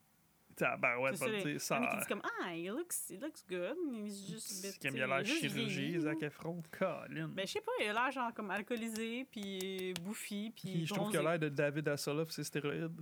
[0.57, 1.81] Tabarouette, C'est va ça, les- dire ça.
[1.81, 3.77] Qui disent comme Ah, il looks, it looks good.
[4.07, 6.23] He's just a bit, tu il a l'air chirurgie, Zac.
[6.23, 6.63] Efron.
[6.71, 7.29] Colin.
[7.29, 10.87] Ben, je sais pas, il a l'air genre comme alcoolisé, puis bouffi, puis.
[10.87, 13.01] Je trouve qu'il a l'air de David Hasselhoff, c'est stéroïdes.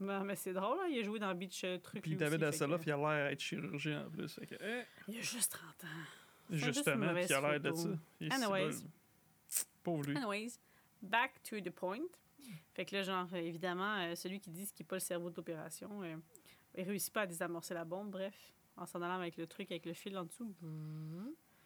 [0.00, 2.02] Ben, mais c'est drôle, là, il a joué dans Beach euh, Truc.
[2.02, 4.34] Puis David Hasselhoff, que- il a l'air d'être chirurgien en plus.
[4.48, 5.86] Que, eh, Il a juste 30 ans.
[6.50, 7.88] justement, puis il a l'air de ça.
[8.20, 8.72] Il Anyways.
[9.48, 9.66] si.
[9.82, 10.16] Pauvre lui.
[10.16, 10.58] Anyways,
[11.02, 12.00] back to the point.
[12.74, 15.28] Fait que là, genre, évidemment, euh, celui qui dit ce qui n'est pas le cerveau
[15.30, 16.16] de l'opération, euh,
[16.76, 18.34] il réussit pas à désamorcer la bombe, bref,
[18.76, 20.54] en s'en allant avec le truc, avec le fil en dessous.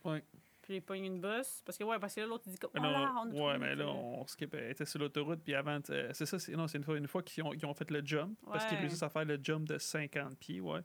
[0.04, 0.24] Ouais.
[0.64, 1.62] Puis il pogne une bosse.
[1.66, 2.70] Parce que, ouais, parce que là, l'autre, il dit comme.
[2.74, 4.54] Oh là, on ouais, mais là, on skip.
[4.54, 7.06] Elle était sur l'autoroute, puis avant, t'sais, c'est ça, c'est, non, c'est une fois, une
[7.06, 9.68] fois qu'ils ont, qu'ils ont fait le jump, parce qu'ils réussissent à faire le jump
[9.68, 10.80] de 50 pieds, ouais.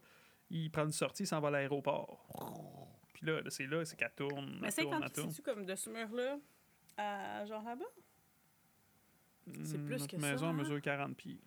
[0.50, 2.28] Il prend une sortie, il s'en va à l'aéroport.
[3.14, 5.30] Puis là, c'est là, c'est qu'elle tourne, Mais elle tourne, 50 elle tourne.
[5.32, 6.38] c'est-tu comme de ce mur-là
[6.98, 7.86] à genre là-bas?
[9.64, 10.54] c'est Hmm, plus que ça, maison hein?
[10.54, 11.40] mesure 40 pieds.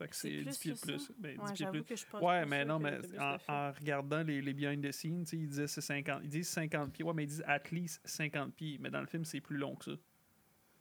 [0.00, 1.12] Fait que C'est c'est plus 10 pieds plus.
[1.18, 1.84] Ben, 10 Ouais, pieds de j'avoue plus.
[1.84, 3.70] que je pense Ouais, mais non, mais en, fait.
[3.78, 6.20] regardant les, les behind the scenes, ils disaient c'est 50.
[6.24, 7.04] Ils disent 50 pieds.
[7.04, 8.78] Ouais, mais ils disent at least 50 pieds.
[8.80, 9.90] Mais dans le film, c'est plus long que ça.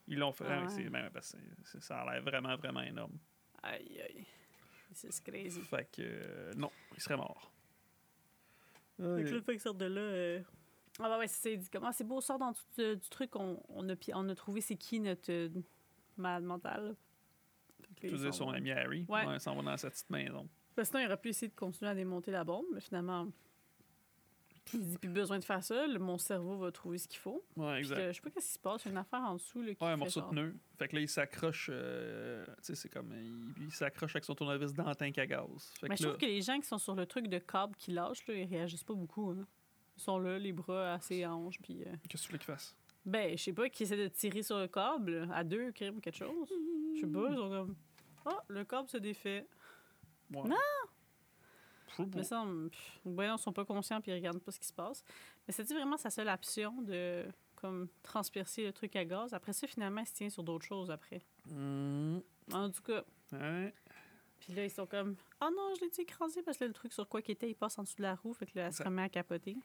[0.07, 0.45] Ils l'ont fait.
[0.47, 0.89] Ah ouais.
[0.89, 3.17] ben, parce que c'est- ça a l'air vraiment, vraiment énorme.
[3.61, 4.25] Aïe, aïe.
[4.93, 5.61] C'est crazy.
[5.63, 7.51] Fait que euh, non, il serait mort.
[8.97, 10.01] Fait que là, qu'il sort de là.
[10.01, 10.41] euh,
[10.99, 13.35] Ah, bah ouais, c'est dit comment c'est beau, sort dans tout euh, du truc.
[13.35, 15.49] On, on, a, on a trouvé c'est qui notre euh,
[16.17, 16.95] malade mental.
[18.07, 18.51] Ils dire s'en son vont.
[18.51, 19.05] ami Harry?
[19.07, 19.25] Ouais.
[19.25, 20.47] Ouais, il s'en va dans sa petite maison.
[20.75, 23.27] Parce que sinon, il aurait pu essayer de continuer à démonter la bombe, mais finalement.
[24.71, 27.43] Il dit plus besoin de faire ça, le- mon cerveau va trouver ce qu'il faut.
[27.55, 27.95] Ouais, exact.
[27.95, 29.63] que, je sais pas qu'est-ce qui se passe, il y a une affaire en dessous.
[29.63, 30.55] Là, qui Ouais, un morceau genre- de pneu.
[30.77, 31.69] Fait que là, il s'accroche.
[31.73, 33.11] euh, tu sais, c'est comme.
[33.17, 35.71] Il, il s'accroche avec son tournevis dans le tank à gaz.
[35.79, 37.39] Fait Mais que je là, trouve que les gens qui sont sur le truc de
[37.39, 39.31] câble qui lâchent, là, ils réagissent pas beaucoup.
[39.31, 39.47] Hein.
[39.97, 41.81] Ils sont là, les bras assez hanches, puis...
[41.81, 42.75] euh, qu'est-ce que tu voulais qu'il fasse?
[43.05, 45.99] Ben, je sais pas, qui essaient de tirer sur le câble, à deux, crime ou
[45.99, 46.47] quelque chose.
[46.95, 47.75] Je sais pas, ils sont comme...
[48.29, 49.47] Ah, le câble se défait.
[50.33, 50.43] Ouais.
[50.47, 50.55] Non!
[52.15, 54.67] Mais ça, pff, ou bien ils sont pas conscients puis ils regardent pas ce qui
[54.67, 55.03] se passe.
[55.47, 57.25] Mais c'est vraiment sa seule option de
[57.55, 59.33] comme transpercer le truc à gaz?
[59.33, 61.21] Après ça, finalement, il se tient sur d'autres choses après.
[61.45, 62.19] Hmm.
[62.53, 63.03] En tout cas,
[63.33, 63.73] Ouais.
[64.39, 66.93] puis là, ils sont comme Oh non, je l'ai écrasé parce que là, le truc
[66.93, 68.33] sur quoi qu'il était, il passe en dessous de la roue.
[68.33, 69.57] Fait que là, elle se Ça- remet à capoter.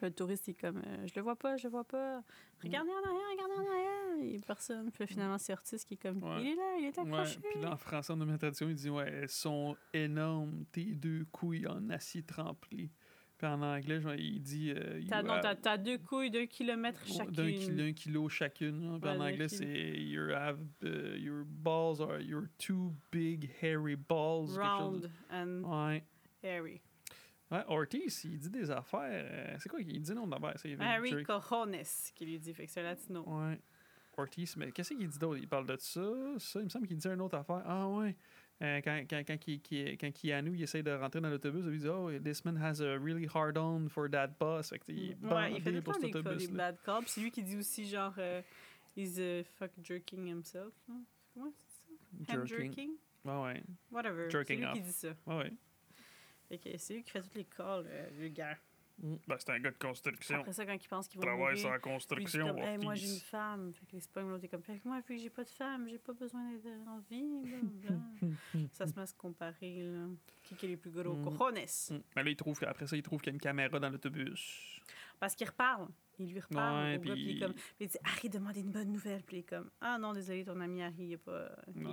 [0.00, 2.22] Le touriste, il est comme euh, Je le vois pas, je le vois pas.
[2.62, 4.38] Regardez en arrière, regardez en arrière.
[4.40, 4.90] A personne.
[4.90, 6.42] Puis là, finalement, c'est Ortiz qui est comme Ouais.
[6.42, 7.40] Il est là, il est Ouais, accroché.
[7.52, 11.24] puis là, en français, en ma traduction, il dit Ouais, elles sont énormes, tes deux
[11.32, 12.90] couilles en acier trempé.
[13.38, 17.00] Puis en anglais, genre, il dit euh, T'as, non, have- t'as, deux couilles d'un kilomètre
[17.06, 17.32] Ouais, chacune.
[17.34, 18.84] D'un kilo, un kilo chacune.
[18.84, 18.98] hein.
[19.00, 23.94] Puis Ouais, en anglais, c'est you have, uh, Your balls are your two big hairy
[23.96, 24.56] balls.
[24.58, 26.02] Round and Ouais.
[26.42, 26.80] hairy.
[27.50, 29.00] Ouais, Ortiz, il dit des affaires.
[29.04, 30.52] euh, c'est quoi qu'il dit non d'abord?
[30.56, 31.22] C'est Harry.
[31.24, 31.76] Cojones,
[32.14, 32.52] qui lui dit.
[32.52, 33.24] Fait que c'est latino.
[33.26, 33.58] Ouais.
[34.16, 35.38] Ortiz, mais qu'est-ce qu'il dit d'autre?
[35.40, 36.00] Il parle de ça,
[36.38, 36.60] ça.
[36.60, 37.62] Il me semble qu'il dit une autre affaire.
[37.64, 38.14] Ah ouais.
[38.60, 41.78] Euh, quand, quand, quand, qui- qui- quand Keanu il essaie de rentrer dans l'autobus, il
[41.78, 44.68] dit Oh, this man has a really hard on for that bus.
[44.70, 46.56] Fait que, il Ouais, il fait le pour cet des, des autobus-là.
[46.72, 47.06] bad cops.
[47.12, 48.42] C'est lui qui dit aussi, genre, euh,
[48.96, 50.74] he's uh, fuck jerking himself.
[51.34, 52.34] Comment c'est ça?
[52.36, 52.72] Hand Jerking.
[52.74, 52.90] jerking?
[53.24, 53.62] Ouais, ouais.
[53.92, 54.24] Whatever.
[54.24, 54.84] C'est Jerking lui qui off.
[54.86, 55.08] dit ça.
[55.26, 55.52] Ouais, ouais.
[56.50, 58.56] C'est lui qui fait toutes les calls, euh, le gars.
[59.00, 60.40] Ben, c'est un gars de construction.
[60.40, 62.48] Après ça, quand il pense qu'il va Travaille mourir, dit construction.
[62.48, 63.72] comme, Hey, moi, j'ai une femme.
[63.72, 65.50] Fait que les spams, l'autre est comme, fait que moi, vu que j'ai pas de
[65.50, 67.30] femme, j'ai pas besoin d'être en vie.
[68.72, 70.06] ça se met à se comparer, là.
[70.42, 71.14] Qui qui est les plus gros?
[71.14, 71.64] Cojones.
[71.90, 71.98] Mm.
[72.16, 74.80] Mais là, il trouve qu'après ça, il trouve qu'il y a une caméra dans l'autobus.
[75.20, 75.88] Parce qu'il reparle.
[76.20, 77.54] Il lui reparle Ouais, au gars, puis il est puis- comme...
[77.54, 79.22] Puis il dit, Harry demande une bonne nouvelle.
[79.22, 81.48] Puis il est comme, ah non, désolé, ton ami Harry, il est pas...
[81.76, 81.92] il- Ouais.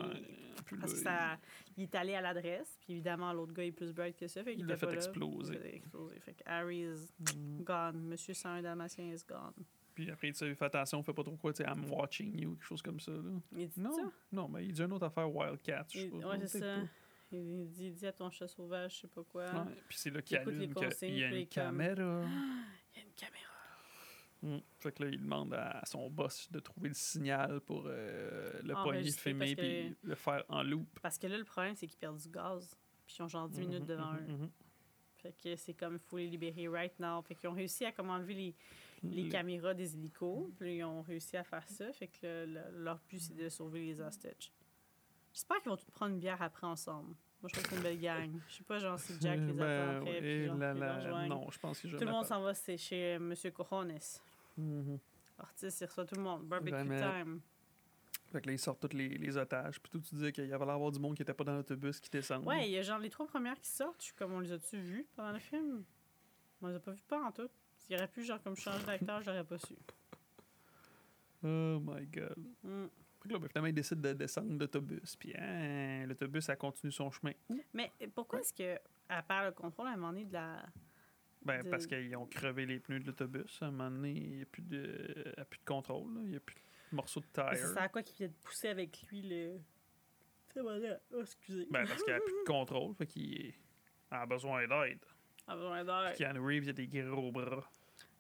[0.66, 1.38] Puis Parce que ça,
[1.78, 4.56] il est allé à l'adresse, puis évidemment, l'autre gars est plus bright que ça, fait
[4.56, 4.94] Il l'a fait là.
[4.94, 5.54] exploser.
[5.56, 6.20] Il l'a exploser.
[6.22, 7.64] Fait que Harry is Mm.
[7.64, 8.02] gone.
[8.08, 9.54] Monsieur 101 Dalmatien is gone.
[9.94, 12.56] Puis après, tu sais, fais attention, fais pas trop quoi, tu sais, I'm watching you,
[12.56, 13.12] quelque chose comme ça.
[13.12, 13.22] Là.
[13.56, 14.12] Il dit Non, ça?
[14.32, 15.86] non, mais il dit une autre affaire, Wildcat.
[15.90, 16.76] je sais Il- pas, ouais, c'est ça.
[16.78, 16.88] pas.
[17.32, 19.44] Il dit, dis à ton chat sauvage, je sais pas quoi.
[19.46, 22.24] Ouais, Puis c'est là qu'il allume qu'il y a puis une caméra.
[22.96, 23.52] Il y a une caméra.
[24.42, 24.58] Mm.
[24.80, 28.74] Fait que là, il demande à son boss de trouver le signal pour euh, le
[28.74, 31.00] poignet Enregistrer, filmer parce que- puis le faire en loop.
[31.02, 32.76] Parce que là, le problème, c'est qu'ils perdent du gaz.
[33.08, 34.34] Puis ils ont genre 10 minutes Mhm, devant mhm, eux.
[34.38, 34.50] mhm.
[35.18, 37.22] Fait que c'est comme, il faut les libérer right now.
[37.24, 38.56] Fait qu'ils ont réussi à comme enlever les,
[39.04, 40.48] les Les- caméras des hélicos.
[40.58, 41.92] Puis ils ont réussi à faire ça.
[41.94, 44.52] Fait que le- le- leur but, c'est de sauver les hostages.
[45.34, 47.16] J'espère qu'ils vont tous prendre une bière après ensemble.
[47.46, 48.42] Moi, je trouve que c'est une belle gang.
[48.50, 50.20] Je sais pas, genre, si Jack les attend après.
[50.20, 53.14] puis genre, les non, je pense que je Tout le monde s'en va, c'est chez
[53.14, 54.00] euh, Monsieur Cojones.
[54.58, 54.98] Mhm.
[55.38, 56.44] Ortiz, il reçoit tout le monde.
[56.48, 57.42] Barbecue Ben, time.
[58.32, 59.80] Fait que là, ils sortent tous les, les otages.
[59.80, 61.54] Puis tout, tu disais qu'il y avait l'air d'avoir du monde qui était pas dans
[61.54, 62.44] l'autobus qui descend.
[62.48, 64.00] Ouais, il y a genre les trois premières qui sortent.
[64.00, 65.84] Je suis comme, on les a-tu vues pendant le film?
[66.64, 67.50] On les a pas vues pas en tout.
[67.78, 69.76] S'il aurait pu, genre, comme changer d'acteur, je l'aurais pas su.
[71.44, 72.44] Oh my god.
[72.64, 72.88] Mm.
[73.30, 75.16] Là, ben, finalement, ils décident de descendre l'autobus.
[75.16, 77.34] Puis hein, l'autobus, a continue son chemin.
[77.74, 78.80] Mais pourquoi est-ce que,
[79.10, 80.66] à part le contrôle, à un moment donné, de la.
[81.44, 83.62] Ben, De- parce qu'ils ont crevé les pneus de l'autobus.
[83.62, 86.14] À un moment donné, il n'y a plus de, il a plus de contrôle.
[86.16, 86.22] là.
[86.24, 87.68] Il n'y a plus de morceaux de C'est tire.
[87.68, 89.60] ça à quoi qui vient de pousser avec lui le.
[90.54, 90.62] C'est.
[91.14, 91.68] Oh, excusez.
[91.70, 92.96] Ben, parce qu'il n'y a plus de contrôle.
[92.96, 93.54] Fait qu'il
[94.12, 95.04] a besoin d'aide.
[95.48, 96.10] A besoin.
[96.10, 97.70] Puis Keanu Reeves, il a des gros bras.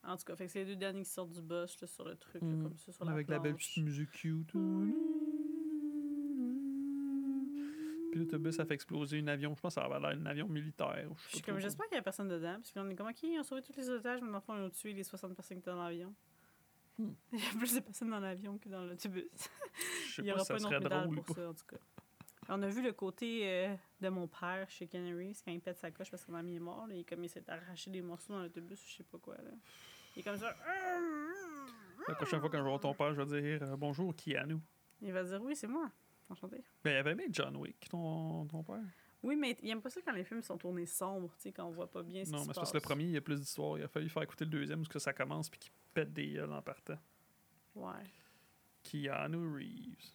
[0.07, 2.05] En tout cas, fait que c'est les deux derniers qui sortent du bus là, sur
[2.05, 2.63] le truc, là, Mhm.
[2.63, 4.51] comme ça, sur la Avec la belle petite musique cute.
[8.11, 9.53] Puis l'autobus a fait exploser un avion.
[9.55, 11.07] Je pense que ça avait l'air d'un avion militaire.
[11.27, 12.53] Je suis pas comme, j'espère qu'il n'y a personne dedans.
[12.55, 14.55] Parce qu'on est comme, OK, ils ont sauvé tous les otages, mais dans le fond,
[14.55, 16.13] ils ont tué les 60 personnes qui étaient dans l'avion.
[16.97, 17.11] Hmm.
[17.33, 19.25] Il y a plus de personnes dans l'avion que dans l'autobus.
[20.19, 21.33] Il n'y pas aura si ça pas une autre pour pas.
[21.33, 21.77] ça, en tout cas.
[22.47, 25.89] On a vu le côté euh, de mon père chez Reeves quand il pète sa
[25.91, 26.85] coche parce que son ami est mort.
[26.87, 29.35] Là, il, comme, il s'est arraché des morceaux dans l'autobus ou je sais pas quoi.
[29.35, 29.49] Là.
[30.15, 30.55] Il est comme ça.
[32.07, 34.57] La prochaine fois quand je vais voir ton père, je vais dire euh, bonjour Keanu.
[35.01, 35.89] Il va dire Oui, c'est moi.
[36.29, 36.63] Enchanté.
[36.83, 38.83] Ben, il avait aimé John Wick, ton, ton père.
[39.23, 41.65] Oui, mais il aime pas ça quand les films sont tournés sombres, tu sais, quand
[41.65, 43.17] on voit pas bien ce Non, qui mais c'est parce que le premier, il y
[43.17, 43.77] a plus d'histoire.
[43.77, 46.27] Il a fallu faire écouter le deuxième parce que ça commence puis qu'il pète des
[46.27, 46.97] gueules en partant.
[47.73, 48.03] Ouais.
[48.83, 50.11] Keanu Reeves.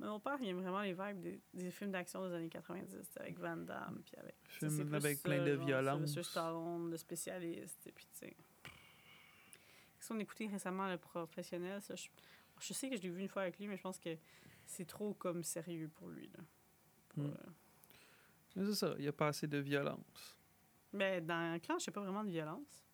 [0.00, 2.90] Mais mon père, il aime vraiment les vibes des, des films d'action des années 90,
[2.90, 4.34] tu sais, avec Van Damme, puis avec...
[4.48, 5.98] tu sais, c'est Film plus avec ça, plein de genre, violence.
[6.10, 8.36] Sylvester Stallone, le spécialiste, et puis tu sais...
[10.04, 12.08] Si on écoutait récemment Le Professionnel, ça, je,
[12.60, 14.10] je sais que je l'ai vu une fois avec lui, mais je pense que
[14.66, 16.44] c'est trop comme sérieux pour lui, là.
[17.08, 17.34] Pour, Hmm.
[18.58, 20.36] euh, c'est ça, il y a pas assez de violence.
[20.92, 22.84] Mais dans Clanche, il n'y a pas vraiment de violence.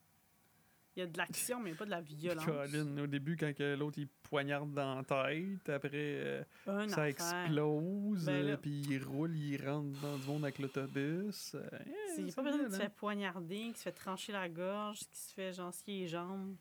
[0.95, 2.45] Il y a de l'action, mais pas de la violence.
[2.45, 6.73] Colin, au début, quand l'autre il poignarde dans la tête, après euh, ça
[7.03, 7.05] affaire.
[7.07, 11.55] explose, Ben là- euh, puis il roule, il rentre dans du monde avec l'autobus.
[11.57, 11.69] euh,
[12.15, 14.49] C'est- Il n'y a pas besoin de se faire poignarder, qui se fait trancher la
[14.49, 16.55] gorge, qui se fait genre scier les jambes.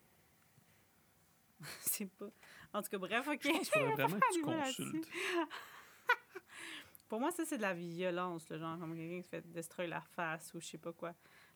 [1.81, 2.29] c'est pas.
[2.73, 3.39] En tout cas, bref, ok.
[3.43, 5.07] Je pense qu'il faudrait vraiment que tu consultes.
[7.07, 9.89] Pour moi, ça, c'est de la violence, le genre, comme quelqu'un qui se fait détruire
[9.89, 11.15] la face ou je sais pas quoi.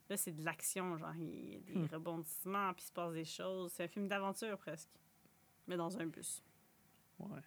[0.09, 1.85] Là, c'est de l'action, genre, il y a des Hmm.
[1.91, 3.71] rebondissements, puis il se passe des choses.
[3.71, 4.89] C'est un film d'aventure presque.
[5.67, 6.43] Mais dans un bus.
[7.19, 7.39] Ouais.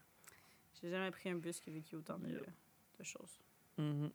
[0.80, 2.46] J'ai jamais pris un bus qui a vécu autant de, Yep.
[2.98, 3.40] de choses.
[3.76, 4.10] Mhm.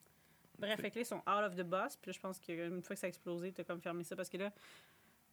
[0.57, 1.97] Bref, fait que là, ils sont out of the bus.
[1.97, 4.15] Puis là, je pense qu'une fois que ça a explosé, t'as comme fermé ça.
[4.15, 4.51] Parce que là,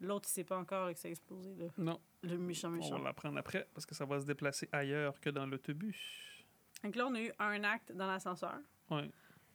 [0.01, 1.55] l'autre, il sait pas encore que ça a explosé.
[1.57, 1.66] Là.
[1.79, 2.99] Non, Le méchant, on méchant.
[2.99, 6.45] va l'apprendre après parce que ça va se déplacer ailleurs que dans l'autobus.
[6.85, 8.59] Donc là, on a eu un acte dans l'ascenseur,
[8.91, 9.11] Ouais.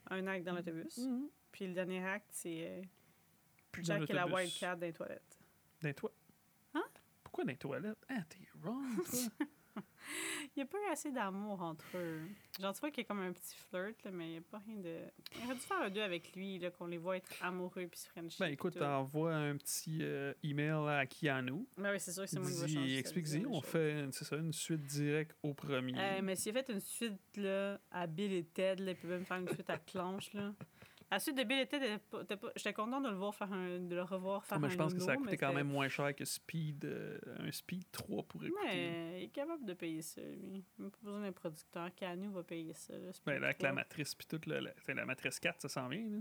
[0.09, 0.97] un acte dans l'autobus.
[0.97, 1.29] Mhm.
[1.51, 2.81] Puis le dernier acte, c'est euh,
[3.81, 5.39] Jack et la wildcat dans les toilettes.
[5.81, 6.17] Dans les toilettes.
[6.73, 6.83] Hein?
[7.23, 8.05] Pourquoi dans les toilettes?
[8.09, 9.19] Ah, t'es wrong, toi.
[10.55, 12.21] Il n'y a pas eu assez d'amour entre eux.
[12.59, 14.41] Genre, tu vois qu'il y a comme un petit flirt, là, mais il n'y a
[14.41, 14.97] pas rien de.
[15.39, 17.99] Il aurait dû faire un deux avec lui, là, qu'on les voit être amoureux puis
[17.99, 18.37] se frencher.
[18.39, 21.65] ben écoute, envoie un petit euh, email à Keanu.
[21.77, 22.97] Ben oui, c'est sûr que c'est moi qui va Dis- changer.
[22.99, 25.93] Explique-y, on fait c'est ça, une suite directe au premier.
[25.97, 29.07] Euh, mais s'il a fait une suite là, à Bill et Ted, là, il peut
[29.07, 30.33] même faire une suite à Clanche.
[30.33, 30.53] Là.
[32.09, 34.67] Pas- t'es pas- j'étais content de le voir faire un, de le revoir faire mais
[34.67, 37.51] un je pense que ça a coûté quand même moins cher que Speed, euh, un
[37.51, 39.17] Speed 3 pour écouter.
[39.17, 40.63] Il est capable de payer ça, lui.
[40.79, 41.93] Il n'a pas besoin d'un producteur.
[41.95, 42.93] Canu va payer ça.
[42.97, 45.87] Là, Ben, là, avec la matrice puis tout, là, la, la matrice 4, ça s'en
[45.87, 46.19] vient, là.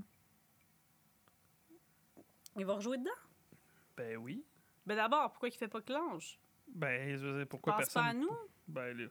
[2.59, 3.11] Il va rejouer dedans?
[3.97, 4.45] Ben oui.
[4.85, 6.39] Ben d'abord, pourquoi il fait pas Clanche?
[6.69, 8.03] Ben, je veux dire, pourquoi Pense personne...
[8.03, 8.31] pas à nous?
[8.69, 9.07] Ben là...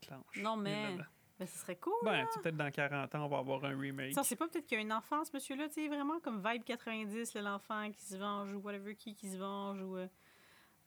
[0.00, 0.36] Clanche.
[0.42, 0.96] Non, mais-
[1.38, 1.92] Ben ce serait cool.
[2.04, 4.12] Ben, peut-être dans 40 ans, on va avoir un remake.
[4.14, 6.64] Ça, c'est pas peut-être qu'il y a une enfance, monsieur-là, tu sais, vraiment comme vibe
[6.64, 9.96] 90, là, l'enfant qui se venge ou whatever, qui qui se venge ou.
[9.96, 10.08] euh,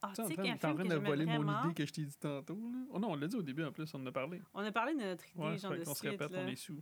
[0.01, 1.63] Ah, tu sais qu'il y a un en train que de voler mon vraiment.
[1.65, 2.79] idée que je t'ai dit tantôt, là.
[2.89, 4.41] Oh non, on l'a dit au début, en plus, on en a parlé.
[4.53, 6.39] On a parlé de notre idée, Ouais, genre de qu'on se répète, là.
[6.43, 6.81] on est sous.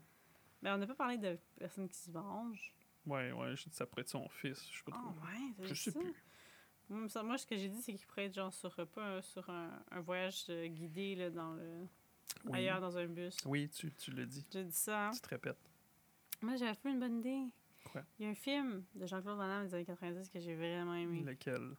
[0.61, 2.73] Mais on n'a pas parlé de personnes qui se vengent.
[3.05, 5.09] Ouais, ouais, j'ai dit ça pourrait être son fils, je sais pas Ah trop.
[5.27, 5.99] ouais, je sais ça?
[5.99, 6.13] plus.
[6.89, 9.47] Moi, ce que j'ai dit, c'est qu'il pourrait être genre sur, euh, pas un- sur
[9.49, 11.87] un, un voyage euh, guidé là, dans le,
[12.45, 13.35] Oui, ailleurs dans un bus.
[13.45, 14.45] oui tu, tu l'as dit.
[14.51, 15.07] J'ai dit ça.
[15.07, 15.11] hein.
[15.11, 15.57] Tu te répètes.
[16.41, 17.45] Moi, j'avais fait une bonne idée.
[17.91, 18.03] Quoi?
[18.17, 20.95] Il y a un film de Jean-Claude Van Damme des années 90 que j'ai vraiment
[20.95, 21.21] aimé.
[21.23, 21.75] Lequel?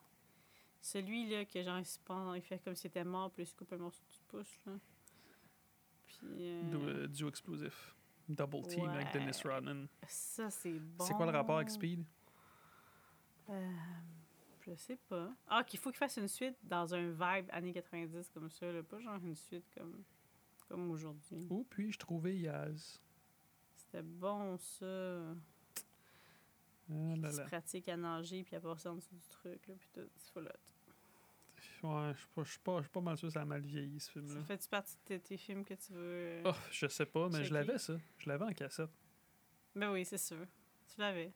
[0.83, 3.79] Celui-là que genre, pense, il fait comme s'il était mort, puis il se coupe un
[3.79, 4.73] morceau du pouce, là.
[6.07, 6.19] Puis.
[6.41, 7.95] euh, Du- euh, Duo explosif.
[8.29, 9.13] Double team avec.
[9.13, 9.89] Dennis Rodman.
[10.07, 11.05] ça, c'est bon.
[11.05, 12.05] C'est quoi le rapport avec Speed?
[13.49, 13.73] Euh,
[14.67, 15.33] je sais pas.
[15.49, 18.83] Ah, qu'il faut qu'il fasse une suite dans un vibe années 90 comme ça, là.
[18.83, 20.03] Pas genre une suite comme,
[20.71, 21.47] comme aujourd'hui.
[21.51, 23.01] Où puis-je trouver Yaz?
[23.77, 25.35] C'était bon, ça.
[26.93, 29.75] Ah là Qui se pratique à nager, puis à passer en dessous du truc, là,
[29.79, 30.09] puis tout.
[30.17, 30.45] C'est hot.
[31.83, 32.13] Ouais,
[32.45, 34.45] je suis pas, mal sûr que ça a mal vieilli, ce Ça film-là.
[34.45, 35.99] fait-tu partie de tes films que tu veux.
[36.03, 37.95] euh, Oh, je sais pas, mais je l'avais, ça.
[38.19, 38.91] Je l'avais en cassette.
[39.75, 40.47] Ben oui, c'est sûr.
[40.95, 41.33] Tu l'avais.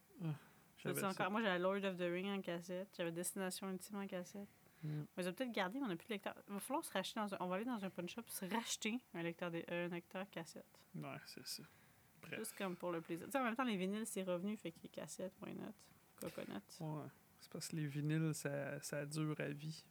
[0.78, 1.08] J'avais ça.
[1.08, 1.30] encore?
[1.30, 2.88] Moi, j'avais Lord of the Ring en cassette.
[2.96, 4.48] J'avais Destination Ultime en cassette.
[4.84, 5.04] Mm.
[5.16, 6.34] On les a peut-être gardés, mais on n'a plus de lecteur.
[6.46, 7.36] Il va falloir se racheter dans un...
[7.40, 9.64] On va aller dans un pawn shop se racheter un lecteur, de...
[9.68, 10.80] un lecteur cassette.
[10.94, 11.62] Ouais, c'est ça.
[12.22, 12.38] Bref.
[12.38, 13.26] Juste comme pour le plaisir.
[13.26, 15.72] Tu sais, en même temps, les vinyles, c'est revenu, fait que les cassettes, why not?
[16.20, 16.60] Coconut.
[16.80, 17.08] Ouais.
[17.40, 19.84] C'est parce que les vinyles, ça, ça dure à vie.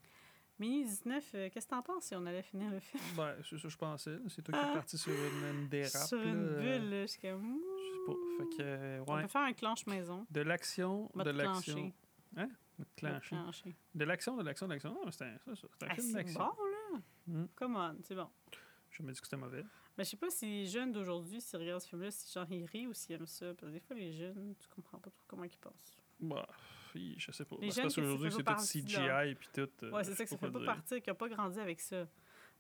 [0.60, 3.02] Mini 19, euh, qu'est-ce que t'en penses si on allait finir le film?
[3.18, 4.18] Ben, c'est ça que je pensais.
[4.30, 5.92] C'est toi qui es parti sur une, une dérape.
[5.96, 6.06] Ah!
[6.06, 7.60] Sur une là, bulle, là, je suis comme...
[7.78, 8.14] Je sais pas.
[8.38, 9.22] Fait que, euh, On ouais.
[9.24, 10.28] peut faire un clenche maison.
[10.30, 11.92] De l'action, de l'action.
[12.38, 12.50] Hein?
[12.80, 12.86] De
[14.06, 14.94] l'action, de l'action, de l'action.
[14.94, 15.38] Non, mais c'est un,
[15.88, 16.40] Ah, film d'action.
[16.40, 16.64] bon,
[16.96, 17.02] là!
[17.28, 17.48] Mm.
[17.56, 18.30] Come on, c'est bon.
[18.90, 19.64] Je me dis que c'était mauvais.
[19.98, 22.66] Mais je sais pas si les jeunes d'aujourd'hui, s'ils regardent ce film-là, si genre ils
[22.66, 23.54] rient ou s'ils aiment ça.
[23.54, 25.96] Parce que des fois, les jeunes, tu comprends pas trop comment ils pensent.
[26.20, 26.48] Bah,
[26.96, 27.56] hi, je sais pas.
[27.60, 29.70] Les jeunes parce tu qu'aujourd'hui, c'est pas tout CGI et puis tout.
[29.84, 30.66] euh, Ouais, c'est ça que ça fait pas dire.
[30.66, 32.08] partie, qui a pas grandi avec ça.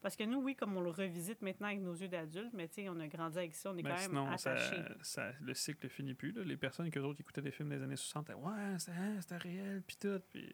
[0.04, 2.76] Parce que nous, oui, comme on le revisite maintenant avec nos yeux d'adultes, mais tu
[2.76, 4.84] sais, on a grandi avec ça, on est Mais quand même sinon, attachés.
[5.02, 6.34] ça, le cycle finit plus.
[6.34, 6.44] Là.
[6.44, 9.22] Les personnes que autres qui écoutaient des films des années 60, étaient, ouais, c'était hein,
[9.22, 10.22] c'était réel, puis tout.
[10.30, 10.54] Puis...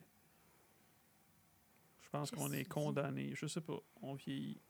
[2.03, 3.33] Je pense qu'on est condamné.
[3.33, 3.79] Je sais pas.
[4.03, 4.61] On vieillit.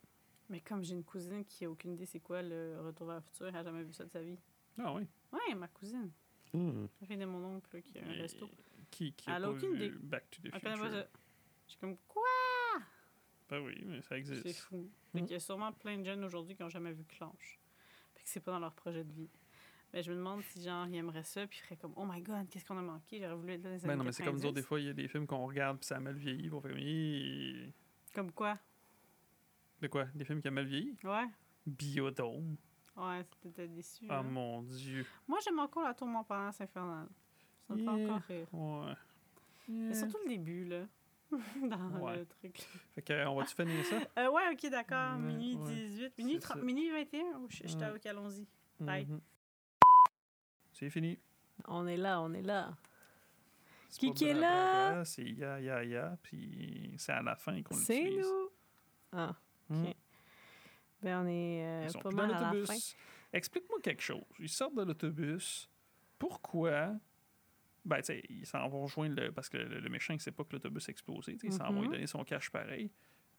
[0.48, 3.22] Mais comme j'ai une cousine qui a aucune idée c'est quoi le Retour vers le
[3.22, 4.40] futur, elle a jamais vu ça de sa vie.
[4.78, 5.06] Ah oui.
[5.34, 6.10] Ouais, ma cousine.
[6.54, 8.50] La fille de mon oncle là, qui a un Et resto.
[8.90, 9.98] Qui, qui a Elle a pas aucune vu idée.
[10.00, 11.08] Back to the Future?
[11.68, 12.24] suis comme, quoi?
[13.50, 14.60] Ben oui, mais ça C'est existe.
[14.62, 14.90] fou.
[15.12, 15.26] Fait Mm.
[15.26, 17.60] qu'il y a sûrement plein de jeunes aujourd'hui qui n'ont jamais vu Clanche.
[18.16, 19.30] Puis que c'est pas dans leur projet de vie.
[19.92, 22.22] Mais je me demande si, genre, ils aimeraient ça, puis ils feraient comme, oh my
[22.22, 23.20] god, qu'est-ce qu'on a manqué?
[23.20, 24.54] J'aurais voulu être dans les Ben années non, mais c'est comme 90.
[24.54, 26.50] des fois, il y a des films qu'on regarde puis ça a mal vieilli.
[26.52, 27.74] On fait comme, Hi.
[28.14, 28.60] Comme quoi?
[29.82, 30.06] De quoi?
[30.14, 30.96] Des films qui ont mal vieilli?
[31.04, 31.26] Ouais.
[31.66, 32.56] Biodome.
[32.98, 34.06] Ouais, c'était déçu.
[34.10, 34.24] Ah hein.
[34.24, 35.06] mon dieu.
[35.28, 37.08] Moi, j'aime encore la tour Montparnasse infernale.
[37.68, 37.94] Ça me fait Yeah.
[38.14, 38.48] encore rire.
[38.54, 38.94] Ouais.
[39.70, 39.94] Mais Yeah.
[39.96, 40.86] surtout le début, là.
[41.70, 42.18] dans Ouais.
[42.18, 42.58] le truc.
[42.96, 43.98] Fait que, on va-tu finir ça?
[44.18, 45.14] Euh, ouais, ok, d'accord.
[45.16, 45.74] Ouais, minuit ouais.
[45.74, 46.18] 18.
[46.18, 46.64] Minuit, C'est 30, ça.
[46.64, 47.22] minuit 21.
[47.38, 47.92] Oh, je- Ouais.
[47.96, 48.48] ok, allons-y.
[48.80, 49.06] Bye.
[49.06, 49.22] Mhm.
[50.74, 51.20] C'est fini.
[51.68, 52.74] On est là, on est là.
[53.90, 55.04] C'est Qui est là?
[55.04, 58.26] C'est ya ya ya, puis c'est à la fin qu'on C'est l'utilise.
[58.28, 58.50] nous.
[59.12, 59.36] Ah,
[59.70, 59.86] Hmm.
[59.86, 59.96] ok.
[61.02, 62.54] Ben, on est euh, Ils sont pas mal à la fin.
[62.54, 62.96] l'autobus.
[63.34, 64.24] Explique-moi quelque chose.
[64.40, 65.70] Ils sortent de l'autobus.
[66.18, 66.94] Pourquoi
[67.90, 69.32] Ben, tu sais, ils s'en vont rejoindre le.
[69.32, 71.38] Parce que le, le méchant, il sait pas que l'autobus a explosé.
[71.44, 71.94] Ils s'en vont lui Mhm.
[71.94, 72.90] donner son cash pareil.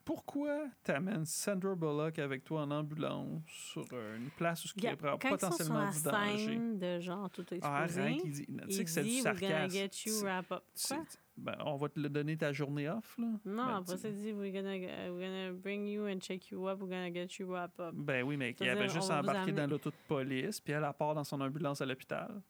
[0.04, 4.94] Pourquoi t'amènes Sandra Bullock avec toi en ambulance sur une place où il y Yeah,
[4.94, 6.46] a Quand ils sont sur potentiellement la du danger?
[6.46, 9.20] scène de genre tout Ah, arrête, il dit, tu sais il que c'est du dit
[9.24, 9.70] «We're gonna sarcasme.
[9.76, 10.62] get you C'est- wrap up».
[10.74, 11.04] c'est- Quoi?
[11.36, 13.26] ben, on va te le donner ta journée off, là.
[13.44, 14.74] Non, Ben, après ça, il dit we're gonna,
[15.12, 17.94] we're gonna bring you and check you up, we're gonna get you wrap up.
[17.94, 21.14] Ben oui, mais C'est-à-dire, avait juste embarqué dans l'auto de police, puis elle, elle part
[21.14, 22.40] dans son ambulance à l'hôpital.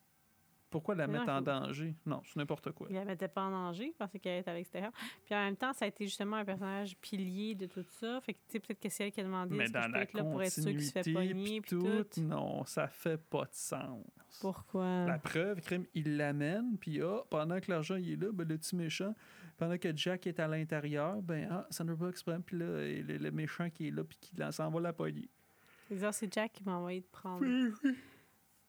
[0.71, 1.97] Pourquoi la mettre en danger?
[2.07, 2.87] Non, c'est n'importe quoi.
[2.91, 4.93] Il la mettait pas en danger parce qu'elle était à l'extérieur.
[5.25, 8.21] Puis en même temps, ça a été justement un personnage pilier de tout ça.
[8.21, 9.93] Fait que, tu sais, peut-être que c'est elle qui a demandé Mais que dans peux
[9.93, 12.21] la être là pour être sûr qu'il se fait pogner, puis tout, tout.
[12.21, 14.07] non, ça fait pas de sens.
[14.41, 15.07] Pourquoi?
[15.07, 18.57] La preuve, crime, il l'amène, puis ah, pendant que l'argent il est là, ben, le
[18.57, 19.15] petit méchant,
[19.59, 23.31] pendant que Jack est à l'intérieur, ben ah, Sandra se prend, puis là, le, le
[23.33, 25.29] méchant qui est là, puis qui s'en va la pogner.
[26.13, 27.45] C'est Jack qui m'a envoyé de prendre.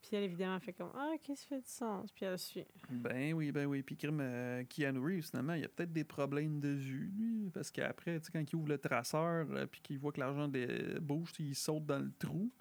[0.02, 2.12] Puis elle, évidemment, fait comme Ah, ok, ça fait du sens.
[2.12, 2.66] Puis elle suit.
[2.90, 3.84] Ben oui, ben oui.
[3.84, 7.70] Puis crime, euh, Keanu Reeves, finalement, il a peut-être des problèmes de vue, lui, parce
[7.72, 11.00] qu'après, tu sais, quand il ouvre le traceur, euh, puis qu'il voit que l'argent des-
[11.00, 12.52] bouge, il saute dans le trou.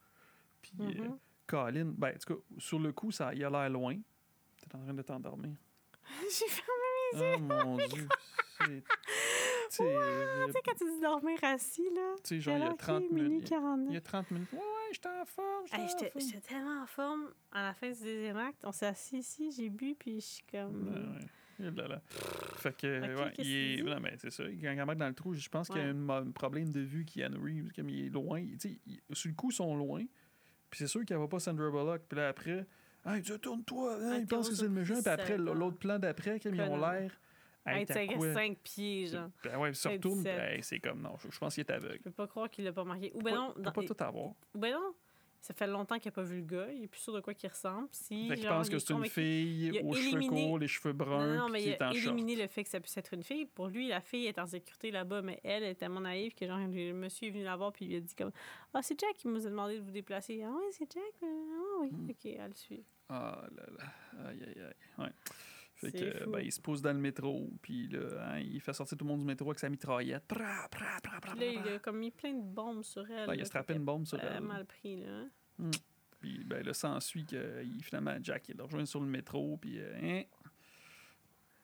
[0.62, 1.18] Puis, euh, Mhm.
[1.46, 3.96] Colin, ben, en tout cas, sur le coup, ça, il a l'air loin.
[4.60, 5.56] T'es en train de t'endormir.
[6.30, 7.36] J'ai fermé.
[7.38, 8.06] Oh mon dieu.
[9.70, 12.14] Tu sais, Tu sais, quand tu dis dormir assis, là.
[12.24, 13.42] tu sais, genre, il y a alors 30 qu'il est minuit minutes.
[13.50, 13.96] Il y 49.
[13.96, 14.52] a 30 minutes.
[14.52, 15.64] Ouais, ouais, j'étais en forme.
[15.66, 17.24] J'étais Hey, tellement en forme.
[17.52, 20.44] À la fin du deuxième acte, on s'est assis ici, j'ai bu, puis je suis
[20.50, 20.88] comme.
[20.88, 21.70] Ouais.
[21.70, 22.00] Là, là.
[22.56, 23.82] Fait que, ouais, qu'est-ce il est.
[23.82, 24.44] Non, mais c'est ça.
[24.44, 26.12] Quand il embarque dans le trou, je pense qu'il y a Ouais.
[26.26, 27.70] un problème de vue qui Reeves.
[27.76, 28.42] Comme il est loin.
[28.42, 30.02] Tu sais, il- sur le coup, ils sont loin.
[30.70, 32.02] Puis c'est sûr qu'il n'y va pas Sandra Bullock.
[32.08, 32.66] Puis là, après,
[33.06, 33.94] hey, tu tourne-toi.
[34.00, 34.94] hein, Ah, il pense que c'est le méchant.
[35.02, 37.12] Puis après, l'autre plan d'après, comme ils ont l'air.
[37.66, 38.32] Hey, Hey, tu t'as sais, quoi?
[38.34, 39.28] 5 pieds, genre.
[39.44, 40.18] Ben ouais, se Hey, retourne.
[40.22, 40.36] 17.
[40.36, 41.98] ben, c'est comme non, je, je pense qu'il est aveugle.
[41.98, 43.12] Je peux pas croire qu'il l'a pas marqué.
[43.14, 44.26] Ou ben non, pas- il dans- peut pas tout avoir.
[44.54, 44.94] ou ben non,
[45.42, 46.68] ça fait longtemps qu'il a pas vu le gars.
[46.72, 47.88] Il est plus sûr de quoi qu'il ressemble.
[47.92, 51.34] Si, Fait qu'il pense que est c'est une fille aux cheveux courts, les cheveux bruns,
[51.36, 52.14] Non, non, mais puis qui il est a short.
[52.16, 53.44] éliminé le fait que ça puisse être une fille.
[53.46, 56.58] Pour lui, la fille est en sécurité là-bas, mais elle est tellement naïve que genre,
[56.58, 58.32] le monsieur est venu la voir puis il lui a dit comme
[58.72, 60.42] Ah, c'est Jack qui nous a demandé de vous déplacer.
[60.44, 61.02] Ah, oui, c'est Jack.
[61.22, 61.90] euh, Ah, oui.
[61.92, 62.08] Hmm.
[62.10, 62.84] Ok, elle le suit.
[63.10, 64.28] Ah là là.
[64.30, 65.04] Aïe, aïe, aïe.
[65.04, 65.10] Ouais.
[65.80, 68.00] Fait C'est que, ben, il se pose dans le métro, puis là,
[68.34, 70.24] hein, il fait sortir tout le monde du métro avec sa mitraillette.
[70.28, 73.26] Pra, pra, pra, pra, Puis là, il a comme mis plein de bombes sur elle.
[73.26, 74.42] Ben, il a strappé une bombe sur elle.
[74.42, 75.22] mal pris, là.
[75.62, 75.70] hein.
[76.20, 79.78] Puis ben, là, s'ensuit que il- finalement, Jack, il le rejoint sur le métro, puis
[79.80, 80.22] euh, hein,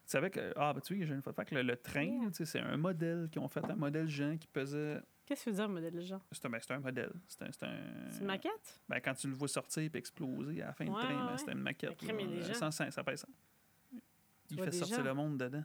[0.06, 0.52] savais que.
[0.56, 2.28] Ah, ben tu vois, j'ai une fois fait que le, le train, Yeah.
[2.30, 5.00] tu sais, c'est un modèle qu'ils ont fait, un modèle géant qui pesait.
[5.26, 6.24] Qu'est-ce que tu veux dire, modèle genre?
[6.30, 7.12] C'est un, ben, c'est un modèle.
[7.26, 7.48] C'est un.
[7.52, 8.80] c'est un- C'est une maquette?
[8.88, 11.14] Ben, quand tu le vois sortir et exploser à la fin du Ouais, train, ouais,
[11.26, 11.38] ben, ouais.
[11.38, 12.00] c'était une maquette.
[12.02, 12.54] Là, des gens.
[12.54, 13.28] 105, ça pèse ça.
[14.50, 15.64] Il fait sortir le monde dedans.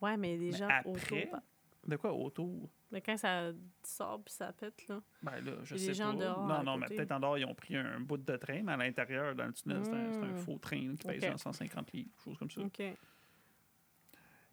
[0.00, 1.40] Ouais, mais des Mais gens après, autour.
[1.86, 2.68] De quoi autour?
[2.90, 3.50] Mais quand ça
[3.82, 5.00] sort puis ça pète, là.
[5.22, 6.24] Ben là, je sais gens pas.
[6.24, 8.72] dehors non, non, mais peut-être en dehors, ils ont pris un bout de train, mais
[8.72, 10.36] à l'intérieur, dans le tunnel, c'est un, c'est un Mm.
[10.38, 11.28] faux train là, qui pèse Ok.
[11.30, 12.60] genre 150 livres, chose comme ça.
[12.60, 12.82] OK.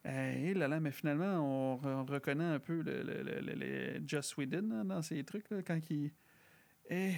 [0.07, 3.55] Eh là là, mais finalement, on, re- on reconnaît un peu le, le, le, le-
[3.55, 6.11] le Joss Whedon là, dans ces trucs, là, quand il...
[6.89, 7.13] Eh,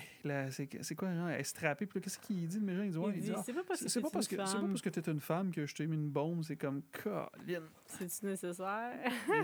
[0.52, 2.84] c'est quoi, elle est strappée, puis là, qu'est-ce qu'il dit, le méchant?
[2.84, 4.35] Il dit, ouais, Il il dit, dit, ah, c'est pas parce que pas parce que
[4.35, 4.68] une c'est pas femme.
[4.69, 7.64] parce que t'es une femme que je t'ai mis une bombe, c'est comme Colin.
[7.85, 8.94] C'est-tu nécessaire?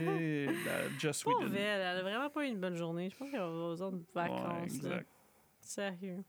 [0.01, 0.51] Eh, la
[1.25, 1.53] Whedon.
[1.53, 3.09] elle, elle a vraiment pas eu une bonne journée.
[3.09, 4.75] Je pense qu'elle a besoin de vacances.
[4.75, 5.07] exact.
[5.59, 6.23] Sérieux.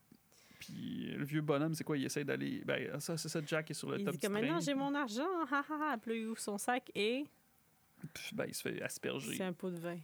[0.59, 1.97] Puis le vieux bonhomme, c'est quoi?
[1.97, 2.63] Il essaie d'aller.
[2.65, 4.43] Ben, ça, c'est ça, Jack est sur le Il top dit comme train.
[4.43, 5.99] maintenant j'ai mon argent, ha ha ha.
[5.99, 7.27] Puis il ouvre son sac et
[8.13, 9.37] Puis, ben, il se fait asperger.
[9.37, 9.99] c'est un pot de vin.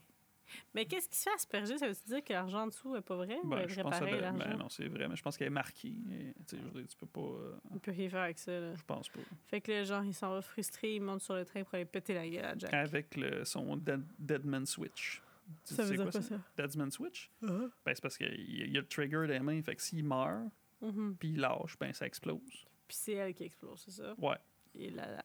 [0.75, 1.79] Mais qu'est-ce qui se fait asperger?
[1.79, 3.39] Ça veut dire que l'argent en dessous est pas vrai?
[3.43, 5.47] ou Ben, je vrai pense que ça ben, non, c'est vrai, mais je pense qu'elle
[5.49, 5.89] est marquée.
[6.11, 7.21] Et, tu sais, je veux dire, tu peux pas.
[7.21, 8.53] euh, Il peut rien faire avec ça.
[8.59, 8.75] Là.
[8.75, 9.21] je pense pas.
[9.47, 11.85] Fait que le genre, il s'en va frustré, il monte sur le train pour aller
[11.85, 12.73] péter la gueule à Jack.
[12.75, 15.23] Avec le, son dead, Deadman Switch.
[15.67, 16.37] Tu ça sais veut dire quoi, quoi ça?
[16.57, 17.31] Deadman Switch?
[17.43, 17.71] Uh-huh.
[17.85, 20.05] Ben, c'est parce qu'il y y a le trigger dans les mains, fait que s'il
[20.05, 20.45] meurt,
[20.81, 21.17] Mhm.
[21.19, 22.41] puis il lâche, ben, ça explose.
[22.89, 24.15] Puis c'est elle qui explose, c'est ça?
[24.19, 24.37] Ouais.
[24.75, 25.23] Et là là.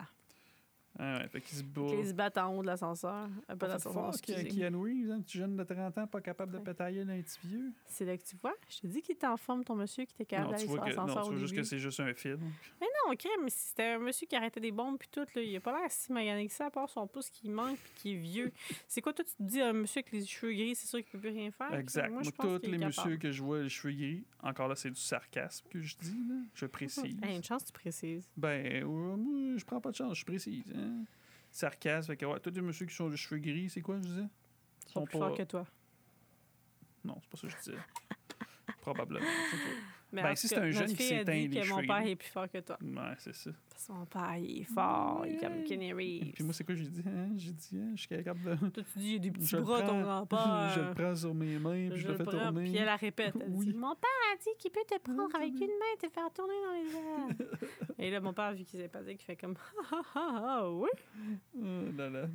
[0.98, 3.28] Ah ouais, fait se qu'ils battent en haut de l'ascenseur.
[3.60, 4.12] Pas l'ascenseur.
[4.22, 7.72] Keanu Reeves, un petit jeune de 30 ans, pas capable de pétailler un petit vieux.
[7.86, 8.54] C'est là que tu vois.
[8.70, 10.68] Je te dis qu'il était en forme, ton monsieur, qui était capable Non, tu d'aller
[10.74, 11.62] sur vois, que, non, l'ascenseur tu au vois juste début.
[11.64, 12.40] que c'est juste un film.
[12.82, 15.56] Non, ok, mais si c'était un monsieur qui arrêtait des bombes puis tout, là, il
[15.56, 18.14] a pas l'air si magané que ça, à part son pouce qui manque puis qui
[18.14, 18.52] est vieux.
[18.88, 21.12] C'est quoi, toi, tu te dis, un monsieur avec les cheveux gris, c'est sûr qu'il
[21.12, 21.74] peut plus rien faire?
[21.74, 22.08] Exact.
[22.10, 24.76] Moi, Moi, je pense tous les messieurs que je vois les cheveux gris, encore là,
[24.76, 26.36] c'est du sarcasme que je dis, là.
[26.54, 27.18] Je précise.
[27.22, 28.28] Une chance, tu précises.
[28.38, 29.18] Ben, moi,
[29.58, 30.64] je prends pas de chance, je précise.
[30.86, 31.06] Hein?
[31.52, 34.02] Sarcasme, fait que, ouais, tous les messieurs qui sont les cheveux gris, c'est quoi, je
[34.02, 34.28] disais?
[34.88, 35.66] Ils sont plus forts que toi.
[37.04, 37.78] Non, c'est pas ça que je disais.
[38.82, 39.26] Probablement.
[40.12, 40.16] Je.
[40.16, 42.16] Mais Ben, en si c'est un jeune qui s'éteint les que mon cheveux père est
[42.16, 42.78] plus fort que toi.
[42.82, 43.52] Ouais, c'est ça.
[43.78, 46.32] Son père, il est fort, il est comme Kenny Et Reeves.
[46.34, 47.04] puis moi, c'est quoi j'ai dit?
[47.06, 47.30] Hein?
[47.36, 48.56] J'ai dit, hein, je suis capable de.
[48.70, 50.70] Toi, tu dis, il y a des petits Je bras, ton prends- grand-père.
[50.76, 52.64] je le prends sur mes mains, puis je, le fais prends, tourner.
[52.64, 53.34] Puis elle la répète.
[53.40, 53.66] Elle Oui.
[53.68, 56.32] dit Mon père a dit qu'il peut te prendre avec une main et te faire
[56.34, 57.60] tourner dans les airs.
[58.00, 59.56] et là, mon père, vu qu'il est sympathique, il fait comme
[59.92, 60.90] Ah ah ah, ah oui.
[61.60, 62.28] Oh là là.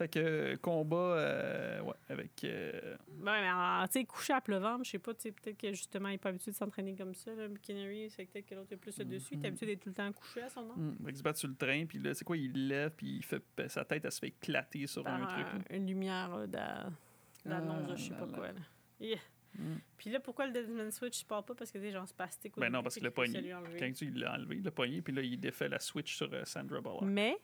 [0.00, 0.02] Mm.
[0.04, 2.44] Fait que euh, combat euh, ouais, avec.
[2.44, 5.72] euh, Ben, mais tu sais, couché à pleuvant, je sais pas, tu sais, peut-être que
[5.72, 7.34] justement, il n'est pas habitué de s'entraîner comme ça.
[7.34, 7.46] Là.
[7.46, 9.34] Reeves, c'est peut-être que l'autre est plus le dessus.
[9.34, 10.74] Il est habitué d'être tout le temps couché à son nom.
[11.04, 13.24] fait qu'il se bat sur le train, puis là, c'est quoi, il lève, puis il
[13.24, 15.46] fait, ben, sa tête, elle se fait éclater sur Par un truc.
[15.46, 15.52] là.
[15.70, 18.32] un- une lumière d'annonce Ah je sais pas là.
[18.32, 18.46] quoi.
[18.52, 18.60] Là.
[19.00, 19.18] Yeah.
[19.58, 19.76] Mm.
[19.96, 21.54] Puis là, pourquoi le Deadman Switch, je parle pas?
[21.54, 23.40] Parce que des gens spastiques au Ben non, parce pogné.
[23.40, 23.78] lui enlever.
[23.78, 26.32] Quand tu il l'a enlevé, il l'a pogné, puis là, il défait la switch sur
[26.32, 27.02] euh, Sandra Bullock.
[27.02, 27.36] Mais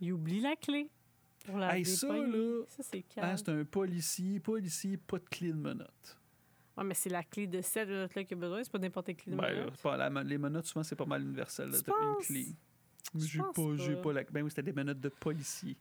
[0.00, 0.90] il oublie la clé.
[1.44, 2.82] Pour la Hey, ça, là, Ça,
[3.36, 6.18] c'est un policier, policier, pas de clé de menottes.
[6.76, 8.64] Ouais, mais c'est la clé de cette minute-là qu'il a besoin.
[8.64, 11.22] C'est pas n'importe quelle clé de Ben, pas, la, les menottes, souvent, c'est pas mal
[11.22, 11.70] universel.
[11.70, 12.46] là, une clé.
[13.14, 14.02] J'ai pas, pas?
[14.02, 14.24] pas la.
[14.24, 15.76] Ben oui, c'était des menottes de policier.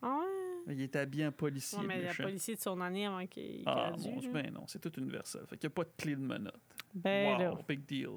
[0.00, 0.20] Ah
[0.66, 0.74] ouais?
[0.74, 1.78] Il était habillé en policier.
[1.86, 2.22] Mais méchant.
[2.22, 4.08] policier de son année avant qu'il Ah, dû.
[4.08, 4.42] mon Dieu, là.
[4.42, 5.42] ben non, c'est tout universel.
[5.48, 6.54] Fait qu'il n'y a pas de clé de menottes.
[6.94, 7.58] Ben wow, là.
[7.68, 8.08] big deal.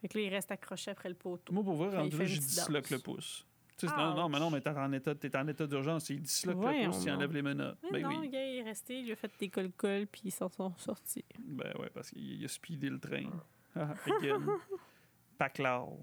[0.00, 1.52] Fait que là, il reste accroché après le poteau.
[1.52, 3.46] Moi, pour voir, rendu là, j'ai disloque le pouce.
[3.86, 6.10] Non, non, mais non, mais t'es en état, t'es en état d'urgence.
[6.10, 7.78] Il disloque le Voyons pouce, il enlève les menottes.
[7.90, 10.22] Mais Ben non, le gars, il est resté, il lui a fait des col-col, puis
[10.24, 11.24] ils s'en sont sortis.
[11.38, 13.30] Ben ouais, parce qu'il il a speedé le train.
[13.74, 14.46] Ah, Again.
[15.38, 15.98] Paclao!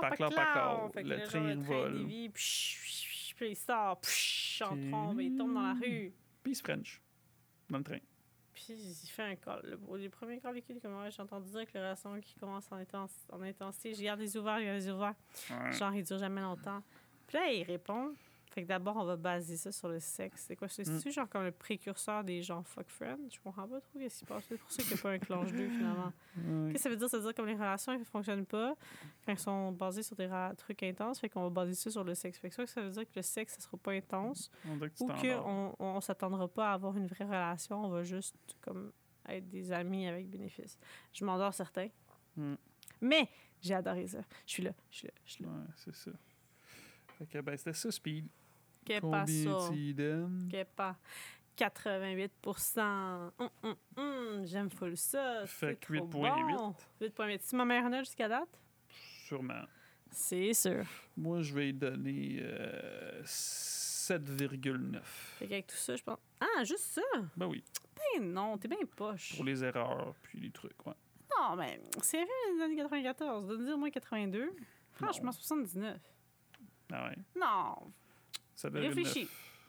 [0.00, 0.88] paclao.
[0.92, 2.06] Fait que Le train vole.
[2.06, 6.12] puis il sort, psh, en trombe, il tombe dans la rue.
[6.42, 7.02] Peace French.
[7.68, 7.98] Dans le train.
[8.66, 9.60] Puis il fait un call.
[9.64, 12.76] Le, les premiers calls comme ouais, j'ai entendu dire que le restaurant qui commence en,
[12.76, 15.14] intens- en intensité, je garde les ouverts, je garde les ouverts.
[15.50, 15.72] Ouais.
[15.72, 16.82] Genre, il dure jamais longtemps.
[17.28, 18.14] Puis là, il répond.
[18.58, 20.46] Fait que d'abord, on va baser ça sur le sexe.
[20.48, 20.66] C'est quoi?
[20.66, 20.70] Mm.
[20.70, 23.28] C'est-tu genre comme le précurseur des gens fuck friends?
[23.30, 24.46] Je comprends pas trop ce qui se passe.
[24.48, 26.12] C'est pour ça qu'il n'y a pas un clanche 2 finalement.
[26.34, 27.08] Qu'est-ce que ça veut dire?
[27.08, 28.74] Ça veut dire comme les relations ne fonctionnent pas
[29.24, 31.20] quand elles sont basées sur des trucs intenses.
[31.20, 32.36] Fait qu'on va baser ça sur le sexe.
[32.40, 35.06] Fait que que ça veut dire que le sexe, ça sera pas intense On ou
[35.06, 35.14] qu'on
[35.46, 37.84] on, on s'attendra pas à avoir une vraie relation.
[37.84, 38.90] On va juste comme
[39.28, 40.76] être des amis avec bénéfice.
[41.12, 41.90] Je m'endors certain.
[42.34, 42.54] Mm.
[43.02, 43.28] Mais
[43.60, 44.18] j'ai adoré ça.
[44.46, 45.50] Je suis là, je suis là, je suis là.
[45.50, 46.10] Ouais, c'est ça.
[47.18, 48.28] Fait que, ben, c'était ça, Speed.
[48.88, 49.70] Qu'est pas ça?
[50.50, 50.96] Qu'est pas
[51.56, 52.80] 88%
[53.38, 55.44] Hum, hum, hum, J'aime full ça.
[55.46, 56.56] Fait que trop 8.8.
[56.56, 56.74] bon.
[57.00, 57.38] 8.8.
[57.42, 58.48] C'est ma meilleure note jusqu'à date?
[59.26, 59.64] Sûrement.
[60.10, 60.84] C'est sûr.
[61.16, 65.00] Moi, je vais lui donner euh, 7,9.
[65.02, 66.18] Fait qu'avec tout ça, je pense.
[66.40, 67.02] Ah, juste ça?
[67.36, 67.62] Ben oui,
[68.16, 69.34] Ben non, t'es bien poche.
[69.36, 70.94] pour les erreurs puis les trucs, ouais.
[71.38, 73.46] Non, mais c'est vrai les années 94.
[73.48, 74.50] De dire moins 82.
[74.92, 75.98] Franchement, 79.
[76.92, 77.16] Ah ouais.
[77.38, 77.92] Non.
[78.58, 79.28] Ça donne une Réfléchis.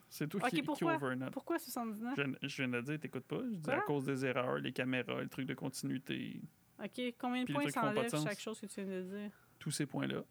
[0.10, 0.96] C'est toi Ok, qui, qui pourquoi?
[0.96, 1.32] overnote.
[1.32, 2.16] Pourquoi 79?
[2.18, 3.42] Je, viens- je viens de dire, t'écoutes pas.
[3.44, 3.74] Je dis Quoi?
[3.76, 6.42] à cause des erreurs, les caméras, le truc de continuité,
[6.84, 9.32] OK, combien de points s'enlève chaque chose que tu viens de dire?
[9.60, 10.24] tous ces points-là.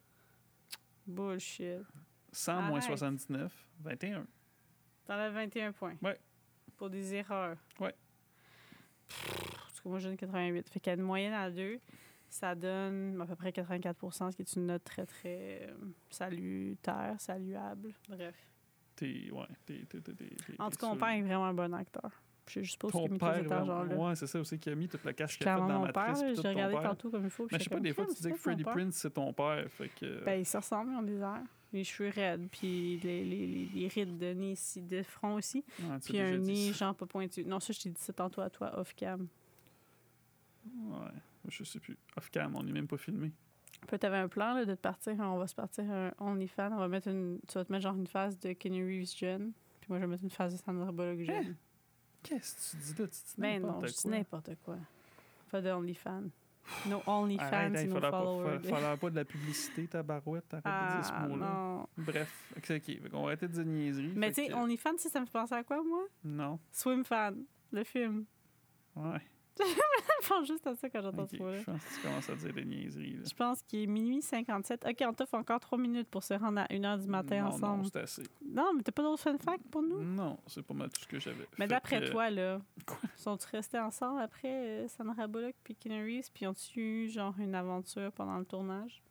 [1.06, 1.78] Bullshit.
[2.32, 2.82] 100 moins Arrête.
[2.98, 4.26] 79, 21.
[5.04, 5.96] T'enlèves 21 points.
[6.02, 6.18] Ouais.
[6.76, 7.56] Pour des erreurs.
[7.78, 7.94] Ouais.
[9.08, 10.68] Parce que moi, j'ai une 88.
[10.68, 11.78] Fait qu'à une moyenne à 2,
[12.28, 15.74] ça donne à peu près 84% ce qui est une note très, très euh,
[16.10, 17.92] salutaire, saluable.
[18.08, 18.34] Bref.
[18.96, 21.54] T'es, ouais, t'es, t'es, t'es, t'es- t'es- En tout cas, mon père est vraiment un
[21.54, 22.10] bon acteur.
[22.48, 23.84] Je sais juste pas ce qu'il a Ton mis tout père, argent-là.
[23.84, 25.92] vraiment- ouais, c'est ça aussi qui a mis toute la cash C'est qu'il clairement dans
[25.92, 26.14] père.
[26.16, 26.82] J'ai regardé père.
[26.90, 27.46] tantôt comme il faut.
[27.52, 28.62] Mais je sais pas, des fois, tu dis que Freddie.
[28.64, 29.66] Prince, c'est ton père.
[29.70, 30.24] Fait que.
[30.24, 31.42] Ben, ils se ressemblent, ils ont des airs.
[31.74, 35.62] Les cheveux raides, puis les, les, les, les rides de nez ici, de front aussi.
[35.80, 37.44] ouais, Puis un nez, genre pas pointu.
[37.44, 39.28] Non, ça, je t'ai dit ça tantôt à toi, off-cam.
[40.66, 41.08] Ouais,
[41.50, 41.96] je sais plus.
[42.16, 43.32] Off-cam, on n'est même pas filmé.
[43.92, 46.72] Là, t'avais un plan là, de te partir, on va se partir un OnlyFans.
[46.72, 47.38] On va mettre une.
[47.46, 49.52] Tu vas te mettre genre une phase de Kenny Reeves jeune.
[49.80, 51.54] Puis moi, je vais mettre une phase de Sandra Bullock jeune.
[52.22, 53.06] Qu'est-ce que tu dis là?
[53.08, 54.76] Tu dis Ben non, je dis n'importe quoi.
[55.50, 56.24] Pas de OnlyFans.
[56.86, 58.58] No OnlyFans, c'est il fallait pas, followers.
[58.58, 61.46] fa- fallait pas de la publicité, ta barouette, arrête de dire ce Ah, mot-là.
[61.46, 61.88] non.
[61.96, 63.08] Bref, ok, ok.
[63.10, 64.12] Qu'on va arrêter de dire niaiserie.
[64.14, 66.04] Mais tu sais, que- OnlyFans, ça me fait penser à quoi, moi?
[66.24, 67.42] Non, Swim Fan,
[67.72, 68.26] le film.
[68.96, 69.20] ouais.
[70.22, 71.58] Je pense juste à ça quand j'entends ce mot-là.
[71.58, 73.14] Je pense que tu commences à dire des niaiseries.
[73.14, 73.22] Là.
[73.28, 74.84] Je pense qu'il est minuit 57.
[74.88, 77.82] OK, on t'offre encore trois minutes pour se rendre à 1h du matin non, ensemble.
[77.84, 78.22] Non, c'est assez.
[78.44, 80.02] Non, mais t'as pas d'autres fun facts pour nous?
[80.02, 81.46] Non, c'est pas mal tout ce que j'avais.
[81.58, 82.98] Mais d'après que- toi, là, Quoi?
[83.16, 87.54] sont-ils restés ensemble après euh, Sandra Bullock puis Keanu Reeves, puis ont-ils eu genre une
[87.54, 89.02] aventure pendant le tournage?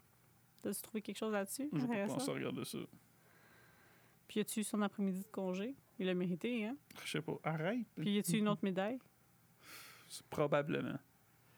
[0.62, 1.70] T'as-tu trouvé quelque chose là-dessus?
[1.74, 2.16] Intéressant?
[2.16, 2.80] pensé à regarder ça.
[4.28, 5.76] Puis as-tu eu son après-midi de congé?
[6.00, 6.76] Il l'a mérité, hein?
[7.04, 7.40] Je sais pas.
[7.44, 7.80] Arrête.
[7.96, 9.00] Puis y a-tu une autre médaille?
[10.30, 10.98] Probablement.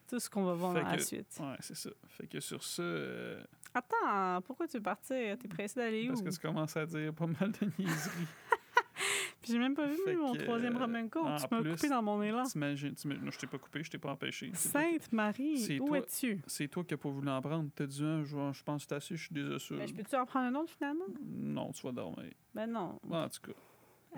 [0.08, 1.38] Tout ce qu'on va voir dans la suite.
[1.40, 1.92] Ouais, c'est ça.
[2.08, 3.44] Fait que sur ça, euh,
[3.74, 5.38] Attends, pourquoi tu veux partir?
[5.38, 6.14] T'es pressé d'aller où?
[6.14, 8.28] parce que tu commences à dire pas mal de niaiseries.
[9.42, 11.26] Puis j'ai même pas vu Fait mon que, troisième euh, Roman Code.
[11.26, 12.44] en Tu m'as coupé dans mon élan.
[12.44, 14.52] T'imagines, non, je t'ai pas coupé, je t'ai pas empêché.
[14.54, 16.42] Sainte Marie, où es-tu?
[16.46, 17.70] C'est toi qui n'as pas voulu en prendre.
[17.74, 19.80] T'as dit, un, je, je pense que c'est assez, je suis désolé.
[19.80, 21.06] Ben, je peux-tu en prendre un autre finalement?
[21.24, 22.34] Non, tu vas dormir.
[22.54, 23.00] Ben non.
[23.10, 23.54] En tout cas.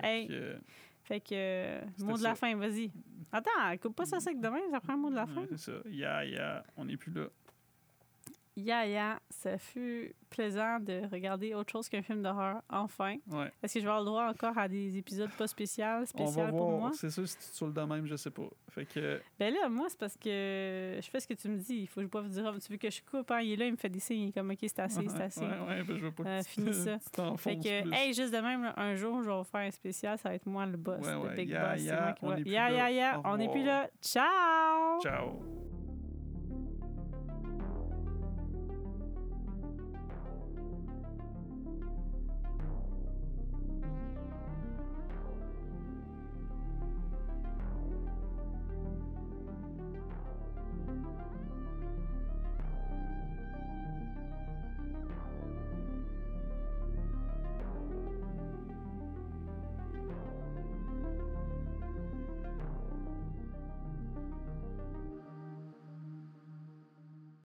[0.01, 0.57] Hey, que,
[1.11, 2.89] fait que, euh, mot de la fin, vas-y.
[3.33, 5.45] Attends, coupe pas ça sec demain, ça prend un mot de la fin.
[5.49, 5.71] c'est ça.
[5.89, 7.27] Ya, ya, on n'est plus là.
[8.63, 13.17] Ya, ya, ça fut plaisant de regarder autre chose qu'un film d'horreur, enfin.
[13.31, 13.51] Ouais.
[13.61, 16.69] Est-ce que je vais avoir le droit encore à des épisodes pas spéciaux, spéciaux pour
[16.69, 16.79] moi?
[16.79, 16.93] voir.
[16.93, 18.47] C'est sûr, si tu te saoules de même, je sais pas.
[18.69, 21.79] Fait que, Ben là, moi, c'est parce que je fais ce que tu me dis.
[21.81, 22.57] Il faut que je boive du rhum.
[22.59, 23.29] Tu veux que je coupe?
[23.31, 23.41] Hein?
[23.41, 24.21] Il est là, il me fait des signes.
[24.21, 25.41] Il est comme, OK, c'est assez, c'est assez.
[25.41, 26.97] ouais, ouais, ben, je veux pas Euh, que tu finis ça.
[27.13, 27.93] tu Fait que, plus.
[27.93, 30.17] hey, juste de même, là, un jour, je vais faire un spécial.
[30.17, 31.61] Ça va être moi le boss, Ouais, le big boss.
[31.75, 33.21] C'est ya, moi qui on est plus là.
[33.25, 33.89] on n'est plus là.
[34.01, 35.01] Ciao!
[35.01, 35.60] Ciao.